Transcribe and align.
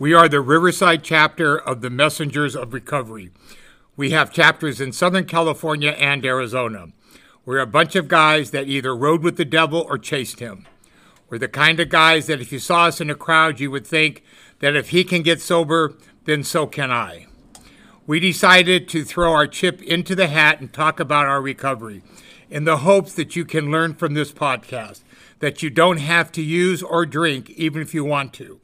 We 0.00 0.14
are 0.14 0.30
the 0.30 0.40
Riverside 0.40 1.04
chapter 1.04 1.58
of 1.58 1.82
the 1.82 1.90
Messengers 1.90 2.56
of 2.56 2.72
Recovery. 2.72 3.32
We 3.98 4.12
have 4.12 4.32
chapters 4.32 4.80
in 4.80 4.94
Southern 4.94 5.26
California 5.26 5.90
and 5.90 6.24
Arizona. 6.24 6.86
We're 7.44 7.58
a 7.58 7.66
bunch 7.66 7.94
of 7.96 8.08
guys 8.08 8.50
that 8.52 8.66
either 8.66 8.96
rode 8.96 9.22
with 9.22 9.36
the 9.36 9.44
devil 9.44 9.84
or 9.86 9.98
chased 9.98 10.40
him. 10.40 10.66
We're 11.28 11.36
the 11.36 11.48
kind 11.48 11.78
of 11.80 11.90
guys 11.90 12.28
that 12.28 12.40
if 12.40 12.50
you 12.50 12.58
saw 12.58 12.86
us 12.86 13.02
in 13.02 13.10
a 13.10 13.14
crowd, 13.14 13.60
you 13.60 13.70
would 13.72 13.86
think 13.86 14.24
that 14.60 14.74
if 14.74 14.88
he 14.88 15.04
can 15.04 15.20
get 15.20 15.42
sober, 15.42 15.92
then 16.24 16.44
so 16.44 16.66
can 16.66 16.90
I. 16.90 17.26
We 18.06 18.20
decided 18.20 18.88
to 18.88 19.04
throw 19.04 19.34
our 19.34 19.46
chip 19.46 19.82
into 19.82 20.14
the 20.14 20.28
hat 20.28 20.60
and 20.60 20.72
talk 20.72 20.98
about 20.98 21.26
our 21.26 21.42
recovery 21.42 22.00
in 22.48 22.64
the 22.64 22.78
hopes 22.78 23.12
that 23.16 23.36
you 23.36 23.44
can 23.44 23.70
learn 23.70 23.92
from 23.92 24.14
this 24.14 24.32
podcast 24.32 25.02
that 25.40 25.62
you 25.62 25.68
don't 25.68 25.98
have 25.98 26.32
to 26.32 26.42
use 26.42 26.82
or 26.82 27.04
drink 27.04 27.50
even 27.50 27.82
if 27.82 27.92
you 27.92 28.02
want 28.02 28.32
to. 28.32 28.60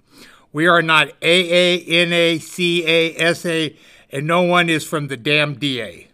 We 0.52 0.66
are 0.66 0.82
not 0.82 1.08
AA, 1.22 1.78
NA, 1.86 2.38
CA, 2.38 3.34
SA, 3.34 3.68
and 4.10 4.26
no 4.26 4.42
one 4.42 4.68
is 4.70 4.84
from 4.84 5.08
the 5.08 5.16
damn 5.16 5.54
DA. 5.54 6.08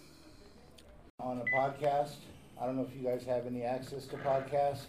On 1.19 1.41
a 1.41 1.45
podcast, 1.45 2.13
I 2.61 2.65
don't 2.65 2.77
know 2.77 2.87
if 2.89 2.95
you 2.95 3.03
guys 3.07 3.23
have 3.25 3.45
any 3.45 3.63
access 3.63 4.05
to 4.07 4.15
podcasts. 4.17 4.85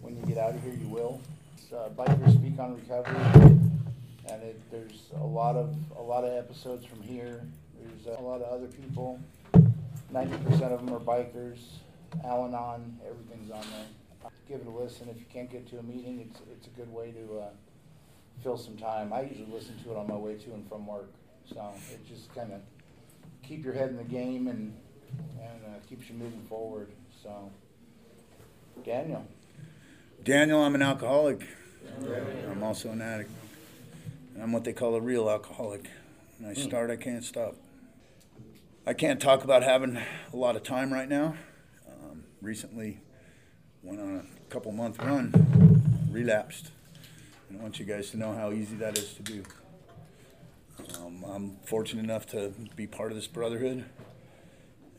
When 0.00 0.16
you 0.16 0.22
get 0.26 0.38
out 0.38 0.54
of 0.54 0.62
here, 0.62 0.74
you 0.74 0.88
will. 0.88 1.20
It's, 1.56 1.72
uh, 1.72 1.88
Bikers 1.96 2.32
Speak 2.32 2.58
on 2.58 2.76
Recovery, 2.76 3.16
and 4.30 4.42
it, 4.42 4.60
there's 4.70 5.10
a 5.20 5.24
lot 5.24 5.56
of 5.56 5.74
a 5.98 6.02
lot 6.02 6.24
of 6.24 6.32
episodes 6.32 6.86
from 6.86 7.02
here. 7.02 7.42
There's 7.82 8.06
a 8.18 8.22
lot 8.22 8.40
of 8.40 8.48
other 8.52 8.68
people. 8.68 9.20
Ninety 10.10 10.36
percent 10.38 10.72
of 10.72 10.84
them 10.84 10.94
are 10.94 11.00
bikers. 11.00 11.58
Al-Anon, 12.24 12.98
everything's 13.06 13.50
on 13.50 13.60
there. 13.60 14.30
Give 14.48 14.60
it 14.60 14.66
a 14.66 14.70
listen. 14.70 15.08
If 15.08 15.18
you 15.18 15.26
can't 15.32 15.50
get 15.50 15.68
to 15.70 15.78
a 15.78 15.82
meeting, 15.82 16.26
it's 16.28 16.40
it's 16.50 16.66
a 16.66 16.70
good 16.70 16.92
way 16.92 17.12
to 17.12 17.38
uh, 17.38 17.50
fill 18.42 18.56
some 18.56 18.76
time. 18.76 19.12
I 19.12 19.22
usually 19.22 19.48
listen 19.52 19.78
to 19.84 19.90
it 19.90 19.96
on 19.96 20.08
my 20.08 20.16
way 20.16 20.36
to 20.36 20.52
and 20.52 20.66
from 20.68 20.86
work, 20.86 21.10
so 21.52 21.72
it 21.92 22.06
just 22.06 22.34
kind 22.34 22.52
of 22.52 22.60
keep 23.42 23.64
your 23.64 23.74
head 23.74 23.90
in 23.90 23.96
the 23.96 24.04
game 24.04 24.48
and 24.48 24.74
and 25.40 25.64
uh, 25.66 25.86
keeps 25.88 26.08
you 26.08 26.16
moving 26.16 26.44
forward. 26.48 26.88
So, 27.22 27.50
Daniel. 28.84 29.26
Daniel, 30.24 30.62
I'm 30.62 30.74
an 30.74 30.82
alcoholic. 30.82 31.46
I'm 32.50 32.62
also 32.62 32.90
an 32.90 33.02
addict. 33.02 33.30
And 34.34 34.42
I'm 34.42 34.52
what 34.52 34.64
they 34.64 34.72
call 34.72 34.94
a 34.94 35.00
real 35.00 35.28
alcoholic. 35.28 35.90
When 36.38 36.50
I 36.50 36.54
start, 36.54 36.90
I 36.90 36.96
can't 36.96 37.24
stop. 37.24 37.54
I 38.86 38.94
can't 38.94 39.20
talk 39.20 39.44
about 39.44 39.62
having 39.62 39.96
a 39.96 40.36
lot 40.36 40.56
of 40.56 40.62
time 40.62 40.92
right 40.92 41.08
now. 41.08 41.34
Recently, 42.40 43.00
went 43.82 44.00
on 44.00 44.16
a 44.16 44.52
couple 44.52 44.70
month 44.72 44.98
run, 44.98 46.08
relapsed. 46.10 46.70
And 47.48 47.58
I 47.58 47.62
want 47.62 47.78
you 47.78 47.84
guys 47.84 48.10
to 48.10 48.16
know 48.16 48.32
how 48.32 48.52
easy 48.52 48.76
that 48.76 48.96
is 48.96 49.14
to 49.14 49.22
do. 49.22 49.42
Um, 50.96 51.24
I'm 51.24 51.56
fortunate 51.64 52.04
enough 52.04 52.26
to 52.26 52.52
be 52.76 52.86
part 52.86 53.10
of 53.10 53.16
this 53.16 53.26
brotherhood. 53.26 53.84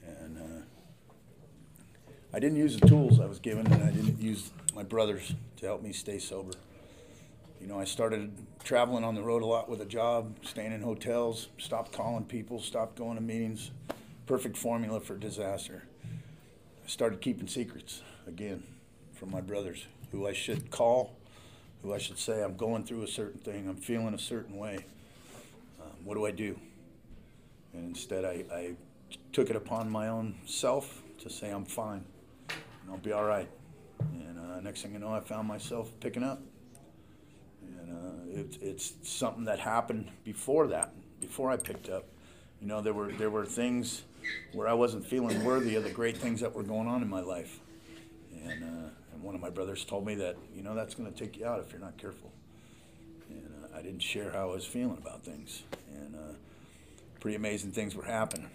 And 0.05 0.37
uh, 0.37 0.63
I 2.33 2.39
didn't 2.39 2.57
use 2.57 2.77
the 2.77 2.87
tools 2.87 3.19
I 3.19 3.25
was 3.25 3.39
given, 3.39 3.71
and 3.71 3.83
I 3.83 3.91
didn't 3.91 4.21
use 4.21 4.51
my 4.75 4.83
brothers 4.83 5.33
to 5.57 5.65
help 5.65 5.81
me 5.81 5.93
stay 5.93 6.19
sober. 6.19 6.53
You 7.61 7.67
know, 7.67 7.79
I 7.79 7.85
started 7.85 8.31
traveling 8.63 9.03
on 9.03 9.15
the 9.15 9.21
road 9.21 9.43
a 9.43 9.45
lot 9.45 9.69
with 9.69 9.81
a 9.81 9.85
job, 9.85 10.35
staying 10.45 10.73
in 10.73 10.81
hotels, 10.81 11.49
stopped 11.57 11.91
calling 11.91 12.25
people, 12.25 12.59
stopped 12.59 12.97
going 12.97 13.15
to 13.15 13.21
meetings. 13.21 13.71
Perfect 14.25 14.57
formula 14.57 14.99
for 14.99 15.17
disaster. 15.17 15.83
Started 16.89 17.21
keeping 17.21 17.47
secrets 17.47 18.01
again 18.25 18.63
from 19.13 19.29
my 19.29 19.41
brothers, 19.41 19.85
who 20.11 20.25
I 20.25 20.33
should 20.33 20.71
call, 20.71 21.15
who 21.83 21.93
I 21.93 21.99
should 21.99 22.17
say, 22.17 22.41
I'm 22.41 22.57
going 22.57 22.83
through 22.83 23.03
a 23.03 23.07
certain 23.07 23.39
thing, 23.41 23.69
I'm 23.69 23.75
feeling 23.75 24.15
a 24.15 24.19
certain 24.19 24.57
way. 24.57 24.79
Um, 25.79 25.91
what 26.03 26.15
do 26.15 26.25
I 26.25 26.31
do? 26.31 26.59
And 27.73 27.85
instead, 27.85 28.25
I, 28.25 28.43
I 28.51 28.73
took 29.33 29.51
it 29.51 29.55
upon 29.55 29.87
my 29.87 30.07
own 30.07 30.33
self 30.47 31.03
to 31.19 31.29
say, 31.29 31.51
I'm 31.51 31.63
fine, 31.63 32.03
and 32.49 32.89
I'll 32.89 32.97
be 32.97 33.11
all 33.11 33.25
right. 33.25 33.47
And 33.99 34.39
uh, 34.39 34.59
next 34.61 34.81
thing 34.81 34.93
you 34.93 34.99
know, 34.99 35.13
I 35.13 35.19
found 35.19 35.47
myself 35.47 35.91
picking 35.99 36.23
up. 36.23 36.41
And 37.61 37.91
uh, 37.91 38.39
it, 38.39 38.57
it's 38.63 38.93
something 39.03 39.45
that 39.45 39.59
happened 39.59 40.09
before 40.23 40.65
that, 40.69 40.95
before 41.21 41.51
I 41.51 41.57
picked 41.57 41.87
up. 41.87 42.05
You 42.59 42.67
know, 42.67 42.81
there 42.81 42.93
were 42.93 43.11
there 43.11 43.29
were 43.29 43.45
things 43.45 44.01
where 44.53 44.67
I 44.67 44.73
wasn't 44.73 45.05
feeling 45.05 45.43
worthy 45.43 45.75
of 45.75 45.83
the 45.83 45.91
great 45.91 46.17
things 46.17 46.41
that 46.41 46.53
were 46.53 46.63
going 46.63 46.87
on 46.87 47.01
in 47.01 47.09
my 47.09 47.21
life. 47.21 47.59
And, 48.43 48.63
uh, 48.63 48.89
and 49.13 49.21
one 49.21 49.35
of 49.35 49.41
my 49.41 49.49
brothers 49.49 49.85
told 49.85 50.05
me 50.05 50.15
that, 50.15 50.37
you 50.55 50.63
know, 50.63 50.75
that's 50.75 50.95
going 50.95 51.11
to 51.11 51.17
take 51.17 51.37
you 51.37 51.45
out 51.45 51.59
if 51.59 51.71
you're 51.71 51.81
not 51.81 51.97
careful. 51.97 52.31
And 53.29 53.51
uh, 53.63 53.77
I 53.77 53.81
didn't 53.81 54.01
share 54.01 54.31
how 54.31 54.49
I 54.49 54.53
was 54.53 54.65
feeling 54.65 54.97
about 54.97 55.23
things. 55.23 55.63
And 55.95 56.15
uh, 56.15 56.33
pretty 57.19 57.35
amazing 57.35 57.71
things 57.71 57.95
were 57.95 58.03
happening. 58.03 58.49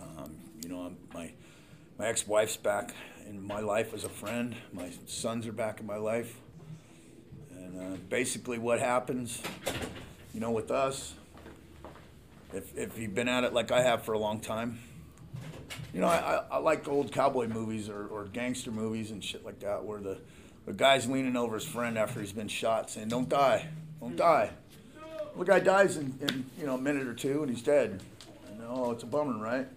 Um, 0.00 0.36
you 0.62 0.68
know, 0.68 0.92
my 1.14 1.32
my 1.98 2.06
ex-wife's 2.06 2.56
back 2.56 2.94
in 3.28 3.46
my 3.46 3.60
life 3.60 3.92
as 3.92 4.04
a 4.04 4.08
friend. 4.08 4.54
My 4.72 4.90
sons 5.06 5.46
are 5.46 5.52
back 5.52 5.80
in 5.80 5.86
my 5.86 5.98
life. 5.98 6.40
And 7.54 7.78
uh, 7.78 7.96
basically, 8.08 8.58
what 8.58 8.80
happens, 8.80 9.42
you 10.32 10.40
know, 10.40 10.50
with 10.50 10.70
us, 10.70 11.14
if, 12.52 12.76
if 12.76 12.98
you've 12.98 13.14
been 13.14 13.28
at 13.28 13.44
it 13.44 13.52
like 13.52 13.70
I 13.70 13.82
have 13.82 14.04
for 14.04 14.12
a 14.12 14.18
long 14.18 14.40
time, 14.40 14.78
you 15.94 16.00
know, 16.00 16.08
I, 16.08 16.44
I, 16.50 16.58
like 16.58 16.88
old 16.88 17.12
cowboy 17.12 17.48
movies 17.48 17.88
or, 17.88 18.06
or 18.08 18.24
gangster 18.24 18.70
movies 18.70 19.10
and 19.10 19.22
shit 19.22 19.44
like 19.44 19.60
that 19.60 19.84
where 19.84 20.00
the, 20.00 20.18
the 20.66 20.72
guy's 20.72 21.08
leaning 21.08 21.36
over 21.36 21.54
his 21.54 21.64
friend 21.64 21.96
after 21.96 22.20
he's 22.20 22.32
been 22.32 22.48
shot 22.48 22.90
saying, 22.90 23.08
Don't 23.08 23.28
die, 23.28 23.68
don't 24.00 24.16
die. 24.16 24.50
Well, 25.34 25.44
the 25.44 25.52
guy 25.52 25.60
dies 25.60 25.96
in, 25.96 26.18
in 26.20 26.44
you 26.58 26.66
know, 26.66 26.74
a 26.74 26.80
minute 26.80 27.06
or 27.06 27.14
two 27.14 27.42
and 27.42 27.50
he's 27.50 27.62
dead. 27.62 28.02
And, 28.48 28.60
oh, 28.68 28.90
it's 28.90 29.04
a 29.04 29.06
bummer, 29.06 29.38
right? 29.38 29.68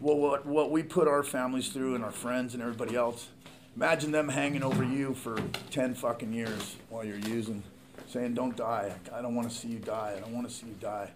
well, 0.00 0.16
what, 0.16 0.46
what 0.46 0.70
we 0.70 0.82
put 0.82 1.08
our 1.08 1.22
families 1.22 1.68
through 1.68 1.94
and 1.94 2.04
our 2.04 2.12
friends 2.12 2.54
and 2.54 2.62
everybody 2.62 2.94
else, 2.94 3.28
imagine 3.74 4.12
them 4.12 4.28
hanging 4.28 4.62
over 4.62 4.84
you 4.84 5.14
for 5.14 5.40
10 5.70 5.94
fucking 5.94 6.32
years 6.32 6.76
while 6.88 7.04
you're 7.04 7.18
using, 7.18 7.62
saying, 8.08 8.34
don't 8.34 8.56
die. 8.56 8.92
I 9.12 9.20
don't 9.22 9.34
want 9.34 9.50
to 9.50 9.54
see 9.54 9.68
you 9.68 9.78
die. 9.78 10.14
I 10.16 10.20
don't 10.20 10.32
want 10.32 10.48
to 10.48 10.54
see 10.54 10.66
you 10.66 10.76
die. 10.80 11.10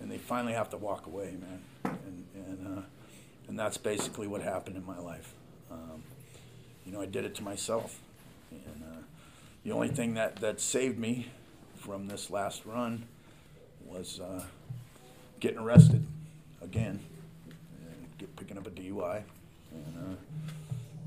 And 0.00 0.10
they 0.10 0.18
finally 0.18 0.52
have 0.52 0.70
to 0.70 0.76
walk 0.76 1.06
away, 1.06 1.36
man. 1.40 1.62
And, 1.84 2.24
and, 2.34 2.78
uh, 2.78 2.82
and 3.48 3.58
that's 3.58 3.76
basically 3.76 4.26
what 4.26 4.42
happened 4.42 4.76
in 4.76 4.84
my 4.84 4.98
life. 4.98 5.32
Um, 5.70 6.02
you 6.84 6.92
know, 6.92 7.00
I 7.00 7.06
did 7.06 7.24
it 7.24 7.34
to 7.36 7.42
myself. 7.42 8.00
And 8.50 8.82
uh, 8.84 9.02
the 9.64 9.72
only 9.72 9.88
thing 9.88 10.14
that, 10.14 10.36
that 10.36 10.60
saved 10.60 10.98
me 10.98 11.28
from 11.76 12.06
this 12.06 12.30
last 12.30 12.64
run 12.64 13.06
was 13.84 14.20
uh, 14.20 14.42
getting 15.40 15.58
arrested 15.58 16.04
again 16.62 17.00
and 17.48 18.18
get, 18.18 18.34
picking 18.36 18.58
up 18.58 18.66
a 18.66 18.70
DUI 18.70 19.22
and 19.72 19.96
uh, 19.96 20.16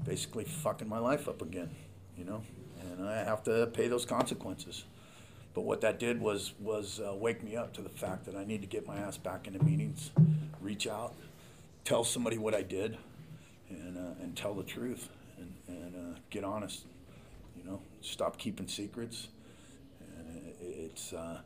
basically 0.06 0.44
fucking 0.44 0.88
my 0.88 1.00
life 1.00 1.28
up 1.28 1.42
again, 1.42 1.70
you 2.18 2.26
know, 2.26 2.42
and 2.82 3.08
I 3.08 3.24
have 3.24 3.44
to 3.44 3.68
pay 3.74 3.88
those 3.88 4.06
consequences. 4.06 4.84
But 5.60 5.66
what 5.66 5.82
that 5.82 6.00
did 6.00 6.22
was 6.22 6.54
was 6.58 7.02
uh, 7.02 7.14
wake 7.14 7.44
me 7.44 7.58
up 7.58 7.74
to 7.74 7.82
the 7.82 7.90
fact 7.90 8.24
that 8.28 8.36
I 8.38 8.46
need 8.46 8.62
to 8.62 8.68
get 8.68 8.88
my 8.88 8.96
ass 8.96 9.18
back 9.18 9.46
into 9.46 9.62
meetings, 9.62 10.10
reach 10.62 10.88
out, 10.88 11.16
tell 11.84 12.06
somebody 12.06 12.38
what 12.38 12.56
I 12.56 12.62
did, 12.62 12.98
and 13.70 13.98
uh, 13.98 14.22
and 14.22 14.38
tell 14.38 14.54
the 14.54 14.64
truth 14.64 15.10
and 15.38 15.54
and 15.68 15.96
uh, 15.98 16.20
get 16.30 16.46
honest, 16.46 16.86
you 17.58 17.70
know, 17.70 17.82
stop 18.00 18.38
keeping 18.38 18.70
secrets. 18.70 19.28
And 20.00 20.54
it's 20.62 21.12
uh, 21.12 21.42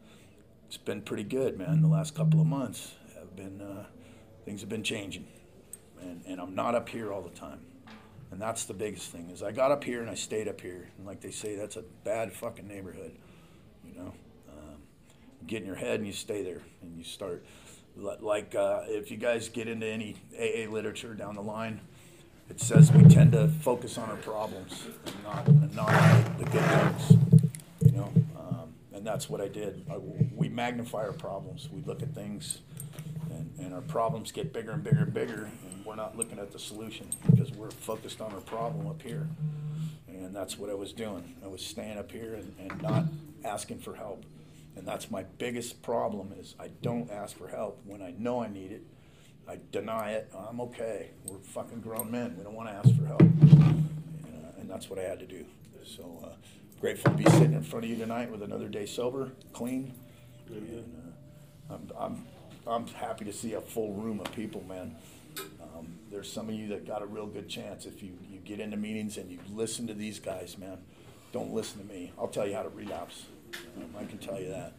it's 0.67 0.77
been 0.77 1.01
pretty 1.01 1.23
good, 1.23 1.57
man. 1.57 1.81
The 1.81 1.87
last 1.87 2.13
couple 2.13 2.39
of 2.39 2.45
months 2.45 2.93
have 3.17 3.35
been 3.35 3.61
uh, 3.61 3.85
things 4.45 4.61
have 4.61 4.69
been 4.69 4.83
changing 4.83 5.25
and, 6.03 6.21
and 6.27 6.39
I'm 6.39 6.53
not 6.53 6.75
up 6.75 6.87
here 6.87 7.11
all 7.11 7.23
the 7.23 7.29
time. 7.29 7.61
And 8.31 8.41
that's 8.41 8.65
the 8.65 8.73
biggest 8.73 9.11
thing 9.11 9.29
is 9.31 9.43
I 9.43 9.51
got 9.51 9.71
up 9.71 9.83
here 9.83 10.01
and 10.01 10.09
I 10.09 10.15
stayed 10.15 10.47
up 10.47 10.61
here. 10.61 10.89
And 10.97 11.05
like 11.05 11.21
they 11.21 11.31
say, 11.31 11.55
that's 11.55 11.77
a 11.77 11.83
bad 12.03 12.33
fucking 12.33 12.67
neighborhood, 12.67 13.15
you 13.93 13.99
know. 13.99 14.13
Um, 14.49 14.77
get 15.47 15.61
in 15.61 15.67
your 15.67 15.75
head 15.75 15.99
and 15.99 16.07
you 16.07 16.13
stay 16.13 16.43
there 16.43 16.61
and 16.81 16.97
you 16.97 17.03
start 17.03 17.43
like 17.95 18.55
uh, 18.55 18.81
if 18.87 19.11
you 19.11 19.17
guys 19.17 19.49
get 19.49 19.67
into 19.67 19.85
any 19.85 20.15
AA 20.37 20.69
literature 20.69 21.13
down 21.13 21.35
the 21.35 21.41
line, 21.41 21.79
it 22.49 22.59
says 22.59 22.91
we 22.91 23.03
tend 23.03 23.31
to 23.33 23.47
focus 23.47 23.97
on 23.97 24.09
our 24.09 24.17
problems 24.17 24.87
and 25.05 25.23
not, 25.23 25.47
and 25.47 25.75
not 25.75 26.37
the 26.37 26.45
good 26.45 26.63
things, 26.63 27.51
you 27.85 27.91
know? 27.91 28.11
Um, 28.37 28.73
and 28.93 29.05
that's 29.05 29.29
what 29.29 29.41
I 29.41 29.47
did. 29.47 29.85
I, 29.91 29.97
we 30.35 30.49
magnify 30.49 31.05
our 31.05 31.13
problems. 31.13 31.69
We 31.71 31.81
look 31.81 32.01
at 32.01 32.13
things 32.13 32.59
and, 33.29 33.51
and 33.59 33.73
our 33.73 33.81
problems 33.81 34.31
get 34.31 34.53
bigger 34.53 34.71
and 34.71 34.83
bigger 34.83 35.03
and 35.03 35.13
bigger 35.13 35.49
and 35.65 35.85
we're 35.85 35.95
not 35.95 36.17
looking 36.17 36.39
at 36.39 36.51
the 36.51 36.59
solution 36.59 37.07
because 37.29 37.51
we're 37.51 37.71
focused 37.71 38.21
on 38.21 38.33
our 38.33 38.41
problem 38.41 38.87
up 38.87 39.01
here. 39.01 39.27
And 40.07 40.35
that's 40.35 40.57
what 40.57 40.69
I 40.69 40.73
was 40.73 40.93
doing. 40.93 41.35
I 41.43 41.47
was 41.47 41.63
staying 41.63 41.97
up 41.97 42.11
here 42.11 42.35
and, 42.35 42.55
and 42.59 42.81
not 42.81 43.05
asking 43.43 43.79
for 43.79 43.95
help. 43.95 44.25
And 44.75 44.87
that's 44.87 45.11
my 45.11 45.23
biggest 45.37 45.81
problem 45.83 46.33
is 46.39 46.55
I 46.59 46.69
don't 46.81 47.11
ask 47.11 47.37
for 47.37 47.47
help 47.47 47.81
when 47.85 48.01
I 48.01 48.13
know 48.17 48.41
I 48.41 48.47
need 48.47 48.71
it. 48.71 48.83
I 49.47 49.59
deny 49.71 50.11
it. 50.11 50.31
I'm 50.35 50.61
okay. 50.61 51.11
We're 51.25 51.37
fucking 51.37 51.81
grown 51.81 52.09
men. 52.09 52.35
We 52.37 52.43
don't 52.43 52.55
want 52.55 52.69
to 52.69 52.75
ask 52.75 52.95
for 52.97 53.05
help. 53.05 53.21
And, 53.21 53.89
uh, 54.25 54.59
and 54.59 54.69
that's 54.69 54.89
what 54.89 54.97
I 54.97 55.03
had 55.03 55.19
to 55.19 55.25
do. 55.25 55.45
So 55.85 56.23
uh, 56.23 56.29
grateful 56.79 57.11
to 57.11 57.17
be 57.17 57.25
sitting 57.25 57.53
in 57.53 57.61
front 57.61 57.85
of 57.85 57.91
you 57.91 57.97
tonight 57.97 58.31
with 58.31 58.41
another 58.41 58.67
day 58.67 58.85
sober, 58.85 59.31
clean. 59.51 59.93
And, 60.47 61.13
uh, 61.69 61.73
I'm, 61.73 61.91
I'm, 61.97 62.25
I'm 62.65 62.87
happy 62.87 63.25
to 63.25 63.33
see 63.33 63.53
a 63.53 63.61
full 63.61 63.93
room 63.93 64.19
of 64.19 64.31
people, 64.33 64.63
man. 64.67 64.95
Um, 65.61 65.99
there's 66.11 66.31
some 66.31 66.49
of 66.49 66.55
you 66.55 66.69
that 66.69 66.87
got 66.87 67.01
a 67.01 67.05
real 67.05 67.27
good 67.27 67.49
chance 67.49 67.85
if 67.85 68.01
you, 68.01 68.13
you 68.29 68.39
get 68.39 68.59
into 68.59 68.77
meetings 68.77 69.17
and 69.17 69.29
you 69.31 69.39
listen 69.51 69.87
to 69.87 69.93
these 69.93 70.19
guys, 70.19 70.57
man. 70.57 70.77
Don't 71.31 71.53
listen 71.53 71.79
to 71.85 71.93
me. 71.93 72.13
I'll 72.17 72.27
tell 72.27 72.47
you 72.47 72.55
how 72.55 72.63
to 72.63 72.69
relapse. 72.69 73.25
Um, 73.77 73.95
I 73.99 74.05
can 74.05 74.17
tell 74.17 74.39
you 74.39 74.49
that. 74.49 74.73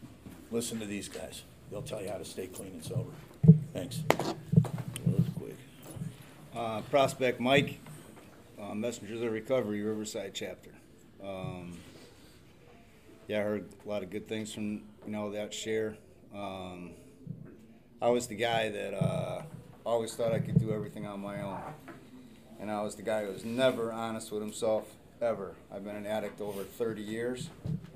Listen 0.51 0.79
to 0.79 0.85
these 0.85 1.07
guys. 1.09 1.43
They'll 1.71 1.81
tell 1.81 2.01
you 2.01 2.09
how 2.09 2.17
to 2.17 2.25
stay 2.25 2.47
clean 2.47 2.71
and 2.73 2.83
sober. 2.83 3.11
Thanks. 3.73 4.03
Quick. 5.37 5.57
Uh, 6.55 6.81
Prospect 6.89 7.39
Mike, 7.39 7.79
uh, 8.61 8.73
Messengers 8.73 9.21
of 9.21 9.31
Recovery, 9.31 9.81
Riverside 9.81 10.31
chapter. 10.33 10.71
Um, 11.23 11.77
yeah, 13.27 13.39
I 13.39 13.43
heard 13.43 13.69
a 13.85 13.89
lot 13.89 14.03
of 14.03 14.09
good 14.11 14.27
things 14.27 14.53
from 14.53 14.83
you 15.05 15.11
know 15.11 15.31
that 15.31 15.53
share. 15.53 15.97
Um, 16.33 16.91
I 18.01 18.09
was 18.09 18.27
the 18.27 18.35
guy 18.35 18.69
that 18.69 18.93
uh, 18.93 19.41
always 19.85 20.13
thought 20.15 20.31
I 20.31 20.39
could 20.39 20.59
do 20.59 20.71
everything 20.71 21.07
on 21.07 21.21
my 21.21 21.41
own, 21.41 21.59
and 22.59 22.69
I 22.69 22.81
was 22.83 22.95
the 22.95 23.03
guy 23.03 23.25
who 23.25 23.31
was 23.31 23.43
never 23.43 23.91
honest 23.91 24.31
with 24.31 24.41
himself 24.41 24.85
ever. 25.21 25.55
I've 25.73 25.83
been 25.83 25.95
an 25.95 26.05
addict 26.05 26.41
over 26.41 26.63
30 26.63 27.01
years. 27.01 27.49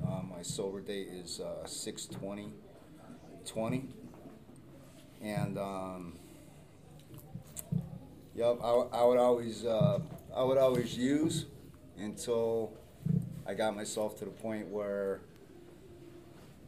Um, 0.07 0.31
my 0.35 0.41
sober 0.41 0.79
date 0.79 1.09
is 1.11 1.39
uh, 1.39 1.65
620 1.65 2.53
20 3.45 3.89
and 5.21 5.57
um, 5.57 6.13
yep, 8.35 8.57
I, 8.63 8.69
I 8.69 9.03
would 9.03 9.17
always 9.17 9.65
uh, 9.65 9.99
I 10.35 10.43
would 10.43 10.57
always 10.57 10.97
use 10.97 11.45
until 11.97 12.73
I 13.45 13.53
got 13.53 13.75
myself 13.75 14.17
to 14.19 14.25
the 14.25 14.31
point 14.31 14.67
where 14.67 15.21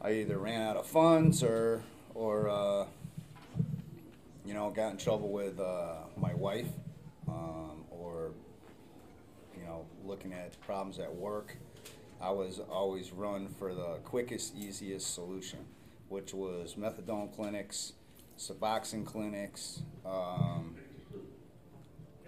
I 0.00 0.12
either 0.12 0.38
ran 0.38 0.60
out 0.60 0.76
of 0.76 0.86
funds 0.86 1.42
or 1.42 1.82
or 2.14 2.48
uh, 2.48 2.86
you 4.44 4.54
know 4.54 4.70
got 4.70 4.92
in 4.92 4.98
trouble 4.98 5.30
with 5.30 5.58
uh, 5.58 5.94
my 6.16 6.34
wife 6.34 6.68
um, 7.28 7.84
or 7.90 8.32
you 9.56 9.64
know 9.64 9.86
looking 10.04 10.32
at 10.32 10.60
problems 10.60 10.98
at 10.98 11.14
work. 11.14 11.56
I 12.20 12.30
was 12.30 12.60
always 12.70 13.12
run 13.12 13.48
for 13.48 13.74
the 13.74 13.98
quickest, 14.04 14.54
easiest 14.54 15.14
solution, 15.14 15.60
which 16.08 16.32
was 16.32 16.74
methadone 16.74 17.34
clinics 17.34 17.94
Suboxone 18.38 19.04
clinics, 19.04 19.82
um, 20.04 20.74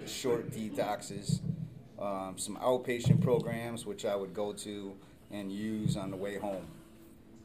short 0.07 0.51
detoxes, 0.51 1.41
um, 1.99 2.35
some 2.37 2.57
outpatient 2.57 3.21
programs 3.21 3.87
which 3.87 4.05
I 4.05 4.15
would 4.15 4.35
go 4.35 4.53
to 4.53 4.95
and 5.31 5.51
use 5.51 5.97
on 5.97 6.11
the 6.11 6.17
way 6.17 6.39
home 6.39 6.67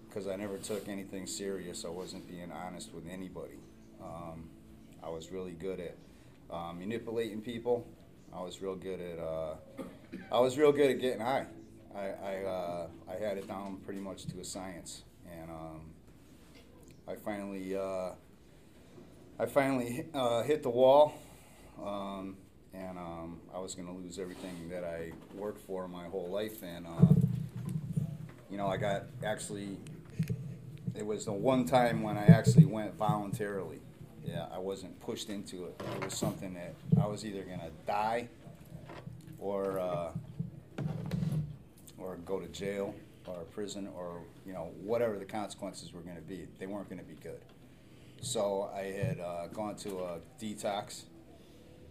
because 0.08 0.28
I 0.28 0.36
never 0.36 0.58
took 0.58 0.88
anything 0.88 1.26
serious. 1.26 1.86
I 1.86 1.90
wasn't 1.90 2.28
being 2.28 2.52
honest 2.52 2.94
with 2.94 3.08
anybody. 3.08 3.60
Um, 4.02 4.50
I 5.04 5.10
was 5.10 5.32
really 5.32 5.54
good 5.54 5.80
at 5.80 5.96
uh, 6.52 6.74
manipulating 6.74 7.42
people. 7.42 7.88
I 8.34 8.42
was 8.42 8.62
real 8.62 8.76
good 8.76 9.00
at 9.00 9.20
uh, 9.20 9.56
I 10.32 10.40
was 10.40 10.58
real 10.58 10.72
good 10.72 10.92
at 10.92 11.00
getting 11.00 11.22
high. 11.22 11.46
I 11.96 12.00
I, 12.00 12.44
uh, 12.44 12.88
I 13.10 13.16
had 13.16 13.38
it 13.38 13.48
down 13.48 13.78
pretty 13.86 14.00
much 14.00 14.26
to 14.28 14.40
a 14.40 14.44
science, 14.44 15.04
and 15.30 15.50
um, 15.50 15.82
I 17.08 17.16
finally 17.16 17.76
uh, 17.76 18.12
I 19.40 19.46
finally 19.46 20.06
uh, 20.14 20.44
hit 20.44 20.64
the 20.64 20.70
wall, 20.70 21.14
um, 21.84 22.38
and 22.74 22.98
um, 22.98 23.40
I 23.54 23.60
was 23.60 23.74
to 23.88 23.94
lose 23.94 24.20
everything 24.20 24.70
that 24.70 24.84
I 24.84 25.12
worked 25.36 25.62
for 25.66 25.88
my 25.88 26.06
whole 26.06 26.30
life. 26.30 26.62
And 26.62 26.86
uh, 26.86 27.14
you 28.50 28.58
know, 28.58 28.68
I 28.68 28.78
got 28.78 29.04
actually. 29.26 29.78
It 30.96 31.06
was 31.06 31.26
the 31.26 31.32
one 31.32 31.66
time 31.66 32.02
when 32.02 32.18
I 32.18 32.26
actually 32.26 32.66
went 32.66 32.96
voluntarily. 32.96 33.80
Yeah, 34.30 34.46
I 34.54 34.60
wasn't 34.60 35.00
pushed 35.00 35.30
into 35.30 35.66
it. 35.66 35.82
It 35.96 36.06
was 36.06 36.14
something 36.14 36.54
that 36.54 36.76
I 37.02 37.08
was 37.08 37.26
either 37.26 37.42
going 37.44 37.60
to 37.60 37.72
die, 37.88 38.28
or 39.40 39.80
uh, 39.80 40.12
or 41.98 42.18
go 42.26 42.40
to 42.40 42.48
jail 42.48 42.94
or 43.26 43.44
prison 43.52 43.88
or 43.96 44.22
you 44.46 44.54
know 44.54 44.72
whatever 44.84 45.18
the 45.18 45.26
consequences 45.26 45.94
were 45.94 46.02
going 46.02 46.16
to 46.16 46.22
be. 46.22 46.48
They 46.60 46.68
weren't 46.68 46.90
going 46.90 47.02
to 47.02 47.06
be 47.06 47.16
good. 47.16 47.42
So 48.22 48.70
I 48.76 48.84
had 48.84 49.20
uh, 49.20 49.48
gone 49.48 49.76
to 49.78 50.00
a 50.00 50.20
detox. 50.40 51.04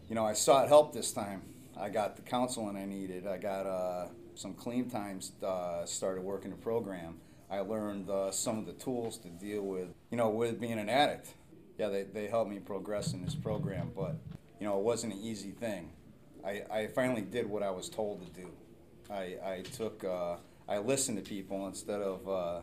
You 0.09 0.15
know, 0.15 0.27
I 0.27 0.35
sought 0.35 0.69
help 0.69 0.93
this 0.93 1.13
time. 1.13 1.43
I 1.77 1.89
got 1.89 2.17
the 2.17 2.23
counseling 2.23 2.77
I 2.77 2.85
needed. 2.85 3.27
I 3.27 3.39
got 3.39 3.67
uh, 3.67 4.07
some 4.35 4.55
clean 4.55 4.91
times. 4.91 5.33
Uh, 5.43 5.85
started 5.87 6.23
working 6.23 6.51
the 6.51 6.57
program. 6.57 7.17
I 7.51 7.61
learned 7.61 8.11
uh, 8.11 8.31
some 8.31 8.59
of 8.59 8.67
the 8.67 8.75
tools 8.75 9.17
to 9.19 9.29
deal 9.29 9.63
with, 9.63 9.89
you 10.11 10.19
know, 10.19 10.29
with 10.29 10.61
being 10.61 10.79
an 10.79 10.91
addict. 10.91 11.29
Yeah, 11.79 11.89
they, 11.89 12.03
they 12.03 12.27
helped 12.27 12.51
me 12.51 12.59
progress 12.59 13.13
in 13.13 13.25
this 13.25 13.37
program, 13.37 13.93
but 13.97 14.17
you 14.61 14.67
know, 14.67 14.77
it 14.77 14.83
wasn't 14.83 15.15
an 15.15 15.21
easy 15.21 15.53
thing. 15.53 15.91
I, 16.45 16.63
I 16.71 16.87
finally 16.89 17.23
did 17.23 17.49
what 17.49 17.63
I 17.63 17.71
was 17.71 17.89
told 17.89 18.21
to 18.27 18.41
do. 18.41 18.49
I, 19.11 19.37
I 19.45 19.63
took, 19.73 20.03
uh, 20.05 20.37
I 20.69 20.79
listened 20.79 21.25
to 21.25 21.29
people 21.29 21.67
instead 21.69 22.01
of 22.01 22.29
uh, 22.29 22.61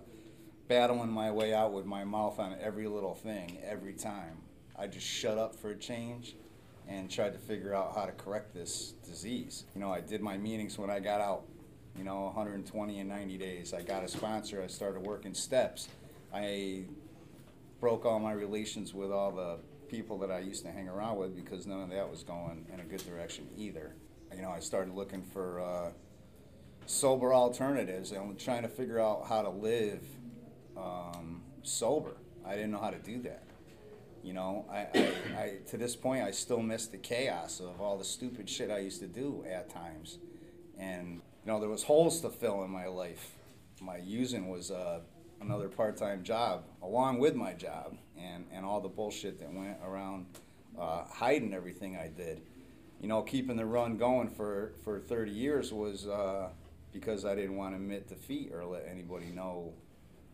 battling 0.68 1.10
my 1.10 1.32
way 1.32 1.54
out 1.54 1.72
with 1.72 1.86
my 1.86 2.04
mouth 2.04 2.40
on 2.40 2.56
every 2.62 2.88
little 2.88 3.16
thing 3.16 3.58
every 3.64 3.94
time. 3.94 4.38
I 4.78 4.88
just 4.88 5.08
shut 5.08 5.38
up 5.38 5.56
for 5.56 5.70
a 5.70 5.76
change 5.76 6.36
and 6.88 7.10
tried 7.10 7.34
to 7.34 7.40
figure 7.40 7.74
out 7.74 7.96
how 7.96 8.06
to 8.06 8.12
correct 8.12 8.54
this 8.54 8.94
disease. 9.06 9.64
You 9.74 9.82
know, 9.82 9.92
I 9.92 10.02
did 10.02 10.22
my 10.22 10.38
meetings 10.38 10.78
when 10.78 10.90
I 10.90 11.00
got 11.00 11.22
out, 11.22 11.44
you 11.98 12.04
know, 12.04 12.26
120 12.26 13.00
and 13.00 13.10
90 13.10 13.38
days. 13.38 13.74
I 13.74 13.82
got 13.82 14.04
a 14.04 14.08
sponsor, 14.08 14.62
I 14.62 14.68
started 14.68 15.02
working 15.02 15.34
steps. 15.34 15.88
I 16.34 16.84
broke 17.86 18.04
all 18.04 18.18
my 18.18 18.32
relations 18.32 18.96
with 18.96 19.12
all 19.12 19.32
the 19.32 19.60
people 19.88 20.18
that 20.18 20.32
I 20.32 20.40
used 20.40 20.66
to 20.66 20.72
hang 20.72 20.90
around 20.90 21.18
with 21.18 21.36
because 21.36 21.68
none 21.68 21.84
of 21.84 21.92
that 21.92 22.10
was 22.10 22.24
going 22.24 22.66
in 22.74 22.80
a 22.80 22.84
good 22.84 23.06
direction 23.06 23.48
either. 23.56 23.94
You 24.36 24.42
know, 24.42 24.50
I 24.50 24.60
started 24.60 24.96
looking 24.96 25.22
for 25.22 25.62
uh, 25.62 25.92
sober 26.88 27.32
alternatives 27.32 28.12
and 28.12 28.40
trying 28.40 28.64
to 28.64 28.68
figure 28.68 29.00
out 29.00 29.28
how 29.30 29.44
to 29.44 29.52
live 29.52 30.02
um, 30.76 31.44
sober. 31.62 32.18
I 32.44 32.56
didn't 32.56 32.72
know 32.72 32.82
how 32.82 32.90
to 32.90 32.98
do 32.98 33.22
that. 33.22 33.44
You 34.24 34.34
know, 34.34 34.66
I, 34.68 34.80
I, 34.80 35.14
I, 35.38 35.54
to 35.68 35.78
this 35.78 35.96
point 35.96 36.24
I 36.24 36.32
still 36.32 36.64
miss 36.64 36.88
the 36.88 36.98
chaos 36.98 37.60
of 37.60 37.80
all 37.80 38.00
the 38.00 38.04
stupid 38.04 38.50
shit 38.50 38.72
I 38.72 38.80
used 38.80 39.00
to 39.02 39.08
do 39.08 39.46
at 39.48 39.70
times, 39.70 40.18
and 40.80 41.22
you 41.46 41.52
know 41.52 41.60
there 41.60 41.70
was 41.70 41.84
holes 41.84 42.20
to 42.22 42.32
fill 42.32 42.64
in 42.64 42.72
my 42.72 42.88
life. 42.88 43.34
My 43.80 43.98
using 43.98 44.50
was 44.50 44.72
uh, 44.72 45.02
another 45.42 45.68
part-time 45.68 46.24
job 46.24 46.66
along 46.82 47.20
with 47.20 47.36
my 47.36 47.54
job, 47.54 47.98
and 48.18 48.46
and 48.52 48.66
all 48.66 48.82
the 48.82 48.90
bullshit 48.90 49.40
that 49.40 49.52
went 49.52 49.78
around 49.86 50.26
uh, 50.80 51.04
hiding 51.06 51.54
everything 51.54 51.98
I 51.98 52.08
did. 52.08 52.42
You 53.02 53.10
know, 53.10 53.22
keeping 53.22 53.58
the 53.58 53.66
run 53.66 53.98
going 53.98 54.30
for 54.30 54.74
for 54.84 55.00
30 55.00 55.32
years 55.32 55.74
was 55.74 56.08
uh, 56.08 56.50
because 56.96 57.26
I 57.26 57.36
didn't 57.36 57.58
want 57.58 57.74
to 57.74 57.76
admit 57.76 58.08
defeat 58.08 58.52
or 58.54 58.66
let 58.66 58.88
anybody 58.90 59.28
know 59.28 59.74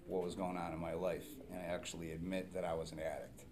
what 0.05 0.24
was 0.24 0.36
going 0.36 0.58
on 0.58 0.74
in 0.74 0.79
my 0.79 0.93
life 0.93 1.25
and 1.50 1.60
I 1.60 1.74
actually 1.74 2.12
admit 2.12 2.53
that 2.53 2.65
I 2.65 2.74
was 2.74 2.91
an 2.91 3.00
addict. 3.00 3.46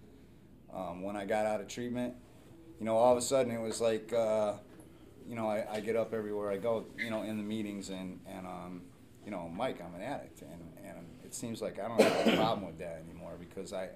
Um, 0.74 1.02
when 1.02 1.16
I 1.16 1.26
got 1.26 1.46
out 1.46 1.62
of 1.62 1.68
treatment, 1.68 2.14
you 2.80 2.86
know, 2.86 2.96
all 2.96 3.12
of 3.12 3.18
a 3.18 3.22
sudden 3.22 3.52
it 3.52 3.62
was 3.62 3.82
like, 3.82 4.14
uh, 4.14 4.54
you 5.28 5.36
know, 5.36 5.48
I, 5.48 5.66
I, 5.72 5.80
get 5.80 5.96
up 5.96 6.14
everywhere 6.14 6.52
I 6.52 6.58
go, 6.58 6.86
you 6.98 7.10
know, 7.10 7.24
in 7.24 7.38
the 7.38 7.44
meetings 7.44 7.90
and, 7.90 8.20
and 8.28 8.46
um, 8.46 8.82
you 9.26 9.32
know, 9.32 9.50
Mike, 9.50 9.82
I'm 9.82 9.96
an 9.96 10.02
addict. 10.02 10.42
And, 10.42 10.52
and 10.52 10.69
it 11.30 11.36
seems 11.36 11.62
like 11.62 11.78
I 11.80 11.88
don't 11.88 12.02
have 12.02 12.28
a 12.28 12.36
problem 12.36 12.66
with 12.66 12.80
that 12.80 13.04
anymore 13.08 13.36
because 13.40 13.72
I 13.72 13.90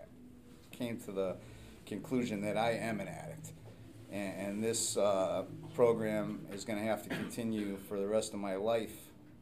came 0.70 1.00
to 1.02 1.12
the 1.12 1.38
conclusion 1.88 2.42
that 2.42 2.58
I 2.58 2.74
am 2.74 3.00
an 3.00 3.08
addict. 3.08 3.54
And, 4.12 4.40
and 4.40 4.64
this 4.64 4.98
uh, 4.98 5.46
program 5.74 6.46
is 6.54 6.64
going 6.64 6.78
to 6.78 6.86
have 6.86 7.02
to 7.02 7.10
continue 7.10 7.78
for 7.90 8.00
the 8.00 8.06
rest 8.08 8.36
of 8.36 8.40
my 8.40 8.56
life, 8.56 8.94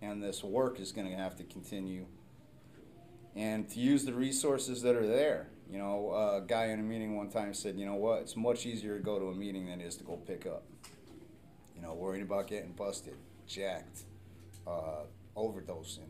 and 0.02 0.24
this 0.24 0.42
work 0.42 0.80
is 0.80 0.94
going 0.94 1.10
to 1.10 1.18
have 1.18 1.36
to 1.36 1.44
continue 1.44 2.06
and 3.36 3.68
to 3.72 3.80
use 3.82 4.06
the 4.06 4.14
resources 4.14 4.82
that 4.84 4.96
are 4.96 5.06
there. 5.08 5.50
You 5.70 5.78
know, 5.78 6.12
a 6.14 6.42
guy 6.48 6.68
in 6.68 6.80
a 6.80 6.84
meeting 6.84 7.18
one 7.18 7.30
time 7.30 7.54
said, 7.54 7.78
you 7.78 7.86
know 7.86 7.96
what, 7.96 8.22
it's 8.22 8.38
much 8.38 8.66
easier 8.66 8.98
to 8.98 9.04
go 9.04 9.20
to 9.20 9.26
a 9.28 9.36
meeting 9.36 9.66
than 9.66 9.82
it 9.82 9.86
is 9.86 9.98
to 9.98 10.06
go 10.06 10.16
pick 10.16 10.46
up. 10.46 10.64
you 11.76 11.82
know, 11.82 11.94
worrying 11.94 12.24
about 12.24 12.48
getting 12.48 12.72
busted, 12.72 13.16
jacked, 13.48 14.04
uh, 14.68 15.04
overdosing. 15.36 16.08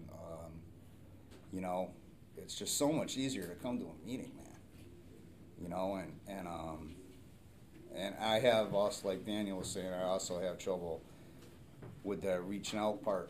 You 1.51 1.61
know, 1.61 1.91
it's 2.37 2.55
just 2.55 2.77
so 2.77 2.91
much 2.91 3.17
easier 3.17 3.43
to 3.43 3.55
come 3.55 3.77
to 3.79 3.85
a 3.85 4.07
meeting, 4.07 4.31
man. 4.37 4.45
You 5.61 5.69
know, 5.69 5.95
and 5.95 6.13
and 6.27 6.47
um, 6.47 6.95
and 7.93 8.15
I 8.19 8.39
have 8.39 8.73
also, 8.73 9.07
like 9.09 9.25
Daniel 9.25 9.57
was 9.57 9.67
saying, 9.67 9.91
I 9.93 10.03
also 10.03 10.39
have 10.39 10.57
trouble 10.57 11.01
with 12.03 12.21
the 12.21 12.39
reaching 12.41 12.79
out 12.79 13.03
part. 13.03 13.29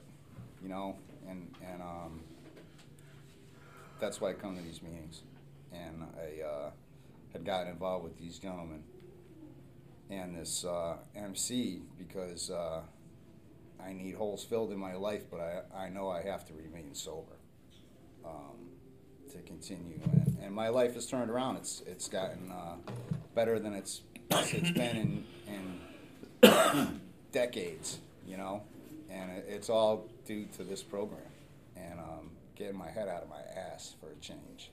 You 0.62 0.70
know, 0.70 0.96
and 1.28 1.54
and 1.68 1.82
um, 1.82 2.22
that's 4.00 4.22
why 4.22 4.30
I 4.30 4.34
come 4.34 4.56
to 4.56 4.62
these 4.62 4.82
meetings, 4.84 5.22
and 5.74 6.04
I 6.18 6.44
uh, 6.44 6.70
had 7.34 7.44
gotten 7.44 7.72
involved 7.72 8.04
with 8.04 8.18
these 8.20 8.38
gentlemen 8.38 8.84
and 10.12 10.36
this 10.36 10.66
uh, 10.66 10.98
MC 11.16 11.82
because 11.98 12.52
uh, 12.52 12.82
I 13.84 13.94
need 13.94 14.16
holes 14.16 14.44
filled 14.44 14.72
in 14.72 14.78
my 14.78 14.94
life, 14.94 15.24
but 15.32 15.40
I, 15.40 15.86
I 15.86 15.90
know 15.90 16.10
I 16.10 16.22
have 16.22 16.46
to 16.48 16.54
remain 16.54 16.94
sober 16.94 17.41
um, 18.26 18.58
to 19.32 19.38
continue. 19.40 20.00
And, 20.04 20.38
and 20.42 20.56
my 20.56 20.70
life 20.70 20.96
has 20.96 21.06
turned 21.08 21.30
around. 21.30 21.58
It's 21.58 21.82
it's 21.86 22.08
gotten 22.08 22.52
uh, 22.52 22.76
better 23.36 23.60
than 23.60 23.74
it's 23.74 24.02
it's 24.30 24.72
been 24.72 24.98
in 24.98 25.26
in 26.44 27.02
decades, 27.32 28.00
you 28.28 28.38
know, 28.38 28.64
and 29.10 29.32
it, 29.32 29.46
it's 29.48 29.70
all 29.70 30.10
due 30.26 30.46
to 30.58 30.64
this 30.64 30.84
program 30.84 31.22
and 31.76 32.00
um, 32.00 32.32
getting 32.56 32.78
my 32.78 32.90
head 32.90 33.08
out 33.08 33.24
of 33.24 33.30
my 33.30 33.42
ass 33.56 33.96
for 34.00 34.12
a 34.12 34.16
change. 34.16 34.72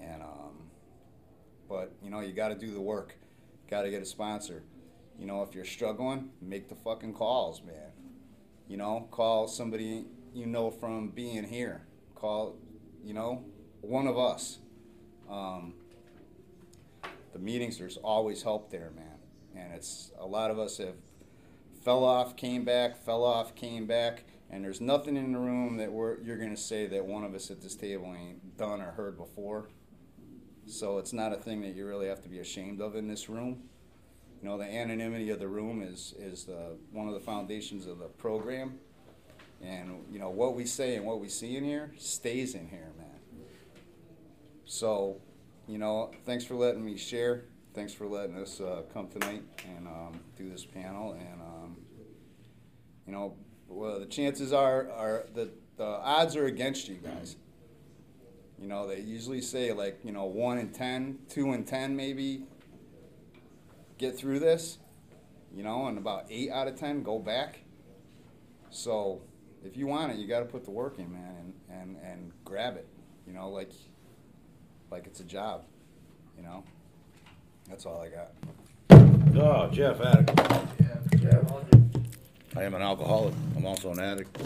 And 0.00 0.22
um, 0.22 0.70
but 1.68 1.92
you 2.02 2.10
know 2.10 2.20
you 2.20 2.32
got 2.32 2.48
to 2.48 2.54
do 2.54 2.72
the 2.72 2.80
work, 2.80 3.16
got 3.70 3.82
to 3.82 3.90
get 3.90 4.02
a 4.02 4.06
sponsor. 4.06 4.62
You 5.18 5.26
know 5.26 5.42
if 5.42 5.54
you're 5.54 5.64
struggling, 5.64 6.30
make 6.40 6.68
the 6.68 6.74
fucking 6.74 7.14
calls, 7.14 7.62
man. 7.62 7.92
You 8.68 8.76
know, 8.76 9.08
call 9.10 9.48
somebody 9.48 10.06
you 10.34 10.46
know 10.46 10.70
from 10.70 11.08
being 11.08 11.44
here. 11.44 11.82
Call, 12.16 12.56
you 13.04 13.14
know, 13.14 13.44
one 13.82 14.08
of 14.08 14.18
us. 14.18 14.58
Um, 15.30 15.74
the 17.32 17.38
meetings, 17.38 17.78
there's 17.78 17.98
always 17.98 18.42
help 18.42 18.70
there, 18.70 18.90
man. 18.96 19.18
And 19.54 19.72
it's 19.74 20.10
a 20.18 20.26
lot 20.26 20.50
of 20.50 20.58
us 20.58 20.78
have 20.78 20.94
fell 21.84 22.02
off, 22.02 22.34
came 22.36 22.64
back, 22.64 22.96
fell 22.96 23.22
off, 23.22 23.54
came 23.54 23.86
back, 23.86 24.24
and 24.50 24.64
there's 24.64 24.80
nothing 24.80 25.16
in 25.16 25.32
the 25.32 25.38
room 25.38 25.76
that 25.76 25.92
we're 25.92 26.20
you're 26.22 26.38
gonna 26.38 26.56
say 26.56 26.86
that 26.86 27.04
one 27.04 27.24
of 27.24 27.34
us 27.34 27.50
at 27.50 27.60
this 27.60 27.74
table 27.74 28.14
ain't 28.18 28.56
done 28.56 28.80
or 28.80 28.90
heard 28.92 29.16
before. 29.16 29.68
So 30.66 30.98
it's 30.98 31.12
not 31.12 31.32
a 31.32 31.36
thing 31.36 31.60
that 31.60 31.74
you 31.74 31.86
really 31.86 32.08
have 32.08 32.22
to 32.22 32.28
be 32.28 32.40
ashamed 32.40 32.80
of 32.80 32.96
in 32.96 33.06
this 33.06 33.28
room. 33.28 33.62
You 34.42 34.48
know, 34.48 34.58
the 34.58 34.64
anonymity 34.64 35.30
of 35.30 35.38
the 35.38 35.48
room 35.48 35.82
is 35.82 36.14
is 36.18 36.44
the 36.44 36.76
one 36.90 37.06
of 37.06 37.14
the 37.14 37.20
foundations 37.20 37.86
of 37.86 37.98
the 37.98 38.06
program. 38.08 38.78
And 39.62 40.04
you 40.10 40.18
know 40.18 40.30
what 40.30 40.54
we 40.54 40.66
say 40.66 40.96
and 40.96 41.04
what 41.04 41.20
we 41.20 41.28
see 41.28 41.56
in 41.56 41.64
here 41.64 41.92
stays 41.96 42.54
in 42.54 42.68
here, 42.68 42.92
man. 42.98 43.06
So, 44.64 45.20
you 45.66 45.78
know, 45.78 46.10
thanks 46.24 46.44
for 46.44 46.54
letting 46.54 46.84
me 46.84 46.96
share. 46.96 47.44
Thanks 47.74 47.92
for 47.92 48.06
letting 48.06 48.36
us 48.36 48.60
uh, 48.60 48.82
come 48.92 49.08
tonight 49.08 49.42
and 49.76 49.86
um, 49.86 50.20
do 50.36 50.48
this 50.48 50.64
panel. 50.64 51.12
And 51.12 51.40
um, 51.40 51.76
you 53.06 53.12
know, 53.12 53.36
well, 53.68 54.00
the 54.00 54.06
chances 54.06 54.52
are 54.52 54.90
are 54.90 55.26
the 55.34 55.50
the 55.76 55.84
odds 55.84 56.36
are 56.36 56.46
against 56.46 56.88
you 56.88 56.96
guys. 56.96 57.36
You 58.58 58.68
know, 58.68 58.86
they 58.86 59.00
usually 59.00 59.40
say 59.40 59.72
like 59.72 59.98
you 60.04 60.12
know 60.12 60.24
one 60.24 60.58
in 60.58 60.70
ten, 60.70 61.18
two 61.28 61.52
in 61.52 61.64
ten 61.64 61.96
maybe 61.96 62.44
get 63.98 64.16
through 64.16 64.40
this. 64.40 64.78
You 65.54 65.62
know, 65.62 65.86
and 65.86 65.96
about 65.96 66.26
eight 66.28 66.50
out 66.50 66.68
of 66.68 66.78
ten 66.78 67.02
go 67.02 67.18
back. 67.18 67.60
So 68.70 69.22
if 69.66 69.76
you 69.76 69.86
want 69.86 70.12
it, 70.12 70.18
you 70.18 70.28
got 70.28 70.40
to 70.40 70.46
put 70.46 70.64
the 70.64 70.70
work 70.70 70.98
in, 70.98 71.12
man, 71.12 71.52
and, 71.68 71.80
and, 71.80 71.96
and 72.02 72.32
grab 72.44 72.76
it. 72.76 72.86
You 73.26 73.32
know, 73.32 73.48
like 73.50 73.72
like 74.90 75.06
it's 75.06 75.20
a 75.20 75.24
job. 75.24 75.64
You 76.36 76.42
know, 76.44 76.64
that's 77.68 77.86
all 77.86 78.00
I 78.00 78.08
got. 78.08 78.32
Oh, 79.38 79.68
Jeff, 79.70 80.00
addict. 80.00 80.32
Yeah, 80.80 80.96
Jeff. 81.18 81.52
I 82.56 82.62
am 82.62 82.74
an 82.74 82.82
alcoholic. 82.82 83.34
I'm 83.56 83.66
also 83.66 83.90
an 83.90 83.98
addict. 83.98 84.38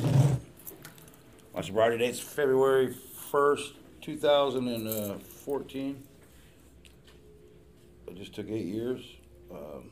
My 1.54 1.60
sobriety 1.60 1.98
date's 1.98 2.18
February 2.18 2.96
1st, 3.30 3.74
2014. 4.00 6.02
I 8.08 8.12
just 8.14 8.34
took 8.34 8.48
eight 8.48 8.66
years. 8.66 9.04
Um, 9.52 9.90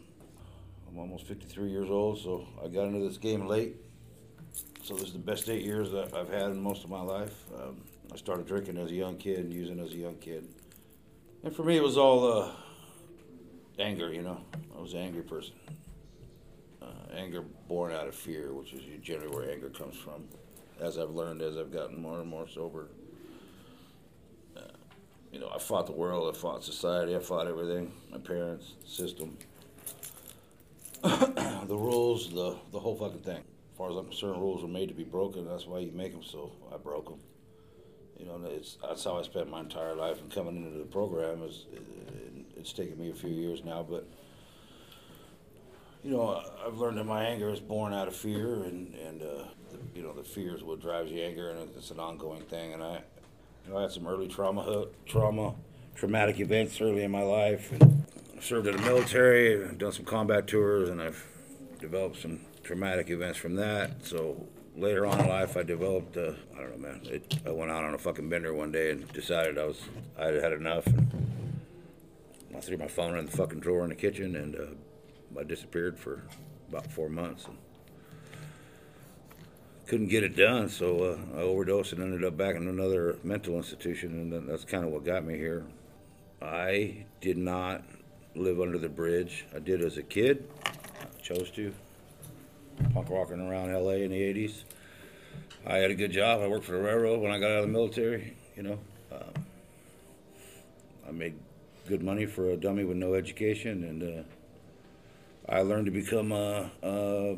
I'm 0.89 0.99
almost 0.99 1.27
53 1.27 1.71
years 1.71 1.91
old, 1.91 2.19
so 2.19 2.49
I 2.65 2.69
got 2.69 2.87
into 2.87 3.07
this 3.07 3.19
game 3.19 3.47
late. 3.47 3.77
So 4.83 4.95
this 4.95 5.09
is 5.09 5.13
the 5.13 5.19
best 5.19 5.49
eight 5.49 5.65
years 5.65 5.91
that 5.91 6.15
I've 6.15 6.31
had 6.31 6.51
in 6.51 6.61
most 6.61 6.85
of 6.85 6.91
my 6.91 7.03
life. 7.03 7.45
Um, 7.61 7.83
I 8.13 8.17
started 8.17 8.47
drinking 8.47 8.79
as 8.79 8.91
a 8.91 8.95
young 8.95 9.17
kid 9.17 9.41
and 9.41 9.53
using 9.53 9.79
as 9.81 9.93
a 9.93 9.97
young 9.97 10.17
kid. 10.17 10.49
And 11.45 11.55
for 11.55 11.63
me, 11.63 11.77
it 11.77 11.83
was 11.83 11.99
all 11.99 12.33
uh, 12.33 12.51
anger, 13.79 14.13
you 14.13 14.23
know. 14.23 14.41
I 14.77 14.81
was 14.81 14.95
an 14.95 15.01
angry 15.01 15.23
person. 15.23 15.55
Uh, 16.81 16.87
anger 17.15 17.43
born 17.69 17.93
out 17.93 18.09
of 18.09 18.15
fear, 18.15 18.53
which 18.55 18.73
is 18.73 18.83
generally 19.03 19.35
where 19.35 19.51
anger 19.51 19.69
comes 19.69 19.97
from. 19.97 20.25
As 20.81 20.99
I've 20.99 21.11
learned, 21.11 21.43
as 21.43 21.57
I've 21.57 21.73
gotten 21.73 22.01
more 22.01 22.21
and 22.21 22.29
more 22.29 22.49
sober, 22.49 22.89
uh, 24.57 24.61
you 25.33 25.41
know, 25.41 25.51
I 25.55 25.59
fought 25.59 25.87
the 25.87 25.93
world, 25.93 26.35
I 26.35 26.39
fought 26.39 26.65
society, 26.65 27.15
I 27.15 27.19
fought 27.19 27.47
everything. 27.47 27.93
My 28.11 28.19
parents, 28.19 28.75
system, 28.87 29.37
the 31.03 31.77
rules, 31.77 32.31
the 32.31 32.57
the 32.73 32.79
whole 32.79 32.97
fucking 32.97 33.21
thing. 33.21 33.45
As 33.79 33.81
far 33.81 33.91
as 33.93 33.97
I'm 33.97 34.07
concerned, 34.07 34.41
rules 34.41 34.63
were 34.63 34.69
made 34.69 34.89
to 34.89 34.95
be 34.95 35.05
broken. 35.05 35.47
That's 35.47 35.65
why 35.65 35.79
you 35.79 35.93
make 35.93 36.11
them. 36.11 36.25
So 36.25 36.51
I 36.75 36.79
broke 36.79 37.11
them. 37.11 37.21
You 38.19 38.27
know, 38.27 38.41
it's 38.45 38.77
that's 38.83 39.05
how 39.05 39.17
I 39.17 39.23
spent 39.23 39.49
my 39.49 39.61
entire 39.61 39.95
life. 39.95 40.21
And 40.21 40.33
coming 40.33 40.57
into 40.57 40.81
the 40.81 40.85
program 40.85 41.45
is 41.45 41.67
it's 42.57 42.73
taken 42.73 42.99
me 42.99 43.11
a 43.11 43.15
few 43.15 43.31
years 43.31 43.63
now, 43.65 43.87
but 43.89 44.05
you 46.03 46.11
know, 46.11 46.43
I've 46.67 46.79
learned 46.79 46.99
that 46.99 47.05
my 47.05 47.23
anger 47.23 47.51
is 47.51 47.61
born 47.61 47.95
out 47.95 48.09
of 48.09 48.17
fear, 48.17 48.65
and 48.65 48.97
and 48.97 49.23
uh, 49.23 49.45
the, 49.71 49.79
you 49.95 50.03
know, 50.03 50.13
the 50.13 50.25
fear 50.25 50.57
is 50.57 50.65
what 50.65 50.81
drives 50.81 51.13
the 51.13 51.23
anger, 51.23 51.51
and 51.51 51.71
it's 51.77 51.93
an 51.93 52.01
ongoing 52.01 52.43
thing. 52.43 52.73
And 52.73 52.83
I, 52.83 53.03
you 53.65 53.73
know, 53.73 53.79
I 53.79 53.83
had 53.83 53.93
some 53.93 54.09
early 54.09 54.27
trauma, 54.27 54.87
trauma, 55.07 55.55
traumatic 55.95 56.41
events 56.41 56.81
early 56.81 57.05
in 57.05 57.13
my 57.13 57.23
life, 57.23 57.71
and 57.71 58.05
served 58.41 58.67
in 58.67 58.77
the 58.77 58.83
military, 58.83 59.73
done 59.77 59.93
some 59.93 60.05
combat 60.05 60.49
tours, 60.49 60.89
and 60.89 61.01
I've 61.01 61.25
developed 61.79 62.21
some 62.21 62.41
traumatic 62.69 63.09
events 63.09 63.39
from 63.39 63.55
that. 63.57 64.05
So 64.05 64.47
later 64.77 65.07
on 65.07 65.19
in 65.19 65.27
life, 65.27 65.57
I 65.57 65.63
developed, 65.63 66.19
I 66.19 66.35
don't 66.61 66.79
know, 66.79 66.89
man. 66.89 67.01
It, 67.05 67.39
I 67.47 67.51
went 67.51 67.71
out 67.71 67.83
on 67.83 67.95
a 67.95 67.99
fucking 67.99 68.29
bender 68.29 68.53
one 68.53 68.71
day 68.71 68.91
and 68.91 69.11
decided 69.15 69.57
I 69.57 69.65
was, 69.65 69.81
I 70.19 70.27
had 70.27 70.35
had 70.43 70.53
enough. 70.53 70.87
And 70.87 72.55
I 72.55 72.61
threw 72.61 72.77
my 72.77 72.87
phone 72.87 73.17
in 73.17 73.25
the 73.25 73.33
fucking 73.33 73.61
drawer 73.61 73.85
in 73.85 73.89
the 73.89 73.97
kitchen, 73.97 74.37
and 74.37 74.55
uh, 74.55 75.41
I 75.41 75.45
disappeared 75.45 75.99
for 75.99 76.25
about 76.69 76.93
four 76.93 77.09
months. 77.09 77.47
And 77.47 77.57
couldn't 79.87 80.09
get 80.09 80.23
it 80.23 80.37
done, 80.37 80.69
so 80.69 81.05
uh, 81.05 81.39
I 81.39 81.41
overdosed 81.41 81.95
and 81.95 82.03
ended 82.03 82.23
up 82.23 82.37
back 82.37 82.55
in 82.55 82.69
another 82.69 83.17
mental 83.25 83.55
institution, 83.55 84.31
and 84.35 84.47
that's 84.47 84.67
kind 84.67 84.85
of 84.85 84.91
what 84.91 85.07
got 85.07 85.25
me 85.25 85.39
here. 85.39 85.65
I 86.43 87.07
did 87.23 87.39
not 87.39 87.83
live 88.35 88.61
under 88.61 88.77
the 88.77 88.91
bridge. 88.91 89.47
I 89.57 89.59
did 89.59 89.83
as 89.83 89.97
a 89.97 90.03
kid. 90.03 90.47
I 90.67 91.23
chose 91.23 91.51
to. 91.53 91.73
Punk 92.93 93.11
rocking 93.11 93.41
around 93.41 93.73
LA 93.73 93.93
in 93.93 94.11
the 94.11 94.21
80s. 94.21 94.63
I 95.67 95.77
had 95.79 95.91
a 95.91 95.95
good 95.95 96.13
job. 96.13 96.41
I 96.41 96.49
worked 96.49 96.65
for 96.65 96.73
the 96.73 96.81
railroad 96.81 97.21
when 97.21 97.31
I 97.31 97.39
got 97.39 97.51
out 97.51 97.59
of 97.59 97.67
the 97.67 97.73
military, 97.73 98.35
you 98.57 98.63
know. 98.63 98.79
Um, 99.13 99.45
I 101.07 101.13
made 101.13 101.35
good 101.89 102.03
money 102.03 102.27
for 102.27 102.51
a 102.51 102.57
dummy 102.57 102.85
with 102.85 102.97
no 102.97 103.15
education, 103.15 103.85
and 103.85 104.03
uh, 104.03 104.23
I 105.49 105.63
learned 105.63 105.87
to 105.87 105.93
become 105.93 106.33
a, 106.33 106.71
a. 106.83 107.37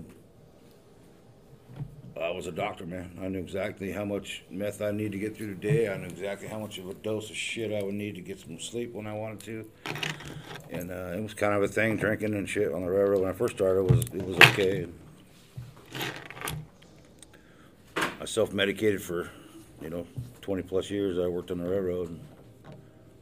I 2.20 2.30
was 2.32 2.46
a 2.46 2.52
doctor, 2.52 2.84
man. 2.84 3.18
I 3.22 3.28
knew 3.28 3.38
exactly 3.38 3.92
how 3.92 4.04
much 4.04 4.44
meth 4.50 4.82
I 4.82 4.90
need 4.90 5.12
to 5.12 5.18
get 5.18 5.36
through 5.36 5.54
the 5.54 5.60
day. 5.60 5.88
I 5.88 5.96
knew 5.96 6.06
exactly 6.06 6.48
how 6.48 6.58
much 6.58 6.76
of 6.78 6.88
a 6.88 6.94
dose 6.94 7.30
of 7.30 7.36
shit 7.36 7.72
I 7.72 7.82
would 7.82 7.94
need 7.94 8.14
to 8.16 8.20
get 8.20 8.38
some 8.38 8.60
sleep 8.60 8.92
when 8.92 9.06
I 9.06 9.14
wanted 9.14 9.40
to. 9.40 9.70
And 10.70 10.90
uh, 10.90 11.16
it 11.16 11.22
was 11.22 11.32
kind 11.32 11.54
of 11.54 11.62
a 11.62 11.68
thing, 11.68 11.96
drinking 11.96 12.34
and 12.34 12.48
shit 12.48 12.72
on 12.72 12.82
the 12.82 12.90
railroad. 12.90 13.22
When 13.22 13.30
I 13.30 13.32
first 13.32 13.56
started, 13.56 13.80
it 13.80 13.90
was 13.90 14.04
it 14.12 14.26
was 14.26 14.36
okay. 14.50 14.86
I 18.19 18.19
self-medicated 18.30 19.02
for, 19.02 19.28
you 19.80 19.90
know, 19.90 20.06
20 20.40 20.62
plus 20.62 20.90
years. 20.90 21.18
I 21.18 21.26
worked 21.26 21.50
on 21.50 21.58
the 21.58 21.68
railroad. 21.68 22.18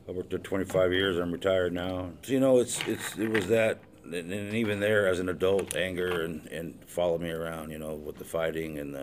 I 0.09 0.12
worked 0.12 0.31
there 0.31 0.38
25 0.38 0.93
years. 0.93 1.19
I'm 1.19 1.33
retired 1.33 1.73
now. 1.73 2.11
So, 2.23 2.33
you 2.33 2.41
know, 2.41 2.59
it's 2.59 2.81
it's 2.87 3.17
it 3.19 3.29
was 3.29 3.47
that, 3.49 3.81
and, 4.05 4.33
and 4.33 4.55
even 4.55 4.81
there 4.81 5.07
as 5.07 5.19
an 5.19 5.29
adult, 5.29 5.77
anger 5.77 6.23
and 6.23 6.47
and 6.47 6.79
followed 6.87 7.21
me 7.21 7.31
around. 7.31 7.71
You 7.71 7.79
know, 7.79 7.95
with 7.95 8.17
the 8.17 8.25
fighting, 8.25 8.79
and 8.79 8.97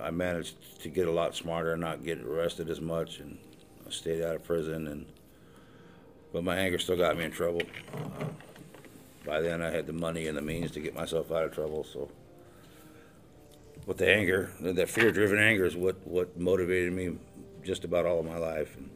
I 0.00 0.10
managed 0.10 0.82
to 0.82 0.88
get 0.88 1.08
a 1.08 1.12
lot 1.12 1.34
smarter 1.34 1.72
and 1.72 1.80
not 1.80 2.04
get 2.04 2.20
arrested 2.20 2.70
as 2.70 2.80
much, 2.80 3.18
and 3.18 3.38
I 3.86 3.90
stayed 3.90 4.22
out 4.22 4.36
of 4.36 4.44
prison. 4.44 4.86
And 4.86 5.06
but 6.32 6.44
my 6.44 6.56
anger 6.56 6.78
still 6.78 6.96
got 6.96 7.16
me 7.16 7.24
in 7.24 7.32
trouble. 7.32 7.62
Uh, 7.92 8.24
by 9.24 9.40
then, 9.40 9.62
I 9.62 9.70
had 9.70 9.86
the 9.86 9.92
money 9.92 10.26
and 10.26 10.36
the 10.36 10.42
means 10.42 10.72
to 10.72 10.80
get 10.80 10.94
myself 10.94 11.30
out 11.30 11.44
of 11.44 11.52
trouble. 11.52 11.84
So 11.84 12.08
But 13.86 13.98
the 13.98 14.08
anger, 14.08 14.52
that 14.60 14.88
fear-driven 14.88 15.38
anger, 15.38 15.64
is 15.64 15.74
what 15.76 16.06
what 16.06 16.38
motivated 16.38 16.92
me 16.92 17.16
just 17.64 17.84
about 17.84 18.06
all 18.06 18.20
of 18.20 18.26
my 18.26 18.38
life. 18.38 18.76
And, 18.76 18.90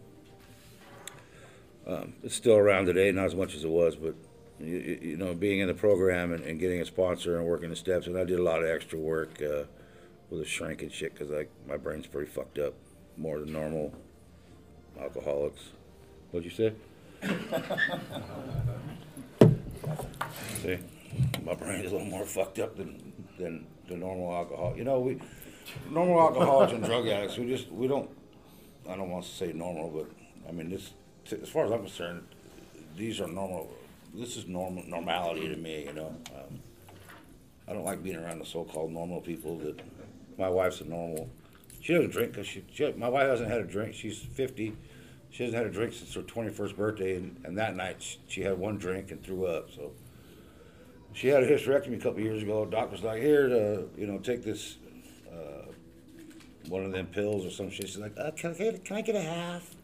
um, 1.87 2.14
it's 2.23 2.35
still 2.35 2.57
around 2.57 2.87
today, 2.87 3.11
not 3.12 3.26
as 3.26 3.35
much 3.35 3.55
as 3.55 3.64
it 3.64 3.71
was, 3.71 3.97
but 3.97 4.14
you, 4.61 4.76
you- 4.76 4.99
you 5.11 5.16
know, 5.16 5.35
being 5.35 5.61
in 5.61 5.69
the 5.69 5.75
program 5.75 6.33
and, 6.33 6.45
and 6.45 6.59
getting 6.61 6.81
a 6.81 6.85
sponsor 6.85 7.37
and 7.37 7.47
working 7.47 7.71
the 7.71 7.76
steps, 7.76 8.07
and 8.07 8.16
I 8.19 8.25
did 8.25 8.38
a 8.38 8.43
lot 8.43 8.62
of 8.62 8.69
extra 8.69 8.99
work 8.99 9.40
uh, 9.43 9.64
with 10.31 10.40
a 10.40 10.45
shrink 10.45 10.83
and 10.83 10.93
shit 10.93 11.12
because 11.14 11.31
like 11.31 11.50
my 11.69 11.76
brain's 11.76 12.07
pretty 12.07 12.31
fucked 12.31 12.59
up, 12.59 12.75
more 13.16 13.38
than 13.40 13.52
normal 13.52 13.93
alcoholics. 15.00 15.62
What'd 16.31 16.50
you 16.50 16.57
say? 16.57 16.73
See, 20.62 20.78
my 21.45 21.55
brain 21.55 21.85
is 21.85 21.93
a 21.93 21.97
little 21.97 22.11
more 22.11 22.25
fucked 22.26 22.59
up 22.59 22.76
than 22.76 23.12
than 23.38 23.66
the 23.88 23.97
normal 23.97 24.35
alcohol. 24.35 24.75
You 24.76 24.85
know, 24.85 25.00
we 25.00 25.21
normal 25.90 26.21
alcoholics 26.21 26.73
and 26.73 26.85
drug 26.85 27.07
addicts. 27.09 27.38
We 27.38 27.47
just 27.47 27.71
we 27.71 27.88
don't. 27.88 28.11
I 28.88 28.97
don't 28.97 29.11
want 29.11 29.25
to 29.25 29.31
say 29.31 29.52
normal, 29.52 29.90
but 29.90 30.11
I 30.49 30.52
mean 30.52 30.71
this. 30.71 30.93
As 31.31 31.49
far 31.49 31.66
as 31.66 31.73
I'm 31.73 31.81
concerned, 31.81 32.23
these 32.97 33.21
are 33.21 33.26
normal. 33.26 33.73
This 34.14 34.37
is 34.37 34.47
normal 34.47 34.85
normality 34.87 35.49
to 35.49 35.57
me. 35.57 35.85
You 35.87 35.93
know, 35.93 36.16
um, 36.35 36.61
I 37.69 37.73
don't 37.73 37.85
like 37.85 38.02
being 38.02 38.16
around 38.16 38.38
the 38.38 38.47
so-called 38.47 38.93
normal 38.93 39.21
people. 39.21 39.59
That 39.59 39.81
my 40.38 40.49
wife's 40.49 40.81
a 40.81 40.85
normal. 40.85 41.28
She 41.81 41.95
doesn't 41.95 42.11
drink 42.11 42.33
because 42.33 42.47
she, 42.47 42.64
she. 42.73 42.93
My 42.93 43.09
wife 43.09 43.28
hasn't 43.28 43.50
had 43.50 43.61
a 43.61 43.66
drink. 43.66 43.95
She's 43.95 44.19
50. 44.19 44.76
She 45.31 45.43
hasn't 45.43 45.62
had 45.62 45.66
a 45.66 45.75
drink 45.75 45.93
since 45.93 46.14
her 46.14 46.23
21st 46.23 46.76
birthday, 46.76 47.16
and, 47.16 47.37
and 47.45 47.59
that 47.59 47.76
night 47.76 47.97
she, 47.99 48.19
she 48.26 48.40
had 48.40 48.59
one 48.59 48.78
drink 48.78 49.11
and 49.11 49.23
threw 49.23 49.47
up. 49.47 49.71
So 49.71 49.93
she 51.17 51.29
had 51.29 51.43
a 51.43 51.47
hysterectomy 51.49 51.95
a 51.95 52.01
couple 52.01 52.21
years 52.21 52.43
ago. 52.43 52.67
Doctor's 52.67 53.03
like, 53.03 53.23
here, 53.23 53.49
to, 53.49 53.89
you 53.97 54.07
know, 54.07 54.19
take 54.19 54.45
this, 54.45 54.77
uh, 55.33 55.65
one 56.69 56.85
of 56.85 56.93
them 56.93 57.07
pills 57.07 57.47
or 57.47 57.51
some 57.51 57.71
shit. 57.71 57.89
She's 57.89 57.97
like, 57.97 58.13
uh, 58.19 58.33
can, 58.33 58.51
I 58.51 58.55
get, 58.55 58.85
can 58.85 58.97
I 58.97 59.01
get 59.01 59.15
a 59.17 59.23
half? 59.23 59.75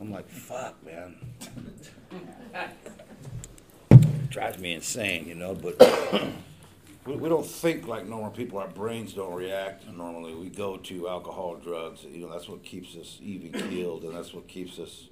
I'm 0.00 0.10
like, 0.10 0.26
fuck, 0.30 0.82
man. 0.86 1.16
it 2.54 2.70
Drives 4.30 4.58
me 4.58 4.72
insane, 4.72 5.28
you 5.28 5.34
know, 5.34 5.54
but 5.54 5.76
we, 7.04 7.16
we 7.16 7.28
don't 7.28 7.46
think 7.46 7.86
like 7.86 8.06
normal 8.06 8.30
people. 8.30 8.58
Our 8.58 8.68
brains 8.68 9.12
don't 9.12 9.34
react 9.34 9.86
normally. 9.88 10.34
We 10.34 10.48
go 10.48 10.78
to 10.78 11.08
alcohol, 11.08 11.56
drugs. 11.56 12.04
You 12.04 12.20
know, 12.20 12.32
that's 12.32 12.48
what 12.48 12.62
keeps 12.62 12.96
us 12.96 13.18
even 13.20 13.52
keeled, 13.68 14.04
and 14.04 14.16
that's 14.16 14.32
what 14.32 14.48
keeps 14.48 14.78
us 14.78 15.08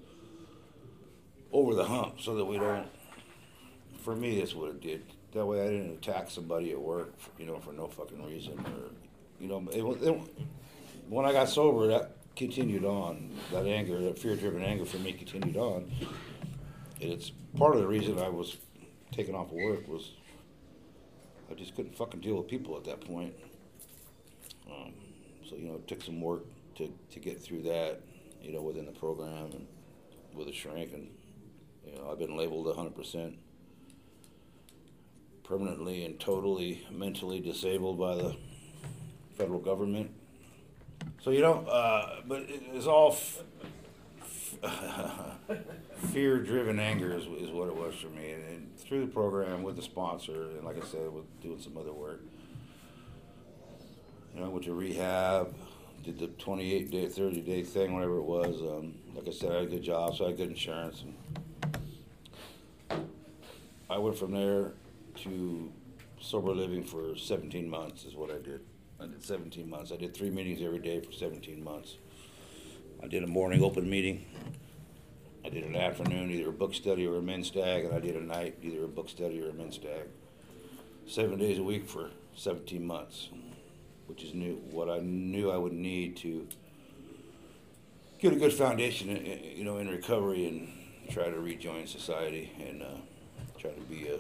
over 1.52 1.74
the 1.74 1.84
hump 1.84 2.20
so 2.20 2.34
that 2.36 2.44
we 2.46 2.56
don't 2.56 2.86
for 4.06 4.14
me, 4.14 4.38
that's 4.38 4.54
what 4.54 4.70
it 4.70 4.80
did. 4.80 5.02
That 5.36 5.44
way, 5.44 5.60
I 5.60 5.68
didn't 5.68 5.92
attack 5.92 6.30
somebody 6.30 6.72
at 6.72 6.80
work, 6.80 7.12
you 7.38 7.44
know, 7.44 7.58
for 7.58 7.70
no 7.74 7.88
fucking 7.88 8.24
reason, 8.24 8.58
or, 8.58 8.90
you 9.38 9.48
know, 9.48 9.62
it, 9.70 10.08
it, 10.08 10.20
when 11.10 11.26
I 11.26 11.32
got 11.32 11.50
sober, 11.50 11.88
that 11.88 12.16
continued 12.36 12.86
on. 12.86 13.32
That 13.52 13.66
anger, 13.66 14.00
that 14.00 14.18
fear-driven 14.18 14.62
anger, 14.62 14.86
for 14.86 14.96
me, 14.96 15.12
continued 15.12 15.58
on. 15.58 15.92
And 17.02 17.12
it's 17.12 17.32
part 17.58 17.74
of 17.74 17.82
the 17.82 17.86
reason 17.86 18.18
I 18.18 18.30
was 18.30 18.56
taken 19.12 19.34
off 19.34 19.48
of 19.48 19.58
work 19.58 19.86
was 19.86 20.12
I 21.50 21.54
just 21.54 21.76
couldn't 21.76 21.94
fucking 21.94 22.20
deal 22.20 22.36
with 22.36 22.48
people 22.48 22.74
at 22.78 22.84
that 22.84 23.02
point. 23.02 23.34
Um, 24.70 24.94
so 25.46 25.56
you 25.56 25.68
know, 25.68 25.74
it 25.74 25.86
took 25.86 26.02
some 26.02 26.22
work 26.22 26.44
to 26.76 26.90
to 27.10 27.20
get 27.20 27.42
through 27.42 27.60
that, 27.64 28.00
you 28.42 28.54
know, 28.54 28.62
within 28.62 28.86
the 28.86 28.92
program 28.92 29.50
and 29.52 29.66
with 30.34 30.48
a 30.48 30.52
shrink, 30.52 30.94
and 30.94 31.10
you 31.86 31.94
know, 31.98 32.08
I've 32.10 32.18
been 32.18 32.38
labeled 32.38 32.74
hundred 32.74 32.96
percent 32.96 33.36
permanently 35.46 36.04
and 36.04 36.18
totally 36.18 36.86
mentally 36.90 37.40
disabled 37.40 37.98
by 37.98 38.14
the 38.14 38.36
federal 39.36 39.60
government. 39.60 40.10
So 41.22 41.30
you 41.30 41.40
know, 41.40 41.64
uh, 41.66 42.20
but 42.26 42.46
it's 42.48 42.86
all 42.86 43.12
f- 43.12 43.42
f- 44.62 45.38
fear-driven 46.12 46.78
anger 46.78 47.12
is, 47.12 47.24
is 47.24 47.50
what 47.50 47.68
it 47.68 47.76
was 47.76 47.94
for 47.94 48.08
me, 48.08 48.32
and, 48.32 48.44
and 48.44 48.78
through 48.78 49.06
the 49.06 49.12
program 49.12 49.62
with 49.62 49.76
the 49.76 49.82
sponsor, 49.82 50.50
and 50.50 50.64
like 50.64 50.82
I 50.82 50.86
said, 50.86 51.12
with 51.12 51.24
doing 51.42 51.60
some 51.60 51.76
other 51.76 51.92
work. 51.92 52.20
You 54.34 54.40
know, 54.40 54.46
I 54.46 54.48
went 54.48 54.64
to 54.66 54.74
rehab, 54.74 55.54
did 56.04 56.18
the 56.18 56.26
28 56.26 56.90
day, 56.90 57.08
30 57.08 57.40
day 57.40 57.62
thing, 57.62 57.94
whatever 57.94 58.18
it 58.18 58.24
was. 58.24 58.60
Um, 58.60 58.94
like 59.14 59.26
I 59.26 59.32
said, 59.32 59.50
I 59.50 59.54
had 59.56 59.64
a 59.64 59.66
good 59.66 59.82
job, 59.82 60.16
so 60.16 60.24
I 60.24 60.28
had 60.28 60.36
good 60.36 60.50
insurance. 60.50 61.02
And 62.90 63.08
I 63.88 63.98
went 63.98 64.18
from 64.18 64.32
there 64.32 64.72
to 65.18 65.72
sober 66.20 66.52
living 66.52 66.82
for 66.84 67.16
17 67.16 67.68
months, 67.68 68.04
is 68.04 68.14
what 68.14 68.30
I 68.30 68.38
did. 68.38 68.60
I 69.00 69.06
did 69.06 69.22
17 69.22 69.68
months. 69.68 69.92
I 69.92 69.96
did 69.96 70.14
three 70.14 70.30
meetings 70.30 70.62
every 70.62 70.78
day 70.78 71.00
for 71.00 71.12
17 71.12 71.62
months. 71.62 71.96
I 73.02 73.06
did 73.08 73.22
a 73.22 73.26
morning 73.26 73.62
open 73.62 73.88
meeting. 73.88 74.24
I 75.44 75.48
did 75.50 75.64
an 75.64 75.76
afternoon, 75.76 76.30
either 76.30 76.48
a 76.48 76.52
book 76.52 76.74
study 76.74 77.06
or 77.06 77.16
a 77.16 77.22
men's 77.22 77.48
stag, 77.48 77.84
and 77.84 77.94
I 77.94 78.00
did 78.00 78.16
a 78.16 78.20
night, 78.22 78.56
either 78.62 78.84
a 78.84 78.88
book 78.88 79.08
study 79.08 79.40
or 79.42 79.50
a 79.50 79.52
men's 79.52 79.74
stag. 79.76 80.06
Seven 81.06 81.38
days 81.38 81.58
a 81.58 81.62
week 81.62 81.86
for 81.88 82.10
17 82.36 82.84
months, 82.84 83.28
which 84.06 84.24
is 84.24 84.34
new, 84.34 84.54
what 84.70 84.88
I 84.90 84.98
knew 84.98 85.50
I 85.50 85.56
would 85.56 85.72
need 85.74 86.16
to 86.18 86.48
get 88.18 88.32
a 88.32 88.36
good 88.36 88.52
foundation, 88.52 89.10
in- 89.10 89.24
in- 89.24 89.56
you 89.58 89.64
know, 89.64 89.76
in 89.78 89.88
recovery 89.88 90.46
and 90.48 90.68
try 91.10 91.28
to 91.30 91.38
rejoin 91.38 91.86
society 91.86 92.50
and 92.66 92.82
uh, 92.82 92.86
try 93.58 93.70
to 93.70 93.80
be 93.82 94.08
a 94.08 94.18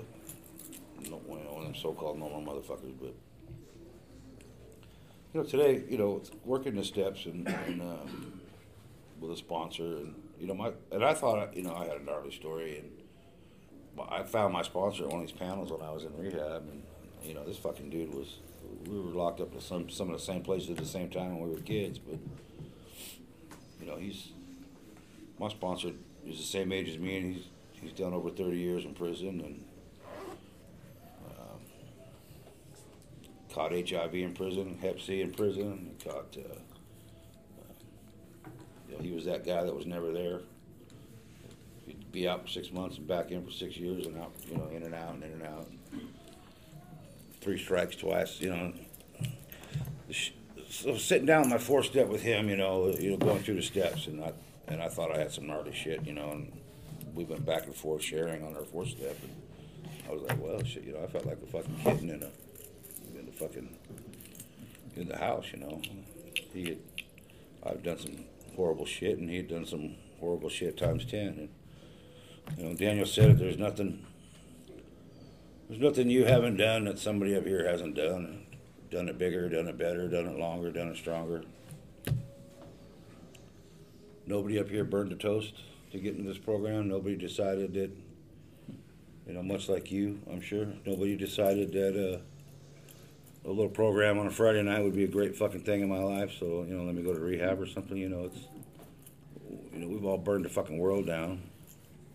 no- 1.10 1.16
one 1.26 1.40
of 1.40 1.62
them 1.62 1.74
so-called 1.74 2.18
normal 2.18 2.40
motherfuckers. 2.42 2.94
But 3.00 3.14
you 5.32 5.40
know, 5.40 5.44
today, 5.44 5.84
you 5.88 5.98
know, 5.98 6.22
working 6.44 6.74
the 6.76 6.84
steps 6.84 7.26
and, 7.26 7.46
and 7.48 7.80
um, 7.82 8.40
with 9.20 9.32
a 9.32 9.36
sponsor, 9.36 9.84
and 9.84 10.14
you 10.40 10.46
know, 10.46 10.54
my 10.54 10.72
and 10.90 11.04
I 11.04 11.14
thought, 11.14 11.56
you 11.56 11.62
know, 11.62 11.74
I 11.74 11.86
had 11.86 11.96
a 12.00 12.04
gnarly 12.04 12.32
story, 12.32 12.78
and 12.78 14.06
I 14.10 14.22
found 14.22 14.52
my 14.52 14.62
sponsor 14.62 15.04
at 15.04 15.10
one 15.10 15.22
of 15.22 15.26
these 15.28 15.36
panels 15.36 15.70
when 15.70 15.82
I 15.82 15.90
was 15.90 16.04
in 16.04 16.16
rehab, 16.16 16.62
and 16.70 16.82
you 17.22 17.34
know, 17.34 17.44
this 17.44 17.56
fucking 17.58 17.90
dude 17.90 18.14
was. 18.14 18.38
We 18.88 18.98
were 19.00 19.12
locked 19.12 19.40
up 19.40 19.54
in 19.54 19.60
some 19.60 19.88
some 19.88 20.10
of 20.10 20.18
the 20.18 20.24
same 20.24 20.42
places 20.42 20.70
at 20.70 20.76
the 20.76 20.84
same 20.86 21.08
time 21.08 21.38
when 21.38 21.48
we 21.48 21.54
were 21.54 21.60
kids, 21.60 21.98
but 21.98 22.18
you 23.80 23.86
know, 23.86 23.96
he's 23.96 24.30
my 25.38 25.48
sponsor. 25.48 25.90
is 26.26 26.38
the 26.38 26.42
same 26.42 26.72
age 26.72 26.88
as 26.88 26.98
me, 26.98 27.16
and 27.16 27.34
he's 27.34 27.44
he's 27.80 27.92
done 27.92 28.12
over 28.12 28.30
thirty 28.30 28.58
years 28.58 28.84
in 28.84 28.92
prison, 28.94 29.40
and 29.40 29.64
um, 31.28 31.60
caught 33.56 33.72
HIV 33.72 34.14
in 34.14 34.34
prison, 34.34 34.76
Hep 34.82 35.00
C 35.00 35.22
in 35.22 35.32
prison, 35.32 35.90
he 35.90 36.04
caught. 36.04 36.36
Uh, 36.36 36.52
uh, 36.52 38.50
you 38.86 38.96
know, 38.96 39.02
he 39.02 39.10
was 39.12 39.24
that 39.24 39.46
guy 39.46 39.64
that 39.64 39.74
was 39.74 39.86
never 39.86 40.12
there. 40.12 40.40
He'd 41.86 42.12
be 42.12 42.28
out 42.28 42.42
for 42.42 42.48
six 42.48 42.70
months 42.70 42.98
and 42.98 43.08
back 43.08 43.30
in 43.30 43.46
for 43.46 43.50
six 43.50 43.78
years, 43.78 44.06
and 44.06 44.18
out, 44.18 44.32
you 44.46 44.58
know, 44.58 44.68
in 44.68 44.82
and 44.82 44.94
out 44.94 45.14
and 45.14 45.24
in 45.24 45.32
and 45.32 45.42
out. 45.42 45.66
Three 47.40 47.58
strikes 47.58 47.96
twice, 47.96 48.40
you 48.40 48.50
know. 48.50 48.74
So 50.68 50.98
sitting 50.98 51.26
down 51.26 51.48
my 51.48 51.58
fourth 51.58 51.86
step 51.86 52.08
with 52.08 52.20
him, 52.20 52.50
you 52.50 52.56
know, 52.56 52.88
you 52.88 53.12
know, 53.12 53.16
going 53.16 53.42
through 53.42 53.54
the 53.54 53.62
steps, 53.62 54.06
and 54.06 54.22
I 54.22 54.32
and 54.68 54.82
I 54.82 54.88
thought 54.88 55.16
I 55.16 55.18
had 55.18 55.32
some 55.32 55.46
gnarly 55.46 55.72
shit, 55.72 56.04
you 56.04 56.12
know, 56.12 56.30
and 56.30 56.52
we 57.14 57.24
went 57.24 57.46
back 57.46 57.64
and 57.64 57.74
forth 57.74 58.02
sharing 58.02 58.44
on 58.44 58.54
our 58.54 58.64
fourth 58.64 58.88
step, 58.88 59.16
and 59.22 59.32
I 60.06 60.12
was 60.12 60.20
like, 60.24 60.38
well, 60.42 60.62
shit, 60.62 60.84
you 60.84 60.92
know, 60.92 61.02
I 61.02 61.06
felt 61.06 61.24
like 61.24 61.38
a 61.42 61.46
fucking 61.46 61.76
kitten 61.82 62.10
in 62.10 62.22
a 62.22 62.30
fucking 63.36 63.76
in 64.96 65.08
the 65.08 65.18
house, 65.18 65.46
you 65.52 65.58
know. 65.60 65.80
He 66.52 66.68
had, 66.70 66.78
I've 67.64 67.82
done 67.82 67.98
some 67.98 68.24
horrible 68.54 68.86
shit, 68.86 69.18
and 69.18 69.28
he 69.28 69.36
had 69.36 69.48
done 69.48 69.66
some 69.66 69.96
horrible 70.20 70.48
shit 70.48 70.76
times 70.76 71.04
ten, 71.04 71.26
and 71.28 71.48
you 72.58 72.64
know, 72.64 72.74
Daniel 72.74 73.06
said 73.06 73.30
it. 73.30 73.38
There's 73.38 73.58
nothing. 73.58 74.04
There's 75.68 75.80
nothing 75.80 76.08
you 76.10 76.24
haven't 76.24 76.58
done 76.58 76.84
that 76.84 76.98
somebody 76.98 77.36
up 77.36 77.44
here 77.44 77.68
hasn't 77.68 77.96
done. 77.96 78.46
Done 78.88 79.08
it 79.08 79.18
bigger, 79.18 79.48
done 79.48 79.66
it 79.66 79.76
better, 79.76 80.08
done 80.08 80.26
it 80.26 80.38
longer, 80.38 80.70
done 80.70 80.88
it 80.88 80.96
stronger. 80.96 81.42
Nobody 84.26 84.60
up 84.60 84.68
here 84.68 84.84
burned 84.84 85.10
a 85.10 85.16
toast 85.16 85.54
to 85.90 85.98
get 85.98 86.14
into 86.14 86.28
this 86.28 86.38
program. 86.38 86.88
Nobody 86.88 87.16
decided 87.16 87.74
that, 87.74 87.90
you 89.26 89.32
know, 89.34 89.42
much 89.42 89.68
like 89.68 89.90
you, 89.90 90.20
I'm 90.30 90.40
sure, 90.40 90.68
nobody 90.86 91.16
decided 91.16 91.72
that 91.72 92.14
uh, 92.14 92.18
a 93.46 93.50
little 93.50 93.68
program 93.68 94.18
on 94.18 94.26
a 94.26 94.30
Friday 94.30 94.62
night 94.62 94.82
would 94.82 94.94
be 94.94 95.04
a 95.04 95.08
great 95.08 95.36
fucking 95.36 95.60
thing 95.60 95.80
in 95.80 95.88
my 95.88 96.00
life. 96.00 96.32
So, 96.38 96.64
you 96.68 96.76
know, 96.76 96.84
let 96.84 96.94
me 96.94 97.02
go 97.02 97.14
to 97.14 97.20
rehab 97.20 97.60
or 97.60 97.66
something. 97.66 97.96
You 97.96 98.08
know, 98.08 98.24
it's, 98.24 98.40
you 99.72 99.78
know, 99.78 99.86
we've 99.86 100.04
all 100.04 100.18
burned 100.18 100.44
the 100.44 100.48
fucking 100.48 100.78
world 100.78 101.06
down 101.06 101.42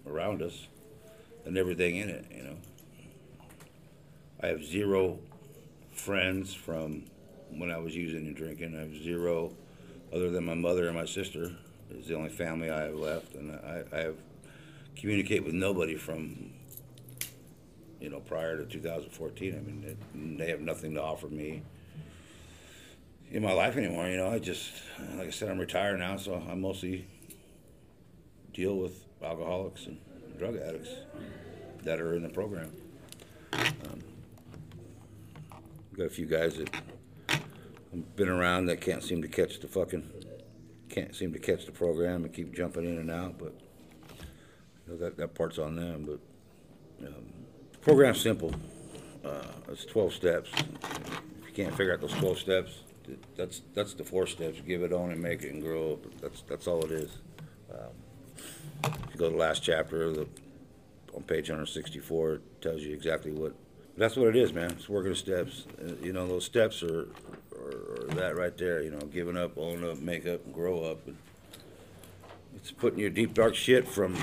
around 0.05 0.41
us 0.41 0.67
and 1.45 1.57
everything 1.57 1.95
in 1.95 2.09
it, 2.09 2.25
you 2.35 2.43
know. 2.43 2.57
I 4.43 4.47
have 4.47 4.63
zero 4.63 5.19
friends 5.93 6.53
from 6.53 7.05
when 7.49 7.71
I 7.71 7.77
was 7.77 7.95
using 7.95 8.27
and 8.27 8.35
drinking. 8.35 8.75
I 8.75 8.81
have 8.81 8.95
zero, 9.01 9.53
other 10.13 10.29
than 10.29 10.45
my 10.45 10.55
mother 10.55 10.87
and 10.87 10.97
my 10.97 11.05
sister, 11.05 11.51
is 11.91 12.07
the 12.07 12.15
only 12.15 12.29
family 12.29 12.69
I 12.69 12.83
have 12.83 12.95
left, 12.95 13.35
and 13.35 13.51
I, 13.51 13.83
I 13.91 13.99
have 13.99 14.15
communicate 14.95 15.43
with 15.45 15.53
nobody 15.53 15.95
from, 15.95 16.51
you 18.01 18.09
know, 18.09 18.19
prior 18.19 18.57
to 18.57 18.65
2014. 18.65 19.55
I 19.55 19.59
mean, 19.59 19.81
they, 20.35 20.43
they 20.43 20.51
have 20.51 20.59
nothing 20.61 20.95
to 20.95 21.01
offer 21.01 21.27
me. 21.27 21.61
in 23.29 23.43
my 23.43 23.53
life 23.53 23.77
anymore. 23.77 24.07
You 24.07 24.17
know, 24.17 24.29
I 24.29 24.39
just, 24.39 24.73
like 25.15 25.27
I 25.27 25.31
said, 25.31 25.49
I'm 25.49 25.59
retired 25.59 25.99
now, 25.99 26.17
so 26.17 26.43
I 26.49 26.55
mostly 26.55 27.05
deal 28.53 28.75
with 28.75 29.05
alcoholics 29.23 29.85
and 29.85 29.99
drug 30.37 30.57
addicts 30.57 30.89
that 31.83 32.01
are 32.01 32.15
in 32.15 32.23
the 32.23 32.29
program. 32.29 32.71
Um, 33.53 33.99
got 35.95 36.07
a 36.07 36.09
few 36.09 36.25
guys 36.25 36.57
that 36.57 36.69
have 37.29 38.15
been 38.15 38.29
around 38.29 38.65
that 38.65 38.81
can't 38.81 39.03
seem 39.03 39.21
to 39.21 39.27
catch 39.27 39.59
the 39.59 39.67
fucking, 39.67 40.09
can't 40.89 41.15
seem 41.15 41.31
to 41.33 41.39
catch 41.39 41.65
the 41.65 41.71
program 41.71 42.23
and 42.25 42.33
keep 42.33 42.53
jumping 42.53 42.85
in 42.85 42.97
and 42.97 43.11
out, 43.11 43.37
but 43.37 43.53
you 44.87 44.93
know, 44.93 44.97
that, 44.97 45.17
that 45.17 45.35
part's 45.35 45.59
on 45.59 45.75
them. 45.75 46.05
But 46.05 47.07
um, 47.07 47.40
program's 47.81 48.21
simple. 48.21 48.53
Uh, 49.25 49.43
it's 49.69 49.85
12 49.85 50.13
steps. 50.13 50.49
If 50.53 51.47
you 51.47 51.53
can't 51.63 51.75
figure 51.75 51.93
out 51.93 52.01
those 52.01 52.13
12 52.13 52.37
steps, 52.37 52.79
th- 53.05 53.19
that's 53.35 53.61
that's 53.73 53.93
the 53.93 54.03
four 54.03 54.27
steps. 54.27 54.59
Give 54.65 54.83
it, 54.83 54.91
own 54.91 55.11
it, 55.11 55.17
make 55.17 55.43
it, 55.43 55.53
and 55.53 55.61
grow. 55.61 55.99
That's 56.21 56.41
that's 56.43 56.67
all 56.67 56.83
it 56.85 56.91
is. 56.91 57.11
Um, 57.71 58.49
if 58.83 59.13
you 59.13 59.17
go 59.17 59.25
to 59.25 59.31
the 59.31 59.37
last 59.37 59.63
chapter 59.63 60.03
of 60.03 60.15
the 60.15 60.27
on 61.13 61.23
page 61.23 61.49
164, 61.49 62.33
it 62.33 62.61
tells 62.61 62.81
you 62.81 62.93
exactly 62.93 63.31
what. 63.31 63.53
That's 63.97 64.15
what 64.15 64.29
it 64.29 64.37
is, 64.37 64.53
man. 64.53 64.71
It's 64.71 64.87
working 64.87 65.11
the 65.11 65.17
steps. 65.17 65.65
Uh, 65.79 65.93
you 66.01 66.13
know, 66.13 66.25
those 66.25 66.45
steps 66.45 66.81
are, 66.81 67.09
are, 67.53 68.05
are 68.05 68.15
that 68.15 68.37
right 68.37 68.57
there. 68.57 68.81
You 68.81 68.91
know, 68.91 68.99
giving 68.99 69.35
up, 69.35 69.57
own 69.57 69.83
up, 69.83 69.99
make 69.99 70.25
up, 70.25 70.45
and 70.45 70.53
grow 70.53 70.85
up. 70.85 71.05
And 71.05 71.17
it's 72.55 72.71
putting 72.71 72.99
your 72.99 73.09
deep 73.09 73.33
dark 73.33 73.53
shit 73.53 73.87
from 73.87 74.17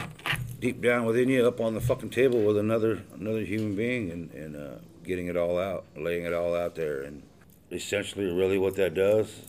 deep 0.61 0.81
down 0.81 1.05
within 1.05 1.29
you 1.29 1.47
up 1.47 1.61
on 1.61 1.75
the 1.75 1.81
fucking 1.81 2.11
table 2.11 2.41
with 2.43 2.59
another 2.59 3.03
another 3.15 3.41
human 3.41 3.75
being 3.75 4.11
and 4.11 4.33
and 4.33 4.57
uh, 4.57 4.79
getting 5.05 5.27
it 5.27 5.37
all 5.37 5.59
out, 5.59 5.85
laying 5.97 6.25
it 6.25 6.33
all 6.33 6.55
out 6.55 6.75
there, 6.75 7.03
and 7.03 7.23
essentially, 7.71 8.27
really, 8.27 8.59
what 8.59 8.77
that 8.77 8.95
does 8.95 9.43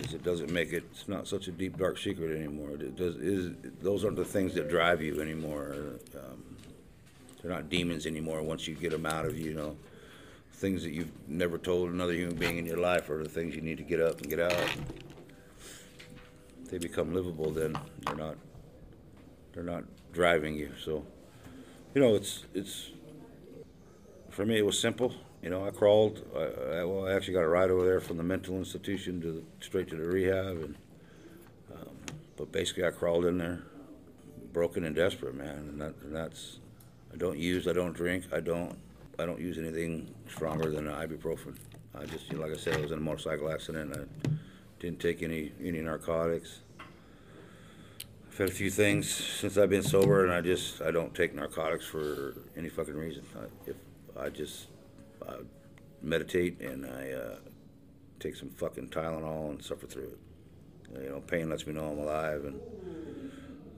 is 0.00 0.14
it 0.14 0.22
doesn't 0.22 0.50
make 0.50 0.72
it. 0.72 0.84
It's 0.92 1.08
not 1.08 1.26
such 1.26 1.48
a 1.48 1.52
deep 1.52 1.76
dark 1.76 1.98
secret 1.98 2.36
anymore. 2.36 2.70
It 2.70 2.96
does 2.96 3.16
is 3.16 3.52
those 3.80 4.04
aren't 4.04 4.16
the 4.16 4.24
things 4.24 4.54
that 4.54 4.68
drive 4.68 5.02
you 5.02 5.20
anymore. 5.20 5.74
Um, 6.14 6.56
they're 7.40 7.50
not 7.50 7.68
demons 7.68 8.06
anymore. 8.06 8.42
Once 8.42 8.66
you 8.66 8.74
get 8.74 8.90
them 8.90 9.06
out 9.06 9.24
of 9.24 9.38
you, 9.38 9.50
you 9.50 9.54
know, 9.54 9.76
things 10.54 10.82
that 10.82 10.90
you've 10.90 11.12
never 11.28 11.58
told 11.58 11.90
another 11.90 12.12
human 12.12 12.36
being 12.36 12.58
in 12.58 12.66
your 12.66 12.78
life 12.78 13.08
are 13.10 13.22
the 13.22 13.28
things 13.28 13.54
you 13.54 13.60
need 13.60 13.78
to 13.78 13.84
get 13.84 14.00
up 14.00 14.20
and 14.20 14.28
get 14.28 14.40
out. 14.40 14.76
They 16.70 16.78
become 16.78 17.14
livable, 17.14 17.50
then 17.50 17.78
they're 18.04 18.16
not 18.16 18.36
they're 19.58 19.66
not 19.66 19.82
driving 20.12 20.54
you. 20.54 20.70
So, 20.84 21.04
you 21.92 22.00
know, 22.00 22.14
it's 22.14 22.44
it's 22.54 22.92
for 24.30 24.46
me. 24.46 24.56
It 24.56 24.64
was 24.64 24.78
simple. 24.78 25.12
You 25.42 25.50
know, 25.50 25.66
I 25.66 25.70
crawled. 25.70 26.24
I, 26.32 26.78
I, 26.78 26.84
well, 26.84 27.08
I 27.08 27.12
actually 27.14 27.34
got 27.34 27.42
a 27.42 27.48
ride 27.48 27.72
over 27.72 27.84
there 27.84 28.00
from 28.00 28.18
the 28.18 28.22
mental 28.22 28.56
institution 28.56 29.20
to 29.20 29.32
the, 29.32 29.42
straight 29.60 29.88
to 29.88 29.96
the 29.96 30.04
rehab, 30.04 30.58
and 30.58 30.76
um, 31.74 31.96
but 32.36 32.52
basically 32.52 32.84
I 32.84 32.90
crawled 32.90 33.24
in 33.24 33.38
there, 33.38 33.64
broken 34.52 34.84
and 34.84 34.94
desperate, 34.94 35.34
man. 35.34 35.56
And, 35.56 35.80
that, 35.80 35.94
and 36.04 36.14
that's 36.14 36.60
I 37.12 37.16
don't 37.16 37.38
use, 37.38 37.66
I 37.66 37.72
don't 37.72 37.94
drink, 37.94 38.26
I 38.32 38.38
don't 38.38 38.78
I 39.18 39.26
don't 39.26 39.40
use 39.40 39.58
anything 39.58 40.14
stronger 40.28 40.70
than 40.70 40.84
ibuprofen. 40.84 41.56
I 41.98 42.04
just, 42.04 42.30
you 42.30 42.38
know, 42.38 42.44
like 42.44 42.54
I 42.54 42.56
said, 42.56 42.76
I 42.76 42.80
was 42.80 42.92
in 42.92 42.98
a 42.98 43.00
motorcycle 43.00 43.50
accident. 43.50 43.96
I 43.96 44.28
didn't 44.78 45.00
take 45.00 45.24
any 45.24 45.50
any 45.60 45.80
narcotics. 45.80 46.60
I've 48.38 48.42
had 48.42 48.50
a 48.50 48.54
few 48.54 48.70
things 48.70 49.10
since 49.12 49.58
I've 49.58 49.68
been 49.68 49.82
sober, 49.82 50.22
and 50.22 50.32
I 50.32 50.40
just 50.40 50.80
I 50.80 50.92
don't 50.92 51.12
take 51.12 51.34
narcotics 51.34 51.84
for 51.84 52.36
any 52.56 52.68
fucking 52.68 52.94
reason. 52.94 53.24
I, 53.36 53.70
if 53.70 53.76
I 54.16 54.28
just 54.28 54.68
I 55.28 55.38
meditate 56.02 56.60
and 56.60 56.86
I 56.86 57.10
uh, 57.10 57.36
take 58.20 58.36
some 58.36 58.50
fucking 58.50 58.90
Tylenol 58.90 59.50
and 59.50 59.60
suffer 59.60 59.88
through 59.88 60.10
it. 60.10 61.02
You 61.02 61.08
know, 61.08 61.20
pain 61.20 61.50
lets 61.50 61.66
me 61.66 61.72
know 61.72 61.86
I'm 61.86 61.98
alive, 61.98 62.44
and 62.44 62.60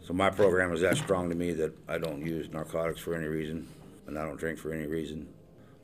so 0.07 0.13
my 0.13 0.29
program 0.29 0.75
is 0.75 0.83
that 0.83 0.99
strong 0.99 1.31
to 1.31 1.35
me 1.35 1.55
that 1.55 1.73
I 1.89 1.97
don't 1.97 2.21
use 2.21 2.51
narcotics 2.51 3.01
for 3.01 3.15
any 3.15 3.29
reason, 3.29 3.67
and 4.07 4.19
I 4.19 4.27
don't 4.27 4.37
drink 4.37 4.59
for 4.59 4.75
any 4.75 4.87
reason 4.87 5.27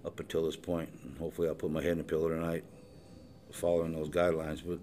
up 0.04 0.20
until 0.20 0.44
this 0.44 0.56
point. 0.56 0.90
And 1.02 1.16
hopefully, 1.16 1.48
I'll 1.48 1.54
put 1.54 1.70
my 1.70 1.80
head 1.80 1.92
in 1.92 2.00
a 2.00 2.04
pillow 2.04 2.28
tonight, 2.28 2.64
following 3.52 3.94
those 3.94 4.10
guidelines. 4.10 4.60
But 4.62 4.80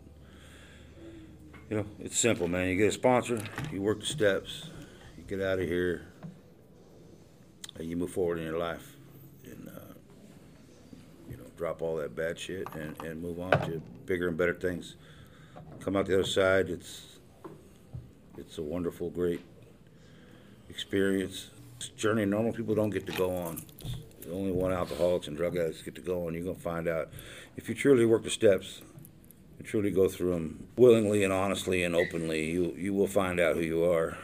you 1.69 1.77
know, 1.77 1.85
it's 1.99 2.17
simple, 2.17 2.47
man. 2.47 2.69
You 2.69 2.75
get 2.75 2.89
a 2.89 2.91
sponsor, 2.91 3.41
you 3.71 3.81
work 3.81 3.99
the 3.99 4.05
steps, 4.05 4.69
you 5.17 5.23
get 5.23 5.41
out 5.45 5.59
of 5.59 5.67
here, 5.67 6.07
and 7.75 7.89
you 7.89 7.95
move 7.95 8.11
forward 8.11 8.39
in 8.39 8.45
your 8.45 8.57
life, 8.57 8.95
and 9.45 9.69
uh, 9.69 9.93
you 11.29 11.37
know, 11.37 11.43
drop 11.57 11.81
all 11.81 11.97
that 11.97 12.15
bad 12.15 12.37
shit 12.37 12.67
and, 12.73 13.01
and 13.03 13.21
move 13.21 13.39
on 13.39 13.51
to 13.51 13.81
bigger 14.05 14.27
and 14.27 14.37
better 14.37 14.53
things. 14.53 14.95
Come 15.79 15.95
out 15.95 16.05
the 16.05 16.15
other 16.15 16.23
side. 16.23 16.69
It's 16.69 17.17
it's 18.37 18.57
a 18.57 18.61
wonderful, 18.61 19.09
great 19.09 19.41
experience. 20.69 21.49
It's 21.77 21.89
journey 21.89 22.25
normal 22.25 22.53
people 22.53 22.75
don't 22.75 22.89
get 22.89 23.05
to 23.05 23.11
go 23.13 23.35
on. 23.35 23.63
It's 23.81 24.31
only 24.31 24.51
one 24.51 24.71
alcoholics 24.71 25.27
and 25.27 25.37
drug 25.37 25.57
addicts 25.57 25.81
get 25.81 25.95
to 25.95 26.01
go 26.01 26.27
on. 26.27 26.33
You're 26.33 26.43
gonna 26.43 26.55
find 26.55 26.87
out 26.87 27.09
if 27.57 27.69
you 27.69 27.75
truly 27.75 28.05
work 28.05 28.23
the 28.23 28.29
steps 28.29 28.81
truly 29.63 29.91
go 29.91 30.07
through 30.07 30.31
them 30.31 30.67
willingly 30.75 31.23
and 31.23 31.31
honestly 31.31 31.83
and 31.83 31.95
openly. 31.95 32.49
You 32.51 32.73
you 32.77 32.93
will 32.93 33.07
find 33.07 33.39
out 33.39 33.55
who 33.55 33.61
you 33.61 33.83
are, 33.83 34.17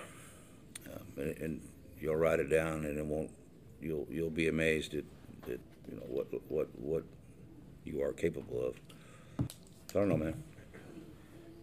um, 0.88 1.06
and, 1.18 1.38
and 1.38 1.62
you'll 2.00 2.16
write 2.16 2.40
it 2.40 2.50
down, 2.50 2.86
and 2.86 2.98
it 2.98 3.06
won't. 3.06 3.32
You'll 3.82 4.08
you'll 4.10 4.30
be 4.30 4.48
amazed 4.48 4.94
at, 4.94 5.04
at 5.44 5.60
you 5.90 5.96
know 5.96 6.04
what 6.08 6.28
what 6.50 6.68
what 6.78 7.04
you 7.86 8.02
are 8.04 8.14
capable 8.14 8.66
of. 8.68 8.76
I 9.40 9.94
don't 9.94 10.10
know, 10.10 10.18
man. 10.18 10.44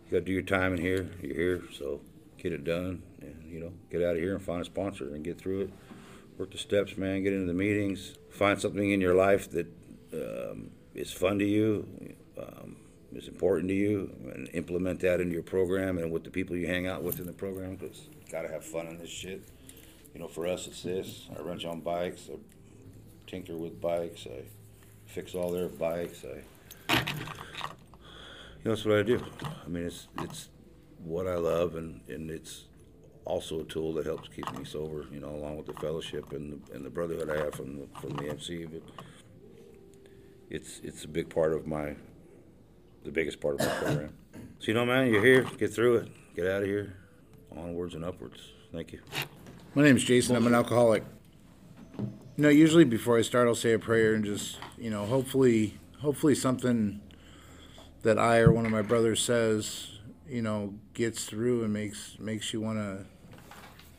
You 0.06 0.12
got 0.12 0.18
to 0.18 0.24
do 0.24 0.32
your 0.32 0.42
time 0.42 0.72
in 0.72 0.80
here. 0.80 1.08
You're 1.20 1.34
here, 1.34 1.62
so 1.72 2.00
get 2.38 2.52
it 2.52 2.64
done, 2.64 3.02
and 3.20 3.44
you 3.48 3.60
know, 3.60 3.72
get 3.90 4.02
out 4.02 4.16
of 4.16 4.22
here 4.22 4.34
and 4.34 4.42
find 4.42 4.62
a 4.62 4.64
sponsor 4.64 5.14
and 5.14 5.24
get 5.24 5.38
through 5.38 5.62
it. 5.62 5.70
Work 6.38 6.52
the 6.52 6.58
steps, 6.58 6.96
man. 6.96 7.22
Get 7.22 7.32
into 7.32 7.46
the 7.46 7.54
meetings. 7.54 8.14
Find 8.30 8.60
something 8.60 8.90
in 8.90 9.00
your 9.00 9.14
life 9.14 9.50
that 9.52 9.66
um, 10.12 10.70
is 10.94 11.12
fun 11.12 11.38
to 11.38 11.44
you, 11.44 11.86
um, 12.38 12.76
is 13.16 13.28
important 13.28 13.68
to 13.68 13.74
you, 13.74 14.14
and 14.34 14.48
implement 14.52 15.00
that 15.00 15.20
into 15.20 15.34
your 15.34 15.42
program 15.42 15.98
and 15.98 16.12
with 16.12 16.24
the 16.24 16.30
people 16.30 16.56
you 16.56 16.66
hang 16.66 16.86
out 16.86 17.02
with 17.02 17.18
in 17.18 17.26
the 17.26 17.32
program. 17.32 17.76
Because 17.76 18.08
gotta 18.30 18.48
have 18.48 18.64
fun 18.64 18.86
in 18.86 18.98
this 18.98 19.10
shit. 19.10 19.42
You 20.14 20.20
know, 20.20 20.28
for 20.28 20.46
us, 20.46 20.66
it's 20.66 20.82
this. 20.82 21.28
I 21.36 21.42
wrench 21.42 21.64
on 21.64 21.80
bikes. 21.80 22.28
I 22.32 22.36
tinker 23.26 23.56
with 23.56 23.80
bikes. 23.80 24.26
I 24.26 24.44
fix 25.06 25.34
all 25.34 25.50
their 25.50 25.68
bikes. 25.68 26.24
I 26.24 26.42
you 28.66 28.70
know, 28.70 28.74
that's 28.74 28.84
what 28.84 28.98
I 28.98 29.02
do. 29.02 29.22
I 29.64 29.68
mean, 29.68 29.84
it's 29.84 30.08
it's 30.20 30.48
what 31.04 31.26
I 31.28 31.36
love, 31.36 31.76
and, 31.76 32.00
and 32.08 32.30
it's 32.30 32.64
also 33.24 33.60
a 33.60 33.64
tool 33.64 33.92
that 33.94 34.06
helps 34.06 34.28
keep 34.28 34.50
me 34.58 34.64
sober. 34.64 35.06
You 35.12 35.20
know, 35.20 35.28
along 35.28 35.56
with 35.56 35.66
the 35.66 35.74
fellowship 35.74 36.32
and 36.32 36.60
the, 36.66 36.74
and 36.74 36.84
the 36.84 36.90
brotherhood 36.90 37.30
I 37.30 37.44
have 37.44 37.54
from 37.54 37.78
the, 37.78 37.86
from 38.00 38.16
the 38.16 38.28
MC. 38.28 38.64
But 38.64 38.82
it's 40.50 40.80
it's 40.82 41.04
a 41.04 41.08
big 41.08 41.28
part 41.28 41.52
of 41.52 41.66
my, 41.66 41.94
the 43.06 43.12
biggest 43.12 43.40
part 43.40 43.54
of 43.54 43.66
my 43.66 43.74
program. 43.74 44.12
So 44.58 44.66
you 44.66 44.74
know, 44.74 44.84
man, 44.84 45.10
you're 45.10 45.24
here. 45.24 45.42
Get 45.58 45.72
through 45.72 45.96
it. 45.96 46.08
Get 46.34 46.46
out 46.46 46.62
of 46.62 46.68
here. 46.68 46.96
Onwards 47.56 47.94
and 47.94 48.04
upwards. 48.04 48.40
Thank 48.72 48.92
you. 48.92 49.00
My 49.74 49.82
name 49.82 49.96
is 49.96 50.04
Jason. 50.04 50.36
I'm 50.36 50.46
an 50.46 50.54
alcoholic. 50.54 51.04
You 51.98 52.42
know, 52.42 52.48
usually 52.48 52.84
before 52.84 53.16
I 53.16 53.22
start, 53.22 53.48
I'll 53.48 53.54
say 53.54 53.72
a 53.72 53.78
prayer 53.78 54.14
and 54.14 54.24
just, 54.24 54.58
you 54.76 54.90
know, 54.90 55.06
hopefully, 55.06 55.78
hopefully 56.00 56.34
something 56.34 57.00
that 58.02 58.18
I 58.18 58.38
or 58.38 58.52
one 58.52 58.66
of 58.66 58.72
my 58.72 58.82
brothers 58.82 59.22
says, 59.22 59.98
you 60.28 60.42
know, 60.42 60.74
gets 60.92 61.24
through 61.24 61.64
and 61.64 61.72
makes 61.72 62.16
makes 62.18 62.52
you 62.52 62.60
want 62.60 62.78
to 62.78 63.06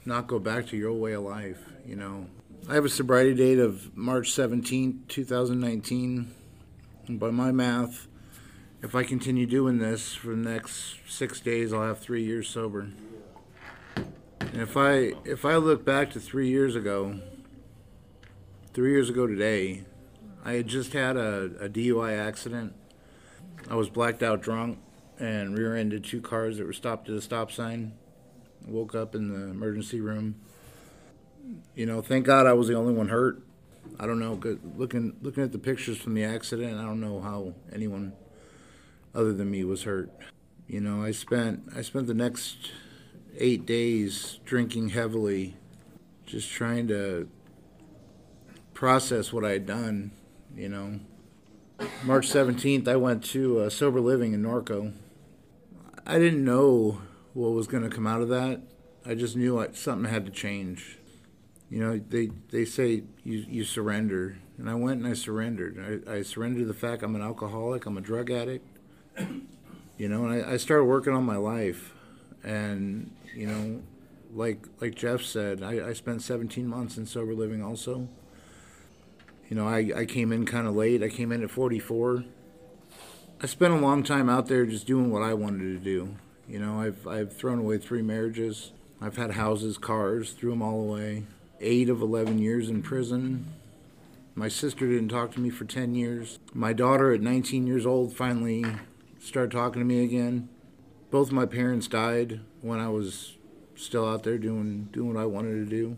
not 0.05 0.27
go 0.27 0.37
back 0.37 0.67
to 0.67 0.77
your 0.77 0.89
old 0.89 1.01
way 1.01 1.13
of 1.13 1.23
life. 1.23 1.59
You 1.85 1.95
know, 1.95 2.27
I 2.69 2.75
have 2.75 2.85
a 2.85 2.89
sobriety 2.89 3.33
date 3.33 3.59
of 3.59 3.95
March 3.97 4.31
17, 4.31 5.05
2019. 5.07 6.33
And 7.07 7.19
by 7.19 7.31
my 7.31 7.51
math, 7.51 8.07
if 8.81 8.93
I 8.93 9.03
continue 9.03 9.45
doing 9.45 9.79
this 9.79 10.13
for 10.13 10.27
the 10.27 10.35
next 10.35 10.97
six 11.07 11.39
days, 11.39 11.73
I'll 11.73 11.83
have 11.83 11.99
three 11.99 12.23
years 12.23 12.47
sober. 12.47 12.89
And 13.95 14.61
if 14.61 14.77
I 14.77 15.13
if 15.25 15.45
I 15.45 15.55
look 15.55 15.83
back 15.83 16.11
to 16.11 16.19
three 16.19 16.49
years 16.49 16.75
ago, 16.75 17.19
three 18.73 18.91
years 18.91 19.09
ago 19.09 19.25
today, 19.25 19.83
I 20.45 20.53
had 20.53 20.67
just 20.67 20.93
had 20.93 21.17
a, 21.17 21.51
a 21.59 21.69
DUI 21.69 22.17
accident. 22.17 22.73
I 23.69 23.75
was 23.75 23.89
blacked 23.89 24.23
out 24.23 24.41
drunk 24.41 24.79
and 25.19 25.57
rear-ended 25.57 26.03
two 26.03 26.21
cars 26.21 26.57
that 26.57 26.65
were 26.65 26.73
stopped 26.73 27.09
at 27.09 27.15
a 27.15 27.21
stop 27.21 27.51
sign. 27.51 27.93
Woke 28.65 28.93
up 28.95 29.15
in 29.15 29.29
the 29.29 29.49
emergency 29.49 29.99
room. 29.99 30.35
You 31.75 31.85
know, 31.85 32.01
thank 32.01 32.25
God 32.25 32.45
I 32.45 32.53
was 32.53 32.67
the 32.67 32.75
only 32.75 32.93
one 32.93 33.09
hurt. 33.09 33.41
I 33.99 34.05
don't 34.05 34.19
know. 34.19 34.39
Looking 34.77 35.15
looking 35.21 35.43
at 35.43 35.51
the 35.51 35.59
pictures 35.59 35.97
from 35.97 36.13
the 36.13 36.23
accident, 36.23 36.77
I 36.77 36.83
don't 36.83 37.01
know 37.01 37.19
how 37.21 37.53
anyone 37.73 38.13
other 39.17 39.33
than 39.33 39.49
me 39.49 39.63
was 39.63 39.83
hurt. 39.83 40.11
You 40.67 40.79
know, 40.79 41.03
I 41.03 41.11
spent 41.11 41.63
I 41.75 41.81
spent 41.81 42.07
the 42.07 42.13
next 42.13 42.71
eight 43.37 43.65
days 43.65 44.39
drinking 44.45 44.89
heavily, 44.89 45.57
just 46.25 46.49
trying 46.49 46.87
to 46.89 47.27
process 48.73 49.33
what 49.33 49.43
I 49.43 49.51
had 49.51 49.65
done. 49.65 50.11
You 50.55 50.69
know, 50.69 50.99
March 52.03 52.29
17th, 52.29 52.87
I 52.87 52.95
went 52.95 53.23
to 53.25 53.59
uh, 53.61 53.69
Sober 53.69 53.99
Living 53.99 54.33
in 54.33 54.43
Norco. 54.43 54.93
I 56.05 56.19
didn't 56.19 56.45
know 56.45 57.01
what 57.33 57.49
was 57.49 57.67
going 57.67 57.83
to 57.83 57.89
come 57.89 58.07
out 58.07 58.21
of 58.21 58.29
that. 58.29 58.61
I 59.05 59.15
just 59.15 59.35
knew 59.35 59.59
I, 59.59 59.71
something 59.71 60.11
had 60.11 60.25
to 60.25 60.31
change. 60.31 60.97
You 61.69 61.79
know, 61.79 62.01
they, 62.09 62.29
they 62.51 62.65
say 62.65 63.03
you, 63.23 63.45
you 63.47 63.63
surrender. 63.63 64.37
And 64.57 64.69
I 64.69 64.73
went 64.73 65.01
and 65.01 65.07
I 65.07 65.13
surrendered. 65.13 66.03
I, 66.07 66.11
I 66.11 66.21
surrendered 66.23 66.61
to 66.61 66.65
the 66.65 66.73
fact 66.73 67.03
I'm 67.03 67.15
an 67.15 67.21
alcoholic, 67.21 67.85
I'm 67.85 67.97
a 67.97 68.01
drug 68.01 68.31
addict. 68.31 68.76
You 69.97 70.07
know, 70.07 70.27
and 70.27 70.45
I, 70.45 70.53
I 70.53 70.57
started 70.57 70.83
working 70.83 71.13
on 71.13 71.23
my 71.23 71.37
life. 71.37 71.91
And, 72.43 73.11
you 73.33 73.47
know, 73.47 73.81
like 74.31 74.59
like 74.79 74.93
Jeff 74.93 75.23
said, 75.23 75.63
I, 75.63 75.89
I 75.89 75.93
spent 75.93 76.21
17 76.21 76.67
months 76.67 76.97
in 76.97 77.07
sober 77.07 77.33
living 77.33 77.63
also. 77.63 78.07
You 79.49 79.55
know, 79.55 79.67
I, 79.67 79.91
I 79.95 80.05
came 80.05 80.31
in 80.31 80.45
kind 80.45 80.67
of 80.67 80.75
late. 80.75 81.01
I 81.01 81.09
came 81.09 81.31
in 81.31 81.43
at 81.43 81.49
44. 81.49 82.25
I 83.41 83.45
spent 83.45 83.73
a 83.73 83.77
long 83.77 84.03
time 84.03 84.29
out 84.29 84.47
there 84.47 84.65
just 84.65 84.87
doing 84.87 85.11
what 85.11 85.21
I 85.21 85.33
wanted 85.33 85.61
to 85.61 85.79
do. 85.79 86.15
You 86.47 86.59
know, 86.59 86.81
I've, 86.81 87.07
I've 87.07 87.33
thrown 87.35 87.59
away 87.59 87.77
three 87.77 88.01
marriages. 88.01 88.71
I've 88.99 89.15
had 89.15 89.31
houses, 89.31 89.77
cars, 89.77 90.33
threw 90.33 90.49
them 90.51 90.61
all 90.61 90.81
away. 90.81 91.23
Eight 91.61 91.89
of 91.89 92.01
11 92.01 92.39
years 92.39 92.69
in 92.69 92.81
prison. 92.81 93.45
My 94.35 94.47
sister 94.47 94.87
didn't 94.87 95.09
talk 95.09 95.31
to 95.33 95.39
me 95.39 95.49
for 95.49 95.65
10 95.65 95.95
years. 95.95 96.39
My 96.53 96.73
daughter, 96.73 97.13
at 97.13 97.21
19 97.21 97.67
years 97.67 97.85
old, 97.85 98.15
finally 98.15 98.65
started 99.27 99.51
talking 99.51 99.81
to 99.81 99.85
me 99.85 100.03
again. 100.03 100.49
Both 101.11 101.31
my 101.31 101.45
parents 101.45 101.87
died 101.87 102.41
when 102.61 102.79
I 102.79 102.89
was 102.89 103.37
still 103.75 104.07
out 104.07 104.23
there 104.23 104.37
doing 104.37 104.89
doing 104.91 105.13
what 105.13 105.21
I 105.21 105.25
wanted 105.25 105.55
to 105.55 105.65
do 105.65 105.97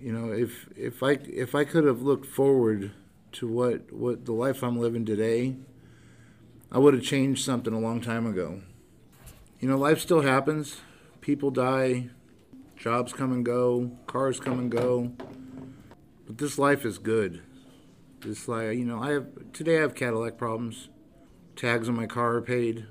you 0.00 0.12
know, 0.12 0.32
if 0.32 0.68
if 0.76 1.02
I 1.02 1.12
if 1.28 1.54
I 1.54 1.64
could 1.64 1.84
have 1.84 2.00
looked 2.02 2.26
forward 2.26 2.92
to 3.32 3.46
what 3.46 3.92
what 3.92 4.24
the 4.24 4.32
life 4.32 4.62
I'm 4.62 4.78
living 4.78 5.04
today, 5.04 5.56
I 6.72 6.78
would 6.78 6.94
have 6.94 7.02
changed 7.02 7.44
something 7.44 7.74
a 7.74 7.78
long 7.78 8.00
time 8.00 8.26
ago. 8.26 8.62
You 9.58 9.68
know, 9.68 9.76
life 9.76 10.00
still 10.00 10.22
happens. 10.22 10.80
People 11.20 11.50
die, 11.50 12.08
jobs 12.76 13.12
come 13.12 13.30
and 13.30 13.44
go, 13.44 13.90
cars 14.06 14.40
come 14.40 14.58
and 14.58 14.70
go. 14.70 15.12
But 16.26 16.38
this 16.38 16.58
life 16.58 16.86
is 16.86 16.96
good. 16.96 17.42
This 18.20 18.48
life, 18.48 18.74
you 18.76 18.86
know, 18.86 19.02
I 19.02 19.10
have 19.10 19.26
today 19.52 19.78
I 19.78 19.82
have 19.82 19.94
Cadillac 19.94 20.38
problems. 20.38 20.88
Tags 21.60 21.90
on 21.90 21.94
my 21.94 22.06
car 22.06 22.36
are 22.36 22.40
paid. 22.40 22.86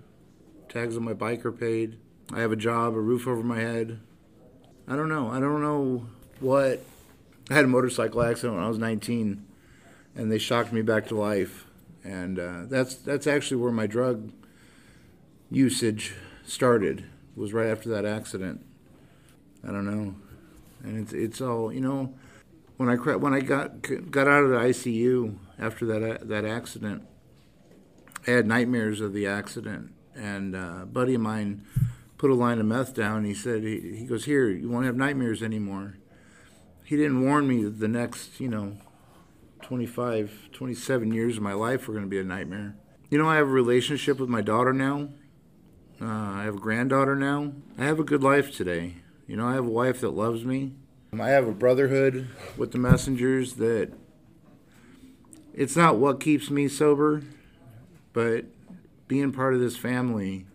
Tags 0.67 0.95
on 0.95 1.03
my 1.03 1.13
bike 1.13 1.43
are 1.43 1.51
paid. 1.51 1.97
I 2.31 2.41
have 2.41 2.51
a 2.51 2.55
job, 2.55 2.93
a 2.93 2.99
roof 2.99 3.27
over 3.27 3.41
my 3.41 3.59
head. 3.59 3.99
I 4.87 4.95
don't 4.95 5.09
know. 5.09 5.31
I 5.31 5.39
don't 5.39 5.63
know 5.63 6.05
what 6.39 6.83
I 7.49 7.55
had 7.55 7.65
a 7.65 7.67
motorcycle 7.67 8.21
accident 8.21 8.53
when 8.53 8.63
I 8.63 8.67
was 8.67 8.77
19, 8.77 9.43
and 10.15 10.31
they 10.31 10.37
shocked 10.37 10.71
me 10.71 10.83
back 10.83 11.07
to 11.07 11.15
life. 11.15 11.65
And 12.03 12.37
uh, 12.37 12.65
that's 12.65 12.93
that's 12.93 13.25
actually 13.25 13.57
where 13.57 13.71
my 13.71 13.87
drug 13.87 14.31
usage 15.49 16.13
started. 16.45 17.05
Was 17.35 17.53
right 17.53 17.71
after 17.71 17.89
that 17.89 18.05
accident. 18.05 18.63
I 19.67 19.71
don't 19.71 19.85
know, 19.85 20.13
and 20.83 20.99
it's 20.99 21.11
it's 21.11 21.41
all 21.41 21.73
you 21.73 21.81
know. 21.81 22.13
When 22.77 22.87
I 22.87 22.97
when 22.97 23.33
I 23.33 23.39
got 23.39 23.81
got 24.11 24.27
out 24.27 24.43
of 24.43 24.51
the 24.51 24.57
ICU 24.57 25.37
after 25.57 25.87
that 25.87 26.29
that 26.29 26.45
accident, 26.45 27.07
I 28.27 28.31
had 28.31 28.47
nightmares 28.47 29.01
of 29.01 29.13
the 29.13 29.27
accident. 29.27 29.93
And 30.15 30.55
uh, 30.55 30.79
a 30.81 30.85
buddy 30.85 31.15
of 31.15 31.21
mine 31.21 31.65
put 32.17 32.29
a 32.29 32.35
line 32.35 32.59
of 32.59 32.65
meth 32.65 32.93
down. 32.93 33.23
He 33.23 33.33
said 33.33 33.63
he, 33.63 33.97
he 33.97 34.05
goes 34.05 34.25
here. 34.25 34.49
You 34.49 34.69
won't 34.69 34.85
have 34.85 34.95
nightmares 34.95 35.41
anymore 35.41 35.95
he 36.89 36.97
didn't 36.97 37.23
warn 37.23 37.47
me 37.47 37.63
that 37.65 37.79
the 37.79 37.87
next, 37.87 38.39
you 38.39 38.47
know, 38.47 38.75
25, 39.61 40.49
27 40.51 41.13
years 41.13 41.37
of 41.37 41.43
my 41.43 41.53
life 41.53 41.87
were 41.87 41.93
going 41.93 42.03
to 42.03 42.09
be 42.09 42.19
a 42.19 42.23
nightmare. 42.23 42.73
You 43.11 43.19
know, 43.19 43.29
I 43.29 43.35
have 43.35 43.45
a 43.45 43.51
relationship 43.51 44.17
with 44.17 44.27
my 44.27 44.41
daughter 44.41 44.73
now. 44.73 45.09
Uh, 46.01 46.07
I 46.07 46.45
have 46.45 46.55
a 46.55 46.59
granddaughter 46.59 47.15
now. 47.15 47.53
I 47.77 47.85
have 47.85 47.99
a 47.99 48.03
good 48.03 48.23
life 48.23 48.51
today. 48.51 48.95
You 49.27 49.37
know, 49.37 49.45
I 49.45 49.53
have 49.53 49.67
a 49.67 49.69
wife 49.69 50.01
that 50.01 50.15
loves 50.15 50.43
me. 50.43 50.73
I 51.13 51.29
have 51.29 51.47
a 51.47 51.51
brotherhood 51.51 52.27
with 52.57 52.71
the 52.71 52.79
messengers 52.79 53.53
that 53.57 53.93
it's 55.53 55.75
not 55.75 55.97
what 55.97 56.19
keeps 56.19 56.49
me 56.49 56.67
sober, 56.67 57.21
but 58.13 58.45
being 59.07 59.31
part 59.31 59.53
of 59.53 59.59
this 59.59 59.77
family 59.77 60.45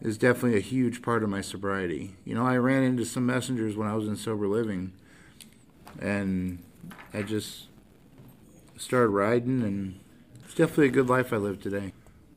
is 0.00 0.18
definitely 0.18 0.58
a 0.58 0.62
huge 0.62 1.00
part 1.00 1.22
of 1.22 1.28
my 1.28 1.40
sobriety. 1.40 2.16
You 2.24 2.34
know, 2.34 2.44
I 2.44 2.56
ran 2.56 2.82
into 2.82 3.04
some 3.04 3.24
messengers 3.24 3.76
when 3.76 3.88
I 3.88 3.94
was 3.94 4.08
in 4.08 4.16
sober 4.16 4.48
living 4.48 4.92
and 6.00 6.58
I 7.14 7.22
just 7.22 7.68
started 8.76 9.08
riding, 9.08 9.62
and 9.62 10.00
it's 10.44 10.54
definitely 10.54 10.88
a 10.88 10.90
good 10.90 11.08
life 11.08 11.32
I 11.32 11.36
live 11.36 11.60
today. 11.60 11.92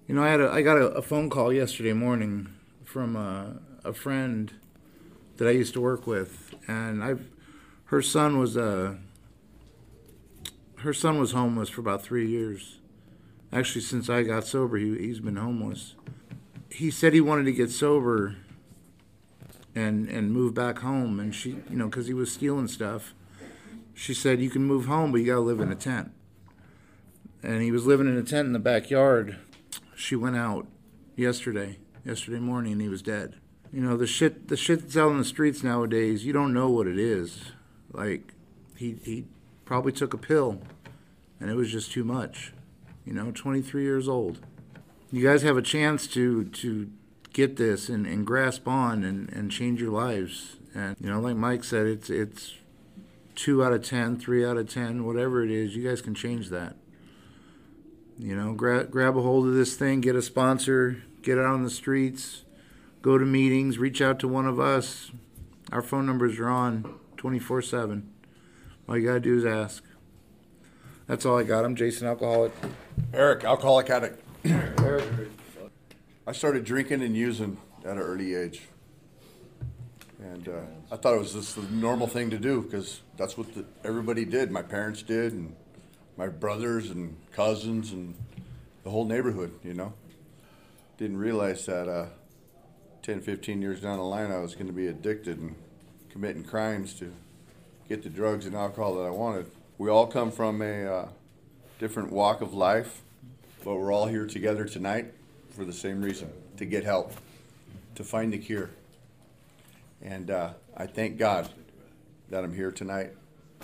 You 0.07 0.15
know, 0.15 0.23
I 0.23 0.29
had 0.29 0.41
a, 0.41 0.51
I 0.51 0.61
got 0.61 0.77
a, 0.77 0.87
a 0.87 1.01
phone 1.01 1.29
call 1.29 1.51
yesterday 1.51 1.93
morning 1.93 2.53
from 2.83 3.15
a, 3.15 3.59
a 3.83 3.93
friend 3.93 4.53
that 5.37 5.47
I 5.47 5.51
used 5.51 5.73
to 5.73 5.81
work 5.81 6.05
with, 6.05 6.53
and 6.67 7.03
I've 7.03 7.27
her 7.85 8.01
son 8.01 8.39
was 8.39 8.57
a 8.57 8.63
uh, 8.63 8.95
her 10.77 10.93
son 10.93 11.19
was 11.19 11.31
homeless 11.31 11.69
for 11.69 11.81
about 11.81 12.03
three 12.03 12.27
years. 12.27 12.79
Actually, 13.55 13.81
since 13.81 14.09
I 14.09 14.21
got 14.23 14.45
sober, 14.45 14.77
he 14.77 14.97
he's 14.97 15.19
been 15.19 15.37
homeless. 15.37 15.95
He 16.69 16.91
said 16.91 17.13
he 17.13 17.21
wanted 17.21 17.45
to 17.45 17.53
get 17.53 17.71
sober 17.71 18.35
and 19.73 20.07
and 20.09 20.31
move 20.31 20.53
back 20.53 20.79
home, 20.79 21.19
and 21.19 21.33
she, 21.33 21.61
you 21.69 21.77
know, 21.77 21.85
because 21.85 22.05
he 22.07 22.13
was 22.13 22.31
stealing 22.31 22.67
stuff 22.67 23.15
she 23.95 24.13
said, 24.13 24.41
You 24.41 24.49
can 24.49 24.63
move 24.65 24.85
home, 24.85 25.11
but 25.11 25.21
you 25.21 25.27
got 25.27 25.35
to 25.35 25.39
live 25.39 25.61
in 25.61 25.71
a 25.71 25.75
tent. 25.75 26.11
And 27.41 27.61
he 27.61 27.71
was 27.71 27.87
living 27.87 28.07
in 28.07 28.17
a 28.17 28.23
tent 28.23 28.47
in 28.47 28.53
the 28.53 28.59
backyard. 28.59 29.37
She 29.95 30.15
went 30.15 30.35
out 30.35 30.67
yesterday, 31.15 31.77
yesterday 32.03 32.39
morning, 32.39 32.73
and 32.73 32.81
he 32.81 32.89
was 32.89 33.01
dead. 33.01 33.35
You 33.71 33.81
know, 33.81 33.95
the 33.95 34.05
shit, 34.05 34.49
the 34.49 34.57
shit 34.57 34.81
that's 34.81 34.97
out 34.97 35.11
on 35.11 35.17
the 35.17 35.25
streets 35.25 35.63
nowadays, 35.63 36.25
you 36.25 36.33
don't 36.33 36.53
know 36.53 36.69
what 36.69 36.87
it 36.87 36.99
is. 36.99 37.51
Like, 37.91 38.33
he, 38.75 38.97
he 39.03 39.25
probably 39.63 39.93
took 39.93 40.13
a 40.13 40.17
pill, 40.17 40.59
and 41.39 41.49
it 41.49 41.55
was 41.55 41.71
just 41.71 41.91
too 41.91 42.03
much. 42.03 42.51
You 43.05 43.13
know, 43.13 43.31
23 43.31 43.83
years 43.83 44.07
old. 44.07 44.39
You 45.11 45.25
guys 45.25 45.43
have 45.43 45.57
a 45.57 45.61
chance 45.61 46.07
to, 46.07 46.45
to 46.45 46.89
get 47.33 47.57
this 47.57 47.89
and, 47.89 48.05
and 48.07 48.25
grasp 48.25 48.67
on 48.67 49.03
and, 49.03 49.31
and 49.31 49.51
change 49.51 49.79
your 49.79 49.91
lives. 49.91 50.57
And, 50.73 50.95
you 50.99 51.09
know, 51.09 51.19
like 51.19 51.35
Mike 51.35 51.63
said, 51.63 51.85
it's, 51.85 52.09
it's 52.09 52.55
two 53.35 53.63
out 53.63 53.73
of 53.73 53.83
ten, 53.83 54.17
three 54.17 54.45
out 54.45 54.57
of 54.57 54.69
ten, 54.69 55.05
whatever 55.05 55.43
it 55.43 55.51
is, 55.51 55.75
you 55.75 55.87
guys 55.87 56.01
can 56.01 56.15
change 56.15 56.49
that. 56.49 56.75
You 58.17 58.35
know, 58.35 58.53
grab 58.53 58.89
grab 58.89 59.17
a 59.17 59.21
hold 59.21 59.45
of 59.45 59.53
this 59.53 59.75
thing, 59.75 60.01
get 60.01 60.15
a 60.15 60.21
sponsor, 60.21 61.03
get 61.21 61.37
out 61.37 61.45
on 61.45 61.63
the 61.63 61.69
streets, 61.69 62.43
go 63.01 63.17
to 63.17 63.25
meetings, 63.25 63.77
reach 63.77 64.01
out 64.01 64.19
to 64.19 64.27
one 64.27 64.47
of 64.47 64.59
us. 64.59 65.11
Our 65.71 65.81
phone 65.81 66.05
numbers 66.05 66.39
are 66.39 66.49
on 66.49 66.95
24 67.17 67.61
7. 67.61 68.09
All 68.87 68.97
you 68.97 69.05
got 69.05 69.13
to 69.15 69.19
do 69.19 69.37
is 69.37 69.45
ask. 69.45 69.83
That's 71.07 71.25
all 71.25 71.37
I 71.37 71.43
got. 71.43 71.65
I'm 71.65 71.75
Jason 71.75 72.07
Alcoholic. 72.07 72.53
Eric, 73.13 73.43
alcoholic 73.43 73.89
addict. 73.89 74.23
Eric. 74.45 75.05
I 76.27 76.31
started 76.31 76.65
drinking 76.65 77.01
and 77.01 77.15
using 77.15 77.57
at 77.83 77.91
an 77.91 77.99
early 77.99 78.35
age. 78.35 78.61
And 80.19 80.47
uh, 80.47 80.61
I 80.91 80.97
thought 80.97 81.13
it 81.13 81.19
was 81.19 81.33
just 81.33 81.55
the 81.55 81.61
normal 81.63 82.07
thing 82.07 82.29
to 82.31 82.37
do 82.37 82.61
because 82.61 83.01
that's 83.17 83.37
what 83.37 83.53
the, 83.53 83.65
everybody 83.83 84.25
did. 84.25 84.49
My 84.49 84.61
parents 84.61 85.03
did, 85.03 85.33
and 85.33 85.55
my 86.17 86.27
brothers 86.27 86.89
and 86.89 87.15
cousins, 87.31 87.91
and 87.91 88.15
the 88.83 88.89
whole 88.89 89.05
neighborhood, 89.05 89.51
you 89.63 89.73
know. 89.73 89.93
Didn't 90.97 91.17
realize 91.17 91.65
that 91.65 91.87
uh, 91.87 92.07
10, 93.03 93.21
15 93.21 93.61
years 93.61 93.81
down 93.81 93.97
the 93.97 94.03
line, 94.03 94.31
I 94.31 94.39
was 94.39 94.55
going 94.55 94.67
to 94.67 94.73
be 94.73 94.87
addicted 94.87 95.37
and 95.37 95.55
committing 96.09 96.43
crimes 96.43 96.93
to 96.95 97.13
get 97.87 98.01
the 98.01 98.09
drugs 98.09 98.45
and 98.45 98.55
alcohol 98.55 98.95
that 98.95 99.03
I 99.03 99.11
wanted. 99.11 99.51
We 99.77 99.89
all 99.89 100.07
come 100.07 100.31
from 100.31 100.61
a 100.61 100.85
uh, 100.85 101.07
different 101.79 102.11
walk 102.11 102.41
of 102.41 102.53
life, 102.53 103.01
but 103.63 103.75
we're 103.75 103.91
all 103.91 104.07
here 104.07 104.25
together 104.25 104.65
tonight 104.65 105.13
for 105.49 105.65
the 105.65 105.73
same 105.73 106.01
reason 106.01 106.31
to 106.57 106.65
get 106.65 106.83
help, 106.83 107.11
to 107.95 108.03
find 108.03 108.31
the 108.31 108.37
cure. 108.37 108.69
And 110.01 110.31
uh, 110.31 110.53
I 110.75 110.87
thank 110.87 111.17
God 111.17 111.49
that 112.29 112.43
I'm 112.43 112.53
here 112.53 112.71
tonight 112.71 113.11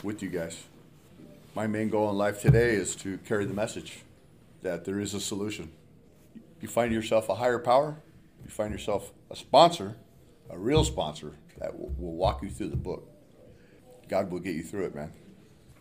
with 0.04 0.22
you 0.22 0.30
guys. 0.30 0.64
My 1.56 1.68
main 1.68 1.90
goal 1.90 2.10
in 2.10 2.18
life 2.18 2.42
today 2.42 2.76
is 2.76 2.96
to 2.98 3.18
carry 3.20 3.46
the 3.46 3.54
message 3.54 4.00
that 4.62 4.86
there 4.86 5.00
is 5.00 5.14
a 5.14 5.20
solution. 5.20 5.72
You 6.62 6.68
find 6.68 6.94
yourself 6.94 7.30
a 7.30 7.36
higher 7.36 7.60
power, 7.60 7.98
you 8.44 8.50
find 8.50 8.72
yourself 8.72 9.12
a 9.30 9.36
sponsor, 9.36 9.96
a 10.50 10.58
real 10.58 10.84
sponsor 10.84 11.34
that 11.60 11.78
will, 11.78 11.94
will 11.98 12.14
walk 12.14 12.44
you 12.44 12.50
through 12.50 12.70
the 12.70 12.78
book. 12.78 13.08
God 14.08 14.32
will 14.32 14.40
get 14.40 14.56
you 14.56 14.64
through 14.64 14.86
it, 14.86 14.96
man. 14.96 15.14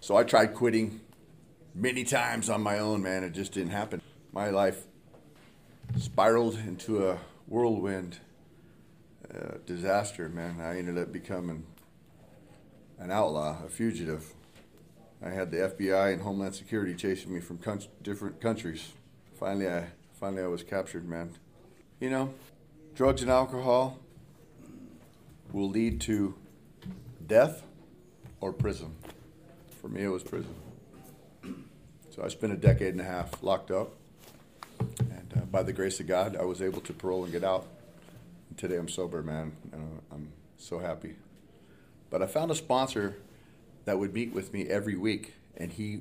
So 0.00 0.16
I 0.16 0.22
tried 0.22 0.54
quitting 0.54 1.00
many 1.74 2.04
times 2.04 2.48
on 2.48 2.62
my 2.62 2.78
own, 2.78 3.02
man. 3.02 3.24
It 3.24 3.32
just 3.32 3.52
didn't 3.52 3.70
happen. 3.72 4.02
My 4.32 4.50
life 4.50 4.86
spiraled 5.98 6.54
into 6.54 7.08
a 7.08 7.18
whirlwind 7.46 8.18
uh, 9.34 9.58
disaster, 9.66 10.28
man. 10.28 10.60
I 10.60 10.78
ended 10.78 10.98
up 10.98 11.12
becoming 11.12 11.66
an 12.98 13.10
outlaw, 13.10 13.64
a 13.64 13.68
fugitive. 13.68 14.34
I 15.22 15.30
had 15.30 15.50
the 15.50 15.58
FBI 15.58 16.12
and 16.12 16.22
Homeland 16.22 16.54
Security 16.54 16.94
chasing 16.94 17.32
me 17.32 17.40
from 17.40 17.58
con- 17.58 17.82
different 18.02 18.40
countries. 18.40 18.92
Finally, 19.38 19.68
I 19.68 19.86
finally 20.18 20.42
I 20.42 20.46
was 20.46 20.62
captured, 20.62 21.08
man. 21.08 21.36
You 21.98 22.10
know, 22.10 22.34
drugs 22.94 23.22
and 23.22 23.30
alcohol 23.30 23.98
will 25.52 25.68
lead 25.68 26.00
to 26.02 26.34
death 27.26 27.62
or 28.40 28.52
prison. 28.52 28.94
For 29.80 29.88
me, 29.88 30.02
it 30.04 30.08
was 30.08 30.22
prison. 30.22 30.54
So 32.10 32.24
I 32.24 32.28
spent 32.28 32.52
a 32.52 32.56
decade 32.56 32.88
and 32.88 33.00
a 33.00 33.04
half 33.04 33.40
locked 33.40 33.70
up, 33.70 33.92
and 34.98 35.32
uh, 35.36 35.40
by 35.42 35.62
the 35.62 35.72
grace 35.72 36.00
of 36.00 36.08
God, 36.08 36.36
I 36.36 36.42
was 36.42 36.60
able 36.60 36.80
to 36.80 36.92
parole 36.92 37.22
and 37.22 37.32
get 37.32 37.44
out. 37.44 37.68
And 38.48 38.58
today, 38.58 38.76
I'm 38.76 38.88
sober, 38.88 39.22
man, 39.22 39.52
and 39.72 39.80
uh, 39.80 40.14
I'm 40.14 40.32
so 40.58 40.80
happy. 40.80 41.14
But 42.10 42.20
I 42.20 42.26
found 42.26 42.50
a 42.50 42.56
sponsor 42.56 43.16
that 43.84 43.96
would 43.96 44.12
meet 44.12 44.32
with 44.32 44.52
me 44.52 44.66
every 44.66 44.96
week, 44.96 45.34
and 45.56 45.72
he 45.72 46.00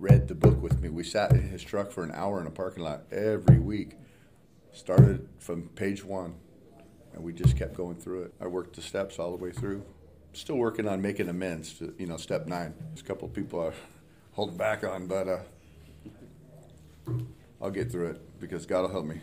read 0.00 0.26
the 0.26 0.34
book 0.34 0.60
with 0.60 0.80
me. 0.80 0.88
We 0.88 1.04
sat 1.04 1.30
in 1.30 1.48
his 1.48 1.62
truck 1.62 1.92
for 1.92 2.02
an 2.02 2.10
hour 2.12 2.40
in 2.40 2.48
a 2.48 2.50
parking 2.50 2.82
lot 2.82 3.02
every 3.12 3.60
week. 3.60 3.92
Started 4.72 5.28
from 5.38 5.68
page 5.76 6.04
one, 6.04 6.34
and 7.14 7.22
we 7.22 7.32
just 7.32 7.56
kept 7.56 7.74
going 7.74 7.94
through 7.94 8.24
it. 8.24 8.34
I 8.40 8.48
worked 8.48 8.74
the 8.74 8.82
steps 8.82 9.20
all 9.20 9.30
the 9.30 9.42
way 9.42 9.52
through. 9.52 9.84
Still 10.32 10.56
working 10.56 10.88
on 10.88 11.00
making 11.00 11.28
amends 11.28 11.74
to, 11.74 11.94
you 11.98 12.06
know, 12.06 12.16
step 12.16 12.48
nine. 12.48 12.74
There's 12.88 13.00
a 13.00 13.04
couple 13.04 13.28
people 13.28 13.60
are 13.60 13.72
holding 14.36 14.56
back 14.56 14.84
on, 14.84 15.06
but 15.06 15.26
uh, 15.26 15.38
I'll 17.60 17.70
get 17.70 17.90
through 17.90 18.10
it 18.10 18.38
because 18.38 18.66
God 18.66 18.82
will 18.82 18.90
help 18.90 19.06
me. 19.06 19.20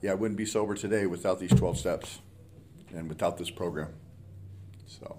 Yeah, 0.00 0.12
I 0.12 0.14
wouldn't 0.14 0.38
be 0.38 0.46
sober 0.46 0.76
today 0.76 1.06
without 1.06 1.40
these 1.40 1.50
12 1.50 1.78
steps 1.78 2.20
and 2.94 3.08
without 3.08 3.36
this 3.36 3.50
program. 3.50 3.92
So 4.86 5.18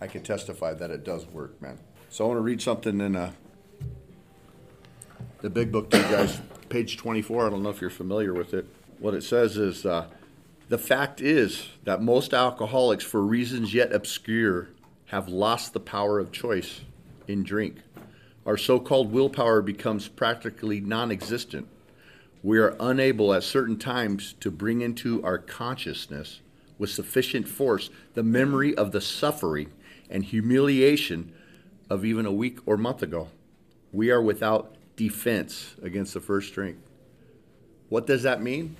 I 0.00 0.06
can 0.06 0.22
testify 0.22 0.72
that 0.72 0.90
it 0.90 1.04
does 1.04 1.26
work, 1.26 1.60
man. 1.60 1.78
So 2.08 2.24
I 2.24 2.28
want 2.28 2.38
to 2.38 2.42
read 2.42 2.62
something 2.62 2.98
in 3.00 3.14
uh, 3.14 3.32
the 5.42 5.50
big 5.50 5.70
book 5.70 5.90
to 5.90 5.98
you 5.98 6.04
guys, 6.04 6.40
page 6.70 6.96
24. 6.96 7.46
I 7.46 7.50
don't 7.50 7.62
know 7.62 7.68
if 7.68 7.82
you're 7.82 7.90
familiar 7.90 8.32
with 8.32 8.54
it. 8.54 8.66
What 9.00 9.12
it 9.12 9.22
says 9.22 9.58
is 9.58 9.84
uh, 9.84 10.06
the 10.70 10.78
fact 10.78 11.20
is 11.20 11.68
that 11.84 12.00
most 12.00 12.32
alcoholics, 12.32 13.04
for 13.04 13.20
reasons 13.20 13.74
yet 13.74 13.92
obscure, 13.92 14.68
have 15.06 15.28
lost 15.28 15.74
the 15.74 15.80
power 15.80 16.18
of 16.18 16.32
choice 16.32 16.80
in 17.32 17.42
drink. 17.42 17.78
Our 18.46 18.56
so 18.56 18.78
called 18.78 19.10
willpower 19.10 19.62
becomes 19.62 20.08
practically 20.08 20.80
non 20.80 21.10
existent. 21.10 21.66
We 22.42 22.58
are 22.58 22.76
unable 22.78 23.32
at 23.32 23.44
certain 23.44 23.78
times 23.78 24.34
to 24.40 24.50
bring 24.50 24.80
into 24.80 25.22
our 25.24 25.38
consciousness 25.38 26.40
with 26.78 26.90
sufficient 26.90 27.48
force 27.48 27.90
the 28.14 28.22
memory 28.22 28.76
of 28.76 28.92
the 28.92 29.00
suffering 29.00 29.72
and 30.10 30.24
humiliation 30.24 31.32
of 31.88 32.04
even 32.04 32.26
a 32.26 32.32
week 32.32 32.58
or 32.66 32.76
month 32.76 33.02
ago. 33.02 33.28
We 33.92 34.10
are 34.10 34.20
without 34.20 34.74
defense 34.96 35.76
against 35.82 36.14
the 36.14 36.20
first 36.20 36.52
drink. 36.52 36.78
What 37.88 38.06
does 38.06 38.22
that 38.24 38.42
mean? 38.42 38.76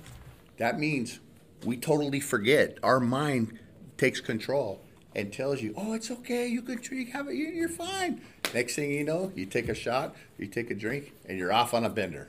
That 0.57 0.77
means 0.77 1.19
we 1.63 1.77
totally 1.77 2.19
forget. 2.19 2.77
Our 2.83 2.99
mind 2.99 3.59
takes 3.97 4.19
control 4.19 4.81
and 5.15 5.31
tells 5.31 5.61
you, 5.61 5.73
"Oh, 5.77 5.93
it's 5.93 6.11
okay. 6.11 6.47
You 6.47 6.61
can 6.61 6.81
drink. 6.81 7.11
Have 7.11 7.27
it. 7.27 7.35
You're 7.35 7.69
fine." 7.69 8.21
Next 8.53 8.75
thing 8.75 8.91
you 8.91 9.03
know, 9.03 9.31
you 9.35 9.45
take 9.47 9.67
a 9.67 9.73
shot, 9.73 10.15
you 10.37 10.45
take 10.45 10.69
a 10.69 10.75
drink, 10.75 11.13
and 11.27 11.37
you're 11.39 11.51
off 11.51 11.73
on 11.73 11.83
a 11.83 11.89
bender. 11.89 12.27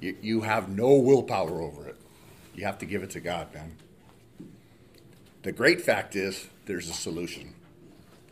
You, 0.00 0.16
you 0.22 0.40
have 0.42 0.68
no 0.68 0.94
willpower 0.94 1.60
over 1.60 1.88
it. 1.88 1.96
You 2.54 2.64
have 2.64 2.78
to 2.78 2.86
give 2.86 3.02
it 3.02 3.10
to 3.10 3.20
God, 3.20 3.52
man. 3.52 3.76
The 5.42 5.52
great 5.52 5.82
fact 5.82 6.16
is 6.16 6.48
there's 6.64 6.88
a 6.88 6.94
solution. 6.94 7.54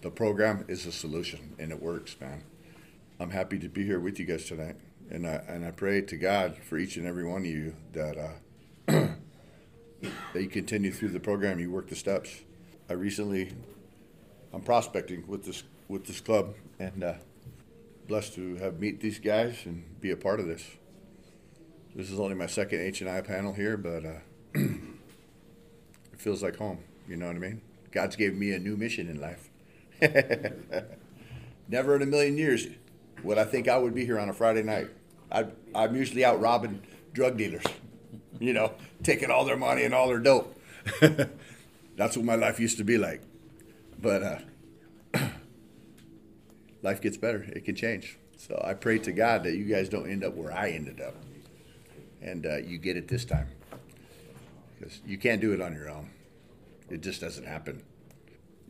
The 0.01 0.11
program 0.11 0.65
is 0.67 0.87
a 0.87 0.93
solution, 0.93 1.55
and 1.59 1.71
it 1.71 1.83
works, 1.83 2.17
man. 2.21 2.43
I'm 3.21 3.31
happy 3.31 3.59
to 3.59 3.69
be 3.69 3.85
here 3.85 4.01
with 4.01 4.19
you 4.19 4.25
guys 4.25 4.47
tonight, 4.47 4.77
and 5.11 5.27
I 5.27 5.43
and 5.47 5.65
I 5.65 5.71
pray 5.71 6.01
to 6.01 6.17
God 6.17 6.57
for 6.57 6.79
each 6.79 6.97
and 6.97 7.07
every 7.07 7.25
one 7.25 7.43
of 7.43 7.47
you 7.47 7.77
that 7.93 8.17
uh, 8.19 8.93
that 10.01 10.43
you 10.43 10.49
continue 10.49 10.91
through 10.91 11.11
the 11.11 11.21
program, 11.21 11.61
you 11.61 11.71
work 11.71 11.89
the 11.89 11.95
steps. 11.95 12.31
I 12.89 12.95
recently, 12.95 13.53
I'm 14.53 14.63
prospecting 14.63 15.25
with 15.29 15.45
this 15.45 15.63
with 15.93 16.07
this 16.07 16.21
club, 16.21 16.55
and 16.79 17.05
uh, 17.05 17.15
blessed 18.09 18.35
to 18.35 18.57
have 18.57 18.81
meet 18.81 19.01
these 19.01 19.19
guys 19.19 19.59
and 19.67 20.01
be 20.01 20.11
a 20.11 20.17
part 20.17 20.41
of 20.41 20.47
this. 20.47 20.65
This 21.95 22.11
is 22.11 22.19
only 22.19 22.35
my 22.35 22.47
second 22.47 22.81
H 22.81 23.03
and 23.03 23.11
I 23.11 23.21
panel 23.21 23.53
here, 23.53 23.77
but 23.77 24.05
uh, 24.07 24.19
it 24.55 24.71
feels 26.17 26.43
like 26.43 26.57
home. 26.57 26.79
You 27.07 27.17
know 27.17 27.27
what 27.27 27.37
I 27.37 27.41
mean? 27.41 27.61
God's 27.91 28.17
gave 28.17 28.35
me 28.35 28.53
a 28.53 28.59
new 28.59 28.75
mission 28.75 29.11
in 29.11 29.21
life. 29.21 29.51
Never 31.69 31.95
in 31.95 32.03
a 32.03 32.07
million 32.07 32.39
years 32.39 32.67
would 33.23 33.37
I 33.37 33.45
think 33.45 33.69
I 33.69 33.77
would 33.77 33.95
be 33.95 34.07
here 34.07 34.19
on 34.19 34.31
a 34.31 34.33
Friday 34.33 34.63
night. 34.63 34.89
I, 35.31 35.47
I'm 35.75 35.95
usually 35.95 36.25
out 36.25 36.41
robbing 36.41 36.83
drug 37.13 37.37
dealers, 37.37 37.65
you 38.41 38.55
know, 38.55 38.73
taking 39.03 39.31
all 39.31 39.45
their 39.45 39.59
money 39.59 39.85
and 39.85 39.93
all 39.93 40.09
their 40.09 40.19
dope. 40.19 40.59
That's 41.97 42.17
what 42.17 42.25
my 42.25 42.35
life 42.35 42.59
used 42.59 42.79
to 42.79 42.85
be 42.85 42.97
like. 42.97 43.21
But 44.01 44.23
uh, 44.23 44.39
life 46.83 47.01
gets 47.01 47.17
better, 47.17 47.43
it 47.43 47.65
can 47.65 47.75
change. 47.75 48.19
So 48.37 48.61
I 48.65 48.75
pray 48.75 48.99
to 49.01 49.13
God 49.13 49.45
that 49.45 49.57
you 49.57 49.65
guys 49.65 49.89
don't 49.89 50.11
end 50.11 50.25
up 50.25 50.35
where 50.35 50.53
I 50.53 50.71
ended 50.71 51.01
up. 51.01 51.15
And 52.21 52.47
uh, 52.47 52.57
you 52.59 52.79
get 52.79 52.97
it 52.97 53.09
this 53.09 53.25
time. 53.25 53.49
Because 54.79 55.01
you 55.07 55.17
can't 55.17 55.41
do 55.41 55.53
it 55.53 55.61
on 55.61 55.75
your 55.75 55.89
own, 55.89 56.11
it 56.91 57.01
just 57.01 57.21
doesn't 57.21 57.47
happen. 57.47 57.83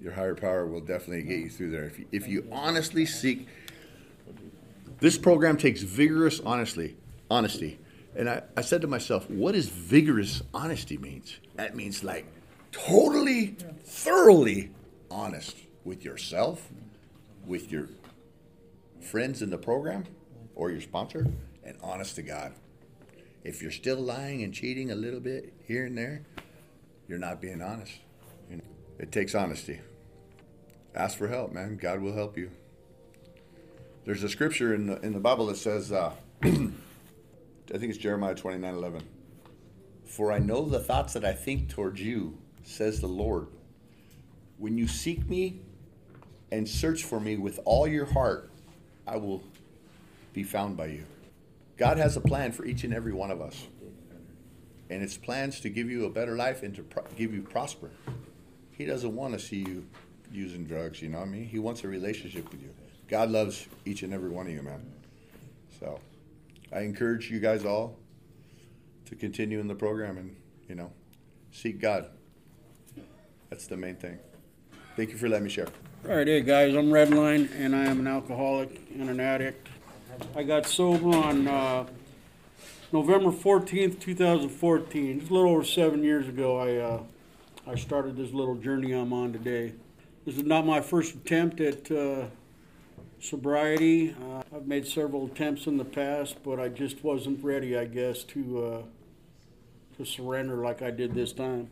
Your 0.00 0.12
higher 0.12 0.34
power 0.34 0.66
will 0.66 0.80
definitely 0.80 1.22
get 1.22 1.38
you 1.38 1.48
through 1.48 1.70
there. 1.70 1.84
If 1.84 1.98
you, 1.98 2.06
if 2.12 2.28
you 2.28 2.48
honestly 2.52 3.06
seek, 3.06 3.48
this 5.00 5.16
program 5.16 5.56
takes 5.56 5.82
vigorous 5.82 6.40
honesty. 6.40 6.96
Honesty, 7.30 7.78
and 8.14 8.28
I, 8.28 8.42
I 8.58 8.60
said 8.60 8.82
to 8.82 8.86
myself, 8.86 9.30
"What 9.30 9.52
does 9.52 9.68
vigorous 9.68 10.42
honesty 10.52 10.98
means? 10.98 11.38
That 11.54 11.74
means 11.74 12.04
like 12.04 12.26
totally, 12.72 13.56
thoroughly 13.84 14.70
honest 15.10 15.56
with 15.84 16.04
yourself, 16.04 16.68
with 17.46 17.72
your 17.72 17.88
friends 19.04 19.42
in 19.42 19.50
the 19.50 19.58
program, 19.58 20.04
or 20.54 20.70
your 20.70 20.80
sponsor, 20.80 21.26
and 21.64 21.76
honest 21.82 22.16
to 22.16 22.22
God. 22.22 22.52
If 23.44 23.60
you're 23.60 23.70
still 23.70 23.98
lying 23.98 24.42
and 24.42 24.54
cheating 24.54 24.90
a 24.90 24.94
little 24.94 25.20
bit 25.20 25.52
here 25.66 25.86
and 25.86 25.98
there, 25.98 26.22
you're 27.08 27.18
not 27.18 27.40
being 27.40 27.60
honest. 27.60 27.92
It 28.98 29.10
takes 29.10 29.34
honesty. 29.34 29.80
Ask 30.94 31.18
for 31.18 31.26
help, 31.26 31.52
man. 31.52 31.76
God 31.76 32.00
will 32.00 32.14
help 32.14 32.36
you. 32.36 32.50
There's 34.04 34.22
a 34.22 34.28
scripture 34.28 34.74
in 34.74 34.86
the, 34.86 35.00
in 35.00 35.12
the 35.12 35.20
Bible 35.20 35.46
that 35.46 35.56
says, 35.56 35.90
uh, 35.90 36.12
I 36.42 36.48
think 36.48 36.74
it's 37.68 37.98
Jeremiah 37.98 38.34
29 38.34 38.74
11. 38.74 39.02
For 40.04 40.30
I 40.30 40.38
know 40.38 40.64
the 40.64 40.78
thoughts 40.78 41.14
that 41.14 41.24
I 41.24 41.32
think 41.32 41.68
towards 41.68 42.00
you, 42.00 42.38
says 42.62 43.00
the 43.00 43.08
Lord. 43.08 43.48
When 44.58 44.78
you 44.78 44.86
seek 44.86 45.28
me 45.28 45.62
and 46.52 46.68
search 46.68 47.02
for 47.02 47.18
me 47.18 47.36
with 47.36 47.58
all 47.64 47.88
your 47.88 48.06
heart, 48.06 48.51
I 49.06 49.16
will 49.16 49.42
be 50.32 50.42
found 50.42 50.76
by 50.76 50.86
you. 50.86 51.04
God 51.76 51.98
has 51.98 52.16
a 52.16 52.20
plan 52.20 52.52
for 52.52 52.64
each 52.64 52.84
and 52.84 52.94
every 52.94 53.12
one 53.12 53.30
of 53.30 53.40
us. 53.40 53.66
And 54.90 55.02
it's 55.02 55.16
plans 55.16 55.60
to 55.60 55.70
give 55.70 55.90
you 55.90 56.04
a 56.04 56.10
better 56.10 56.36
life 56.36 56.62
and 56.62 56.74
to 56.76 56.82
pro- 56.82 57.04
give 57.16 57.32
you 57.32 57.42
prosper. 57.42 57.90
He 58.72 58.84
doesn't 58.84 59.14
want 59.14 59.32
to 59.34 59.38
see 59.38 59.58
you 59.58 59.86
using 60.30 60.64
drugs, 60.64 61.02
you 61.02 61.08
know 61.08 61.18
what 61.18 61.28
I 61.28 61.30
mean? 61.30 61.46
He 61.46 61.58
wants 61.58 61.84
a 61.84 61.88
relationship 61.88 62.50
with 62.50 62.62
you. 62.62 62.70
God 63.08 63.30
loves 63.30 63.66
each 63.84 64.02
and 64.02 64.12
every 64.12 64.30
one 64.30 64.46
of 64.46 64.52
you, 64.52 64.62
man. 64.62 64.80
So 65.78 66.00
I 66.72 66.80
encourage 66.80 67.30
you 67.30 67.40
guys 67.40 67.64
all 67.64 67.96
to 69.06 69.14
continue 69.14 69.60
in 69.60 69.68
the 69.68 69.74
program 69.74 70.16
and, 70.16 70.36
you 70.68 70.74
know, 70.74 70.90
seek 71.50 71.80
God. 71.80 72.06
That's 73.50 73.66
the 73.66 73.76
main 73.76 73.96
thing. 73.96 74.18
Thank 74.96 75.10
you 75.10 75.18
for 75.18 75.28
letting 75.28 75.44
me 75.44 75.50
share. 75.50 75.68
All 76.04 76.16
right, 76.16 76.26
hey 76.26 76.40
guys, 76.40 76.74
I'm 76.74 76.86
Redline, 76.86 77.48
and 77.54 77.76
I 77.76 77.84
am 77.84 78.00
an 78.00 78.08
alcoholic 78.08 78.88
and 78.98 79.08
an 79.08 79.20
addict. 79.20 79.68
I 80.34 80.42
got 80.42 80.66
sober 80.66 81.14
on 81.16 81.46
uh, 81.46 81.86
November 82.90 83.30
14th, 83.30 84.00
2014. 84.00 85.20
Just 85.20 85.30
a 85.30 85.32
little 85.32 85.52
over 85.52 85.62
seven 85.62 86.02
years 86.02 86.26
ago, 86.26 86.58
I 86.58 86.76
uh, 86.78 87.02
I 87.70 87.76
started 87.76 88.16
this 88.16 88.32
little 88.32 88.56
journey 88.56 88.90
I'm 88.90 89.12
on 89.12 89.32
today. 89.32 89.74
This 90.26 90.38
is 90.38 90.42
not 90.42 90.66
my 90.66 90.80
first 90.80 91.14
attempt 91.14 91.60
at 91.60 91.88
uh, 91.92 92.24
sobriety. 93.20 94.16
Uh, 94.20 94.42
I've 94.56 94.66
made 94.66 94.88
several 94.88 95.26
attempts 95.26 95.68
in 95.68 95.76
the 95.76 95.84
past, 95.84 96.38
but 96.42 96.58
I 96.58 96.66
just 96.66 97.04
wasn't 97.04 97.44
ready, 97.44 97.78
I 97.78 97.84
guess, 97.84 98.24
to 98.24 98.64
uh, 98.64 98.82
to 99.98 100.04
surrender 100.04 100.56
like 100.64 100.82
I 100.82 100.90
did 100.90 101.14
this 101.14 101.32
time. 101.32 101.70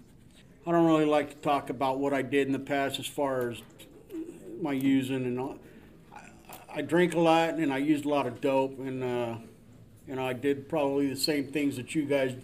I 0.65 0.71
don't 0.71 0.87
really 0.87 1.05
like 1.05 1.31
to 1.31 1.37
talk 1.37 1.69
about 1.69 1.99
what 1.99 2.15
I 2.15 2.23
did 2.23 2.47
in 2.47 2.53
the 2.53 2.61
past 2.61 3.01
as 3.01 3.07
far 3.07 3.51
as 3.51 3.63
my 4.63 4.73
using 4.73 5.25
and 5.25 5.41
all. 5.41 5.59
I, 6.15 6.79
I 6.79 6.83
drink 6.83 7.15
a 7.15 7.21
lot 7.21 7.55
and 7.55 7.73
I 7.73 7.79
used 7.79 8.05
a 8.05 8.09
lot 8.09 8.27
of 8.27 8.41
dope 8.41 8.79
and 8.79 9.03
uh, 9.03 9.35
and 10.09 10.21
I 10.21 10.33
did 10.33 10.69
probably 10.69 11.09
the 11.09 11.17
same 11.17 11.47
things 11.47 11.77
that 11.77 11.95
you 11.95 12.05
guys 12.05 12.35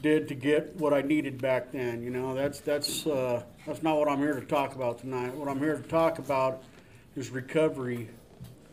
did 0.00 0.28
to 0.28 0.34
get 0.34 0.76
what 0.76 0.92
I 0.92 1.02
needed 1.02 1.40
back 1.40 1.72
then. 1.72 2.02
You 2.02 2.10
know, 2.10 2.34
that's 2.34 2.60
that's 2.60 3.06
uh, 3.06 3.42
that's 3.66 3.82
not 3.82 3.98
what 3.98 4.08
I'm 4.08 4.18
here 4.18 4.38
to 4.38 4.46
talk 4.46 4.74
about 4.74 4.98
tonight. 4.98 5.34
What 5.34 5.48
I'm 5.48 5.58
here 5.58 5.76
to 5.76 5.88
talk 5.88 6.18
about 6.18 6.62
is 7.16 7.30
recovery. 7.30 8.08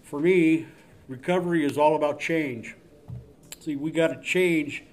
For 0.03 0.19
me, 0.19 0.67
recovery 1.07 1.65
is 1.65 1.77
all 1.77 1.95
about 1.95 2.19
change. 2.19 2.75
See, 3.59 3.75
we 3.75 3.91
got 3.91 4.07
to 4.07 4.21
change 4.21 4.83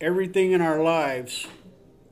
everything 0.00 0.52
in 0.52 0.60
our 0.60 0.82
lives 0.82 1.46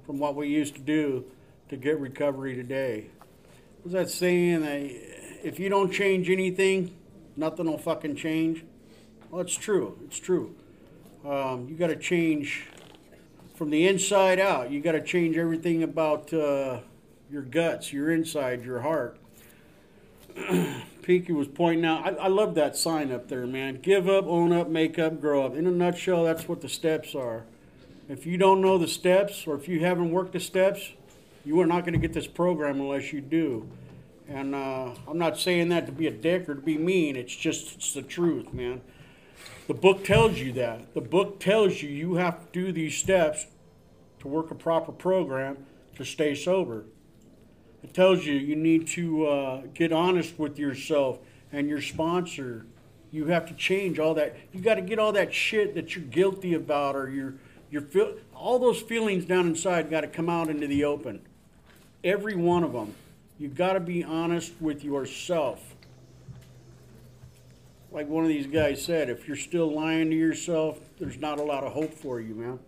from 0.07 0.19
what 0.19 0.37
we 0.37 0.49
used 0.49 0.75
to 0.75 0.81
do 0.81 1.25
to 1.69 1.77
get 1.77 1.99
recovery 1.99 2.55
today. 2.55 3.07
What's 3.83 3.95
that 3.95 4.11
saying 4.11 4.61
that 4.61 4.79
if 5.43 5.59
you 5.59 5.71
don't 5.71 5.91
change 5.91 6.29
anything, 6.29 6.95
nothing 7.35 7.65
will 7.65 7.79
fucking 7.79 8.15
change? 8.15 8.63
Well, 9.31 9.41
it's 9.41 9.55
true. 9.55 9.99
It's 10.05 10.19
true. 10.19 10.55
Um, 11.25 11.67
you 11.67 11.77
got 11.77 11.87
to 11.87 11.97
change 11.97 12.67
from 13.55 13.71
the 13.71 13.89
inside 13.89 14.39
out. 14.39 14.71
You 14.71 14.83
got 14.83 14.93
to 14.93 15.03
change 15.03 15.39
everything 15.39 15.83
about 15.83 16.31
uh, 16.35 16.81
your 17.31 17.41
guts, 17.41 17.91
your 17.91 18.11
inside, 18.11 18.67
your 18.67 18.81
heart. 18.81 19.19
Pinky 21.03 21.33
was 21.33 21.49
pointing 21.49 21.87
out. 21.87 22.05
I, 22.05 22.25
I 22.25 22.29
love 22.29 22.55
that 22.57 22.77
sign 22.77 23.11
up 23.11 23.29
there, 23.29 23.47
man. 23.47 23.81
Give 23.81 24.11
up, 24.11 24.27
own 24.27 24.53
up, 24.53 24.69
make 24.69 24.99
up, 24.99 25.23
grow 25.23 25.47
up. 25.47 25.57
In 25.57 25.67
a 25.67 25.71
nutshell, 25.71 26.25
that's 26.25 26.47
what 26.47 26.61
the 26.61 26.69
steps 26.69 27.15
are. 27.15 27.45
If 28.11 28.27
you 28.27 28.37
don't 28.37 28.61
know 28.61 28.77
the 28.77 28.89
steps, 28.89 29.47
or 29.47 29.55
if 29.55 29.69
you 29.69 29.81
haven't 29.81 30.11
worked 30.11 30.35
the 30.35 30.41
steps, 30.41 30.93
you 31.45 31.61
are 31.61 31.67
not 31.67 31.81
going 31.83 31.95
to 31.95 31.99
get 31.99 32.13
this 32.13 32.27
program 32.27 32.81
unless 32.81 33.13
you 33.13 33.21
do. 33.21 33.69
And 34.29 34.55
uh, 34.55 34.95
I'm 35.09 35.19
not 35.19 35.39
saying 35.39 35.71
that 35.71 35.87
to 35.87 35.93
be 35.93 36.07
a 36.07 36.11
dick 36.11 36.49
or 36.49 36.55
to 36.55 36.61
be 36.61 36.79
mean. 36.79 37.17
It's 37.17 37.35
just 37.35 37.75
it's 37.75 37.93
the 37.93 38.03
truth, 38.03 38.53
man. 38.53 38.81
The 39.67 39.75
book 39.75 40.05
tells 40.05 40.39
you 40.39 40.53
that. 40.53 40.95
The 40.95 41.01
book 41.01 41.41
tells 41.41 41.83
you 41.83 41.89
you 41.89 42.15
have 42.15 42.41
to 42.41 42.47
do 42.53 42.73
these 42.73 42.97
steps 42.97 43.47
to 44.21 44.29
work 44.29 44.51
a 44.51 44.55
proper 44.55 44.93
program 44.93 45.59
to 45.97 46.05
stay 46.05 46.35
sober. 46.35 46.85
It 47.83 47.95
tells 47.95 48.27
you 48.27 48.35
you 48.35 48.57
need 48.57 48.87
to 48.89 49.27
uh, 49.27 49.63
get 49.75 49.93
honest 49.93 50.39
with 50.39 50.59
yourself 50.59 51.19
and 51.53 51.69
your 51.69 51.81
sponsor. 51.81 52.67
You 53.11 53.27
have 53.27 53.47
to 53.47 53.55
change 53.55 53.99
all 53.99 54.15
that. 54.15 54.37
You 54.53 54.61
got 54.61 54.75
to 54.75 54.83
get 54.83 54.99
all 54.99 55.13
that 55.13 55.35
shit 55.35 55.75
that 55.75 55.97
you're 55.97 56.05
guilty 56.05 56.55
about 56.55 56.95
or 56.95 57.11
you're 57.11 57.35
you're 57.71 57.83
feel 57.83 58.15
all 58.35 58.59
those 58.59 58.81
feelings 58.81 59.25
down 59.25 59.47
inside 59.47 59.91
got 59.91 60.01
to 60.01 60.09
come 60.09 60.29
out 60.29 60.49
into 60.49 60.67
the 60.67 60.85
open. 60.85 61.21
Every 62.03 62.35
one 62.35 62.65
of 62.65 62.73
them. 62.73 62.95
You've 63.39 63.55
got 63.55 63.75
to 63.75 63.81
be 63.81 64.05
honest 64.05 64.53
with 64.61 64.85
yourself. 64.85 65.75
Like 67.93 68.09
one 68.09 68.23
of 68.23 68.29
these 68.29 68.47
guys 68.47 68.85
said, 68.85 69.11
if 69.11 69.27
you're 69.27 69.37
still 69.37 69.73
lying 69.73 70.11
to 70.11 70.17
yourself, 70.17 70.79
there's 70.99 71.19
not 71.19 71.39
a 71.39 71.43
lot 71.43 71.65
of 71.65 71.73
hope 71.73 71.93
for 71.93 72.21
you, 72.21 72.35
man. 72.35 72.59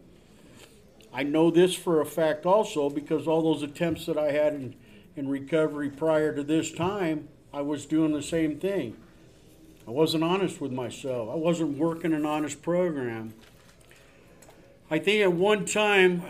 I 1.12 1.22
know 1.22 1.50
this 1.50 1.74
for 1.74 2.00
a 2.00 2.06
fact 2.06 2.46
also 2.46 2.88
because 2.88 3.28
all 3.28 3.42
those 3.42 3.62
attempts 3.62 4.06
that 4.06 4.16
I 4.16 4.32
had 4.32 4.54
in, 4.54 4.74
in 5.14 5.28
recovery 5.28 5.90
prior 5.90 6.34
to 6.34 6.42
this 6.42 6.72
time, 6.72 7.28
I 7.52 7.60
was 7.60 7.84
doing 7.84 8.12
the 8.12 8.22
same 8.22 8.58
thing. 8.58 8.96
I 9.86 9.90
wasn't 9.90 10.24
honest 10.24 10.60
with 10.60 10.72
myself. 10.72 11.28
I 11.30 11.34
wasn't 11.34 11.76
working 11.76 12.14
an 12.14 12.24
honest 12.24 12.62
program. 12.62 13.34
I 14.90 14.98
think 14.98 15.22
at 15.22 15.32
one 15.32 15.66
time, 15.66 16.22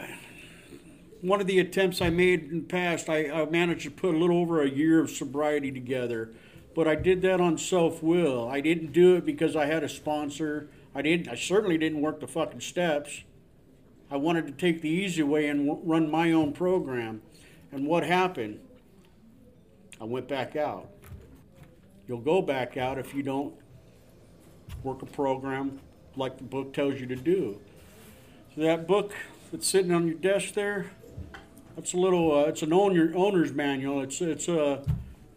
one 1.23 1.41
of 1.41 1.47
the 1.47 1.61
attempts 1.61 2.03
I 2.03 2.11
made 2.11 2.51
in 2.51 2.59
the 2.59 2.67
past, 2.67 3.09
I, 3.09 3.31
I, 3.31 3.45
managed 3.47 3.85
to 3.85 3.91
put 3.93 4.15
a 4.15 4.19
little 4.19 4.39
over 4.39 4.61
a 4.61 4.69
year 4.69 5.01
of 5.01 5.09
sobriety 5.09 5.71
together, 5.71 6.33
but 6.75 6.89
I 6.89 6.97
did 6.97 7.23
that 7.23 7.41
on 7.41 7.57
self 7.57 8.03
will. 8.03 8.49
I 8.49 8.61
didn't 8.61 8.93
do 8.93 9.15
it 9.15 9.25
because 9.25 9.55
I 9.55 9.67
had 9.67 9.85
a 9.85 9.89
sponsor. 9.89 10.69
I 10.95 11.01
didn't. 11.01 11.29
I 11.29 11.37
certainly 11.37 11.79
didn't 11.79 12.01
work 12.01 12.19
the 12.19 12.27
fucking 12.27 12.61
steps. 12.61 13.23
I 14.11 14.17
wanted 14.17 14.47
to 14.49 14.53
take 14.53 14.83
the 14.83 14.89
easy 14.89 15.23
way 15.23 15.47
and 15.47 15.67
w- 15.67 15.81
run 15.89 16.11
my 16.11 16.33
own 16.33 16.53
program. 16.53 17.23
And 17.71 17.87
what 17.87 18.05
happened? 18.05 18.59
I 20.01 20.05
went 20.05 20.27
back 20.27 20.57
out. 20.57 20.91
You'll 22.09 22.19
go 22.19 22.43
back 22.43 22.77
out 22.77 22.99
if 22.99 23.15
you 23.15 23.23
don't 23.23 23.55
work 24.83 25.03
a 25.03 25.07
program 25.07 25.79
like 26.17 26.37
the 26.37 26.45
book 26.45 26.75
tells 26.75 27.01
you 27.01 27.07
to 27.07 27.17
do. 27.17 27.61
So 28.55 28.63
that 28.63 28.89
book 28.89 29.15
that's 29.53 29.69
sitting 29.69 29.93
on 29.93 30.09
your 30.09 30.17
desk 30.17 30.55
there, 30.55 30.91
that's 31.75 31.95
a 31.95 31.97
little. 31.97 32.33
Uh, 32.33 32.45
it's 32.45 32.63
an 32.63 32.73
owner 32.73 33.13
owner's 33.15 33.53
manual. 33.53 34.03
It's 34.03 34.21
it's 34.21 34.49
a 34.49 34.85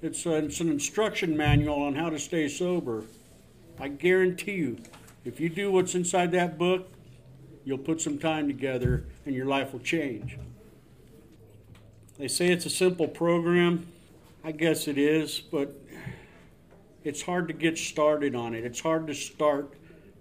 it's 0.02 0.26
a, 0.26 0.36
it's 0.36 0.60
an 0.60 0.70
instruction 0.70 1.36
manual 1.36 1.82
on 1.82 1.96
how 1.96 2.10
to 2.10 2.20
stay 2.20 2.48
sober. 2.48 3.06
I 3.80 3.90
guarantee 3.90 4.54
you, 4.54 4.78
if 5.26 5.40
you 5.40 5.50
do 5.50 5.72
what's 5.72 5.96
inside 5.96 6.32
that 6.32 6.58
book, 6.58 6.92
you'll 7.66 7.78
put 7.78 8.00
some 8.00 8.18
time 8.18 8.48
together 8.48 9.06
and 9.26 9.36
your 9.36 9.46
life 9.46 9.74
will 9.74 9.80
change. 9.80 10.38
They 12.18 12.28
say 12.28 12.48
it's 12.48 12.66
a 12.66 12.70
simple 12.70 13.08
program. 13.08 13.88
I 14.44 14.52
guess 14.52 14.88
it 14.88 14.98
is, 14.98 15.40
but 15.40 15.76
it's 17.04 17.22
hard 17.22 17.48
to 17.48 17.54
get 17.54 17.78
started 17.78 18.36
on 18.36 18.54
it. 18.54 18.64
It's 18.64 18.80
hard 18.80 19.08
to 19.08 19.14
start 19.14 19.74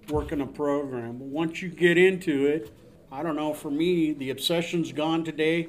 working 0.08 0.40
a 0.40 0.46
program. 0.46 1.18
But 1.18 1.28
once 1.28 1.62
you 1.62 1.68
get 1.68 1.98
into 1.98 2.46
it, 2.46 2.72
I 3.12 3.22
don't 3.22 3.36
know, 3.36 3.54
for 3.54 3.70
me, 3.70 4.12
the 4.12 4.30
obsession's 4.30 4.92
gone 4.92 5.24
today. 5.24 5.68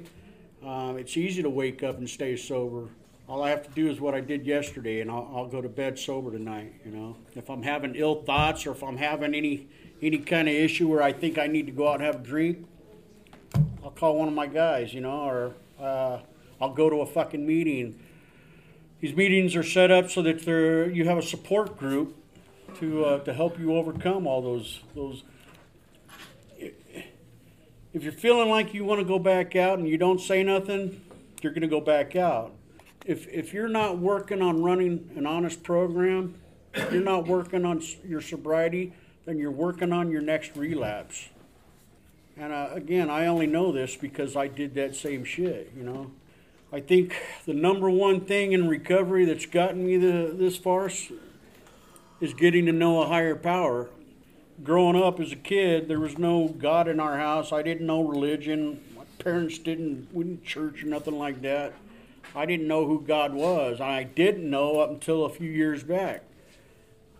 Um, 0.66 0.98
it's 0.98 1.16
easy 1.16 1.44
to 1.44 1.50
wake 1.50 1.84
up 1.84 2.00
and 2.00 2.10
stay 2.10 2.36
sober. 2.36 2.90
All 3.30 3.44
I 3.44 3.52
have 3.52 3.64
to 3.64 3.70
do 3.72 3.88
is 3.88 4.02
what 4.02 4.16
I 4.16 4.20
did 4.20 4.48
yesterday, 4.48 5.02
and 5.02 5.12
I'll, 5.12 5.32
I'll 5.36 5.48
go 5.48 5.62
to 5.62 5.70
bed 5.70 6.00
sober 6.00 6.32
tonight. 6.32 6.74
You 6.84 6.92
know, 6.92 7.18
if 7.36 7.52
I'm 7.52 7.62
having 7.62 7.94
ill 7.94 8.24
thoughts 8.24 8.66
or 8.66 8.72
if 8.72 8.84
I'm 8.84 8.98
having 8.98 9.36
any 9.36 9.68
any 10.02 10.18
kind 10.18 10.48
of 10.48 10.56
issue 10.56 10.88
where 10.88 11.04
I 11.04 11.14
think 11.14 11.38
I 11.38 11.46
need 11.46 11.68
to 11.68 11.72
go 11.72 11.88
out 11.88 11.96
and 11.96 12.04
have 12.04 12.16
a 12.16 12.24
drink, 12.24 12.66
I'll 13.84 13.92
call 13.92 14.18
one 14.18 14.28
of 14.28 14.34
my 14.34 14.48
guys. 14.48 14.92
You 14.92 15.02
know, 15.02 15.22
or 15.22 15.54
uh, 15.80 16.20
I'll 16.60 16.74
go 16.74 16.90
to 16.90 16.98
a 17.02 17.06
fucking 17.06 17.46
meeting. 17.46 18.00
These 19.02 19.16
meetings 19.16 19.56
are 19.56 19.64
set 19.64 19.92
up 19.92 20.10
so 20.10 20.24
that 20.24 20.48
you 20.96 21.06
have 21.06 21.20
a 21.20 21.24
support 21.24 21.78
group 21.78 22.16
to 22.80 23.06
uh, 23.06 23.20
to 23.20 23.34
help 23.36 23.60
you 23.60 23.76
overcome 23.76 24.26
all 24.26 24.42
those 24.42 24.80
those 24.96 25.24
if 27.96 28.04
you're 28.04 28.12
feeling 28.12 28.50
like 28.50 28.74
you 28.74 28.84
want 28.84 29.00
to 29.00 29.06
go 29.06 29.18
back 29.18 29.56
out 29.56 29.80
and 29.80 29.88
you 29.88 29.98
don't 29.98 30.20
say 30.20 30.44
nothing, 30.44 31.02
you're 31.42 31.54
going 31.54 31.62
to 31.62 31.68
go 31.68 31.80
back 31.80 32.18
out. 32.18 32.52
If, 33.06 33.26
if 33.30 33.54
you're 33.54 33.70
not 33.70 34.00
working 34.00 34.42
on 34.42 34.62
running 34.62 35.10
an 35.16 35.26
honest 35.26 35.64
program, 35.64 36.36
you're 36.92 37.02
not 37.02 37.26
working 37.26 37.64
on 37.64 37.82
your 38.06 38.20
sobriety, 38.20 38.92
then 39.24 39.38
you're 39.38 39.50
working 39.50 39.94
on 39.94 40.12
your 40.12 40.22
next 40.22 40.58
relapse. 40.58 41.30
And 42.36 42.52
uh, 42.52 42.72
again, 42.74 43.10
I 43.10 43.28
only 43.28 43.48
know 43.48 43.72
this 43.72 43.96
because 43.96 44.36
I 44.36 44.50
did 44.50 44.76
that 44.76 44.94
same 44.94 45.24
shit, 45.24 45.72
you 45.74 45.84
know. 45.84 46.12
I 46.74 46.82
think 46.82 47.16
the 47.46 47.54
number 47.54 47.90
one 47.90 48.20
thing 48.20 48.52
in 48.52 48.68
recovery 48.68 49.24
that's 49.24 49.46
gotten 49.46 49.86
me 49.86 49.96
the, 49.96 50.36
this 50.38 50.58
far 50.58 50.92
is 52.20 52.34
getting 52.34 52.66
to 52.66 52.74
know 52.74 53.04
a 53.04 53.08
higher 53.08 53.38
power 53.38 53.88
growing 54.64 55.02
up 55.02 55.20
as 55.20 55.32
a 55.32 55.38
kid, 55.38 55.88
there 55.88 56.00
was 56.00 56.18
no 56.18 56.48
God 56.48 56.88
in 56.88 57.00
our 57.00 57.18
house. 57.18 57.52
I 57.52 57.62
didn't 57.62 57.86
know 57.86 58.04
religion. 58.04 58.82
My 58.96 59.04
parents 59.20 59.58
didn't, 59.58 60.08
we 60.14 60.24
didn't 60.24 60.46
church 60.46 60.84
or 60.84 60.88
nothing 60.88 61.18
like 61.18 61.42
that. 61.42 61.74
I 62.36 62.46
didn't 62.46 62.68
know 62.68 62.86
who 62.86 63.02
God 63.02 63.34
was. 63.34 63.80
I 63.80 64.04
didn't 64.04 64.50
know 64.50 64.80
up 64.80 64.90
until 64.90 65.26
a 65.26 65.30
few 65.30 65.50
years 65.50 65.84
back. 65.84 66.24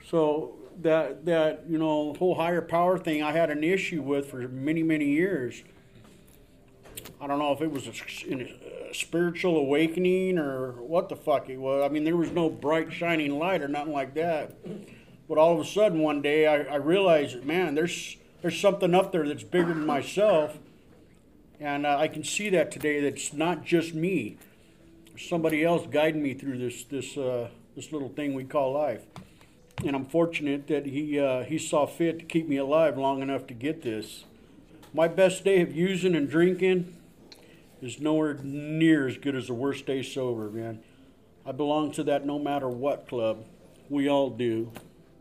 So 0.10 0.56
that 0.82 1.26
that 1.26 1.64
you 1.70 1.78
know 1.78 2.14
whole 2.14 2.36
higher 2.36 2.62
power 2.62 2.98
thing 2.98 3.24
I 3.24 3.32
had 3.32 3.50
an 3.50 3.64
issue 3.64 4.02
with 4.02 4.28
for 4.30 4.48
many 4.48 4.84
many 4.84 5.06
years. 5.06 5.64
I 7.22 7.28
don't 7.28 7.40
know 7.40 7.54
if 7.54 7.62
it 7.62 7.72
was 7.72 7.88
a, 7.88 7.92
a 8.92 8.94
spiritual 8.94 9.58
awakening 9.58 10.38
or 10.38 10.74
what 10.74 11.08
the 11.10 11.16
fuck 11.16 11.50
it 11.50 11.58
was. 11.58 11.84
I 11.84 11.92
mean, 11.92 12.04
there 12.04 12.16
was 12.16 12.32
no 12.32 12.50
bright 12.50 12.92
shining 12.92 13.40
light 13.40 13.62
or 13.62 13.68
nothing 13.68 13.94
like 13.94 14.14
that. 14.16 14.56
But 15.28 15.38
all 15.38 15.54
of 15.54 15.60
a 15.60 15.70
sudden, 15.70 16.00
one 16.00 16.22
day, 16.22 16.46
I, 16.46 16.64
I 16.64 16.76
realized, 16.76 17.44
man, 17.44 17.76
there's 17.76 18.18
there's 18.42 18.60
something 18.60 18.94
up 18.94 19.12
there 19.12 19.28
that's 19.28 19.44
bigger 19.44 19.74
than 19.74 19.86
myself, 19.86 20.58
and 21.60 21.86
uh, 21.86 21.98
I 21.98 22.08
can 22.08 22.24
see 22.24 22.50
that 22.50 22.72
today. 22.72 23.00
That's 23.00 23.34
not 23.34 23.66
just 23.66 23.96
me. 23.96 24.38
There's 25.08 25.28
somebody 25.28 25.64
else 25.64 25.88
guiding 25.90 26.22
me 26.22 26.34
through 26.34 26.60
this 26.60 26.84
this 26.84 27.18
uh, 27.18 27.50
this 27.76 27.92
little 27.92 28.10
thing 28.10 28.34
we 28.34 28.44
call 28.44 28.74
life. 28.74 29.04
And 29.84 29.96
I'm 29.96 30.06
fortunate 30.06 30.68
that 30.68 30.86
he 30.86 31.20
uh, 31.20 31.44
he 31.44 31.58
saw 31.58 31.86
fit 31.86 32.20
to 32.20 32.26
keep 32.26 32.48
me 32.48 32.58
alive 32.58 32.98
long 32.98 33.22
enough 33.22 33.48
to 33.48 33.54
get 33.54 33.82
this. 33.82 34.26
My 34.94 35.08
best 35.08 35.44
day 35.44 35.62
of 35.62 35.76
using 35.76 36.16
and 36.16 36.30
drinking 36.30 36.96
is 37.82 38.00
nowhere 38.00 38.36
near 38.36 39.08
as 39.08 39.18
good 39.18 39.36
as 39.36 39.48
the 39.48 39.54
worst 39.54 39.86
day 39.86 40.02
sober, 40.02 40.50
man. 40.50 40.80
I 41.46 41.52
belong 41.52 41.92
to 41.94 42.04
that 42.04 42.26
no 42.26 42.40
matter 42.40 42.70
what 42.70 43.08
club. 43.08 43.46
We 43.90 44.10
all 44.10 44.30
do. 44.30 44.72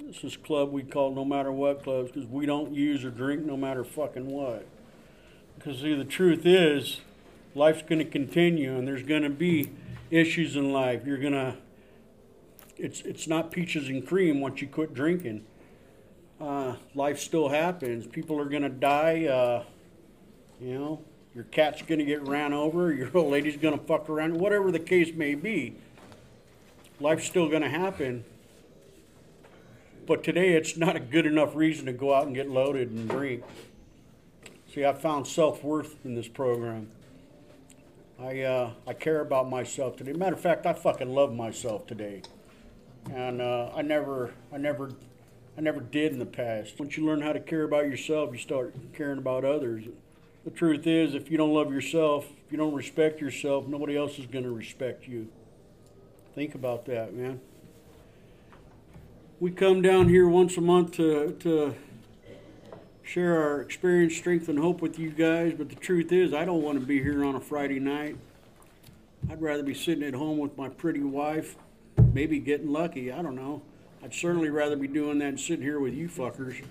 This 0.06 0.22
is 0.22 0.36
club 0.36 0.70
we 0.70 0.82
call 0.82 1.14
no 1.14 1.24
matter 1.24 1.50
what 1.50 1.82
clubs 1.82 2.10
because 2.12 2.28
we 2.28 2.44
don't 2.44 2.74
use 2.74 3.06
or 3.06 3.10
drink 3.10 3.42
no 3.44 3.56
matter 3.56 3.82
fucking 3.84 4.26
what. 4.26 4.66
Because 5.56 5.80
see, 5.80 5.94
the 5.94 6.04
truth 6.04 6.44
is, 6.44 7.00
life's 7.54 7.80
going 7.80 8.00
to 8.00 8.04
continue 8.04 8.76
and 8.76 8.86
there's 8.86 9.02
going 9.02 9.22
to 9.22 9.30
be 9.30 9.70
issues 10.10 10.56
in 10.56 10.74
life. 10.74 11.06
You're 11.06 11.18
going 11.18 11.32
to, 11.32 11.56
it's, 12.76 13.00
it's 13.00 13.26
not 13.26 13.50
peaches 13.50 13.88
and 13.88 14.06
cream 14.06 14.42
once 14.42 14.60
you 14.60 14.66
quit 14.66 14.92
drinking. 14.92 15.46
Uh, 16.38 16.74
life 16.94 17.18
still 17.18 17.48
happens. 17.48 18.06
People 18.06 18.38
are 18.38 18.44
going 18.44 18.62
to 18.62 18.68
die. 18.68 19.24
Uh, 19.24 19.64
you 20.60 20.78
know, 20.78 21.00
your 21.34 21.44
cat's 21.44 21.80
going 21.80 22.00
to 22.00 22.04
get 22.04 22.28
ran 22.28 22.52
over. 22.52 22.92
Your 22.94 23.08
old 23.16 23.32
lady's 23.32 23.56
going 23.56 23.78
to 23.78 23.84
fuck 23.86 24.10
around. 24.10 24.36
Whatever 24.36 24.70
the 24.70 24.78
case 24.78 25.14
may 25.14 25.34
be. 25.34 25.76
life's 27.00 27.24
still 27.24 27.48
going 27.48 27.62
to 27.62 27.70
happen. 27.70 28.24
But 30.06 30.22
today, 30.22 30.52
it's 30.52 30.76
not 30.76 30.96
a 30.96 31.00
good 31.00 31.24
enough 31.24 31.54
reason 31.54 31.86
to 31.86 31.92
go 31.92 32.12
out 32.12 32.26
and 32.26 32.34
get 32.34 32.50
loaded 32.50 32.90
and 32.90 33.08
drink. 33.08 33.42
See, 34.72 34.84
I 34.84 34.92
found 34.92 35.26
self 35.26 35.64
worth 35.64 36.04
in 36.04 36.14
this 36.14 36.28
program. 36.28 36.88
I 38.20 38.42
uh, 38.42 38.70
I 38.86 38.92
care 38.92 39.20
about 39.20 39.48
myself 39.48 39.96
today. 39.96 40.12
Matter 40.12 40.34
of 40.34 40.40
fact, 40.40 40.66
I 40.66 40.72
fucking 40.72 41.14
love 41.14 41.34
myself 41.34 41.86
today, 41.86 42.22
and 43.12 43.40
uh, 43.40 43.70
I 43.74 43.82
never 43.82 44.34
I 44.52 44.58
never 44.58 44.90
I 45.56 45.60
never 45.60 45.80
did 45.80 46.12
in 46.12 46.18
the 46.18 46.26
past. 46.26 46.78
Once 46.78 46.96
you 46.96 47.06
learn 47.06 47.22
how 47.22 47.32
to 47.32 47.40
care 47.40 47.62
about 47.62 47.86
yourself, 47.86 48.32
you 48.32 48.38
start 48.38 48.74
caring 48.92 49.18
about 49.18 49.44
others. 49.44 49.84
The 50.44 50.50
truth 50.50 50.86
is, 50.86 51.14
if 51.14 51.30
you 51.30 51.38
don't 51.38 51.54
love 51.54 51.72
yourself, 51.72 52.26
if 52.44 52.52
you 52.52 52.58
don't 52.58 52.74
respect 52.74 53.20
yourself, 53.20 53.66
nobody 53.66 53.96
else 53.96 54.18
is 54.18 54.26
going 54.26 54.44
to 54.44 54.50
respect 54.50 55.08
you. 55.08 55.28
Think 56.34 56.54
about 56.54 56.84
that, 56.86 57.14
man. 57.14 57.40
We 59.40 59.50
come 59.50 59.82
down 59.82 60.08
here 60.08 60.28
once 60.28 60.56
a 60.56 60.60
month 60.60 60.92
to, 60.92 61.32
to 61.40 61.74
share 63.02 63.42
our 63.42 63.60
experience, 63.60 64.16
strength, 64.16 64.48
and 64.48 64.56
hope 64.56 64.80
with 64.80 64.96
you 64.96 65.10
guys, 65.10 65.54
but 65.58 65.68
the 65.68 65.74
truth 65.74 66.12
is, 66.12 66.32
I 66.32 66.44
don't 66.44 66.62
want 66.62 66.78
to 66.78 66.86
be 66.86 67.02
here 67.02 67.24
on 67.24 67.34
a 67.34 67.40
Friday 67.40 67.80
night. 67.80 68.16
I'd 69.28 69.42
rather 69.42 69.64
be 69.64 69.74
sitting 69.74 70.04
at 70.04 70.14
home 70.14 70.38
with 70.38 70.56
my 70.56 70.68
pretty 70.68 71.02
wife, 71.02 71.56
maybe 72.12 72.38
getting 72.38 72.70
lucky, 72.70 73.10
I 73.10 73.22
don't 73.22 73.34
know. 73.34 73.62
I'd 74.04 74.14
certainly 74.14 74.50
rather 74.50 74.76
be 74.76 74.86
doing 74.86 75.18
that 75.18 75.24
than 75.24 75.38
sitting 75.38 75.64
here 75.64 75.80
with 75.80 75.94
you 75.94 76.08
fuckers. 76.08 76.62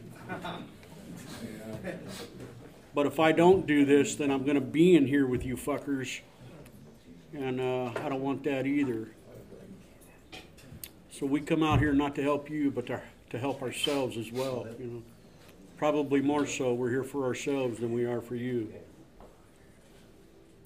But 2.96 3.08
if 3.08 3.20
I 3.20 3.34
don't 3.34 3.68
do 3.68 3.84
this, 3.84 4.16
then 4.16 4.32
I'm 4.32 4.44
going 4.44 4.56
to 4.56 4.62
be 4.62 4.96
in 4.96 5.06
here 5.06 5.28
with 5.28 5.44
you 5.46 5.58
fuckers. 5.58 6.22
And 7.34 7.60
uh, 7.60 7.92
I 8.00 8.08
don't 8.08 8.22
want 8.22 8.44
that 8.46 8.66
either. 8.66 9.10
So 11.24 11.28
we 11.28 11.40
come 11.40 11.64
out 11.64 11.80
here 11.80 11.94
not 11.94 12.16
to 12.16 12.22
help 12.22 12.50
you, 12.50 12.70
but 12.70 12.86
to, 12.88 13.00
to 13.30 13.40
help 13.40 13.62
ourselves 13.62 14.18
as 14.18 14.30
well. 14.30 14.68
You 14.78 14.86
know, 14.86 15.04
probably 15.78 16.20
more 16.20 16.46
so. 16.46 16.74
We're 16.74 16.90
here 16.90 17.06
for 17.06 17.24
ourselves 17.24 17.80
than 17.80 17.94
we 17.94 18.04
are 18.04 18.20
for 18.20 18.36
you. 18.36 18.74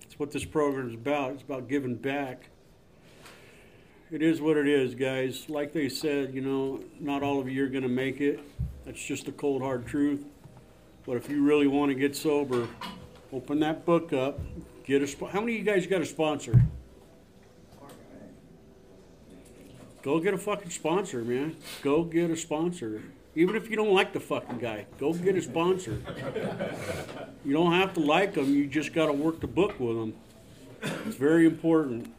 That's 0.01 0.17
what 0.17 0.31
this 0.31 0.45
program 0.45 0.87
is 0.87 0.95
about. 0.95 1.33
It's 1.33 1.43
about 1.43 1.67
giving 1.67 1.93
back. 1.93 2.49
It 4.09 4.23
is 4.23 4.41
what 4.41 4.57
it 4.57 4.67
is, 4.67 4.95
guys. 4.95 5.47
Like 5.47 5.73
they 5.73 5.89
said, 5.89 6.33
you 6.33 6.41
know, 6.41 6.83
not 6.99 7.21
all 7.21 7.39
of 7.39 7.47
you 7.47 7.63
are 7.63 7.69
going 7.69 7.83
to 7.83 7.87
make 7.87 8.19
it. 8.19 8.39
That's 8.83 9.05
just 9.05 9.27
the 9.27 9.33
cold 9.33 9.61
hard 9.61 9.85
truth. 9.85 10.25
But 11.05 11.17
if 11.17 11.29
you 11.29 11.43
really 11.43 11.67
want 11.67 11.91
to 11.91 11.95
get 11.95 12.15
sober, 12.15 12.67
open 13.31 13.59
that 13.59 13.85
book 13.85 14.11
up. 14.11 14.39
Get 14.85 15.03
a. 15.03 15.25
How 15.27 15.39
many 15.39 15.59
of 15.59 15.59
you 15.59 15.71
guys 15.71 15.85
got 15.85 16.01
a 16.01 16.05
sponsor? 16.07 16.59
Go 20.07 20.21
get 20.21 20.33
a 20.33 20.37
fucking 20.37 20.69
sponsor, 20.69 21.21
man. 21.21 21.57
Go 21.81 22.05
get 22.05 22.31
a 22.31 22.37
sponsor. 22.37 23.01
Even 23.35 23.57
if 23.57 23.69
you 23.69 23.75
don't 23.75 23.91
like 23.91 24.13
the 24.13 24.21
fucking 24.21 24.57
guy, 24.57 24.85
go 24.97 25.11
get 25.11 25.35
a 25.35 25.41
sponsor. 25.41 26.01
You 27.43 27.51
don't 27.51 27.73
have 27.73 27.93
to 27.95 27.99
like 27.99 28.33
them. 28.33 28.53
You 28.53 28.67
just 28.67 28.93
got 28.93 29.07
to 29.07 29.11
work 29.11 29.41
the 29.41 29.47
book 29.47 29.77
with 29.81 29.97
them. 29.97 30.13
It's 31.05 31.17
very 31.17 31.45
important. 31.45 32.09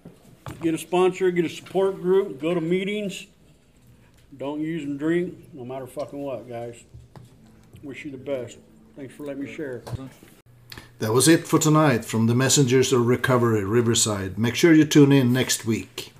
Get 0.60 0.74
a 0.74 0.78
sponsor. 0.78 1.30
Get 1.30 1.46
a 1.46 1.48
support 1.48 2.02
group. 2.02 2.38
Go 2.42 2.52
to 2.52 2.60
meetings. 2.60 3.26
Don't 4.36 4.60
use 4.60 4.84
and 4.84 4.98
drink, 4.98 5.48
no 5.54 5.64
matter 5.64 5.86
fucking 5.86 6.18
what, 6.18 6.46
guys. 6.46 6.84
Wish 7.82 8.04
you 8.04 8.10
the 8.10 8.18
best. 8.18 8.58
Thanks 8.96 9.14
for 9.14 9.24
letting 9.24 9.44
me 9.44 9.50
share. 9.50 9.80
That 10.98 11.14
was 11.14 11.26
it 11.26 11.46
for 11.46 11.58
tonight 11.58 12.04
from 12.04 12.26
the 12.26 12.34
Messengers 12.34 12.92
of 12.92 13.06
Recovery 13.06 13.64
Riverside. 13.64 14.36
Make 14.36 14.56
sure 14.56 14.74
you 14.74 14.84
tune 14.84 15.10
in 15.10 15.32
next 15.32 15.64
week. 15.64 16.12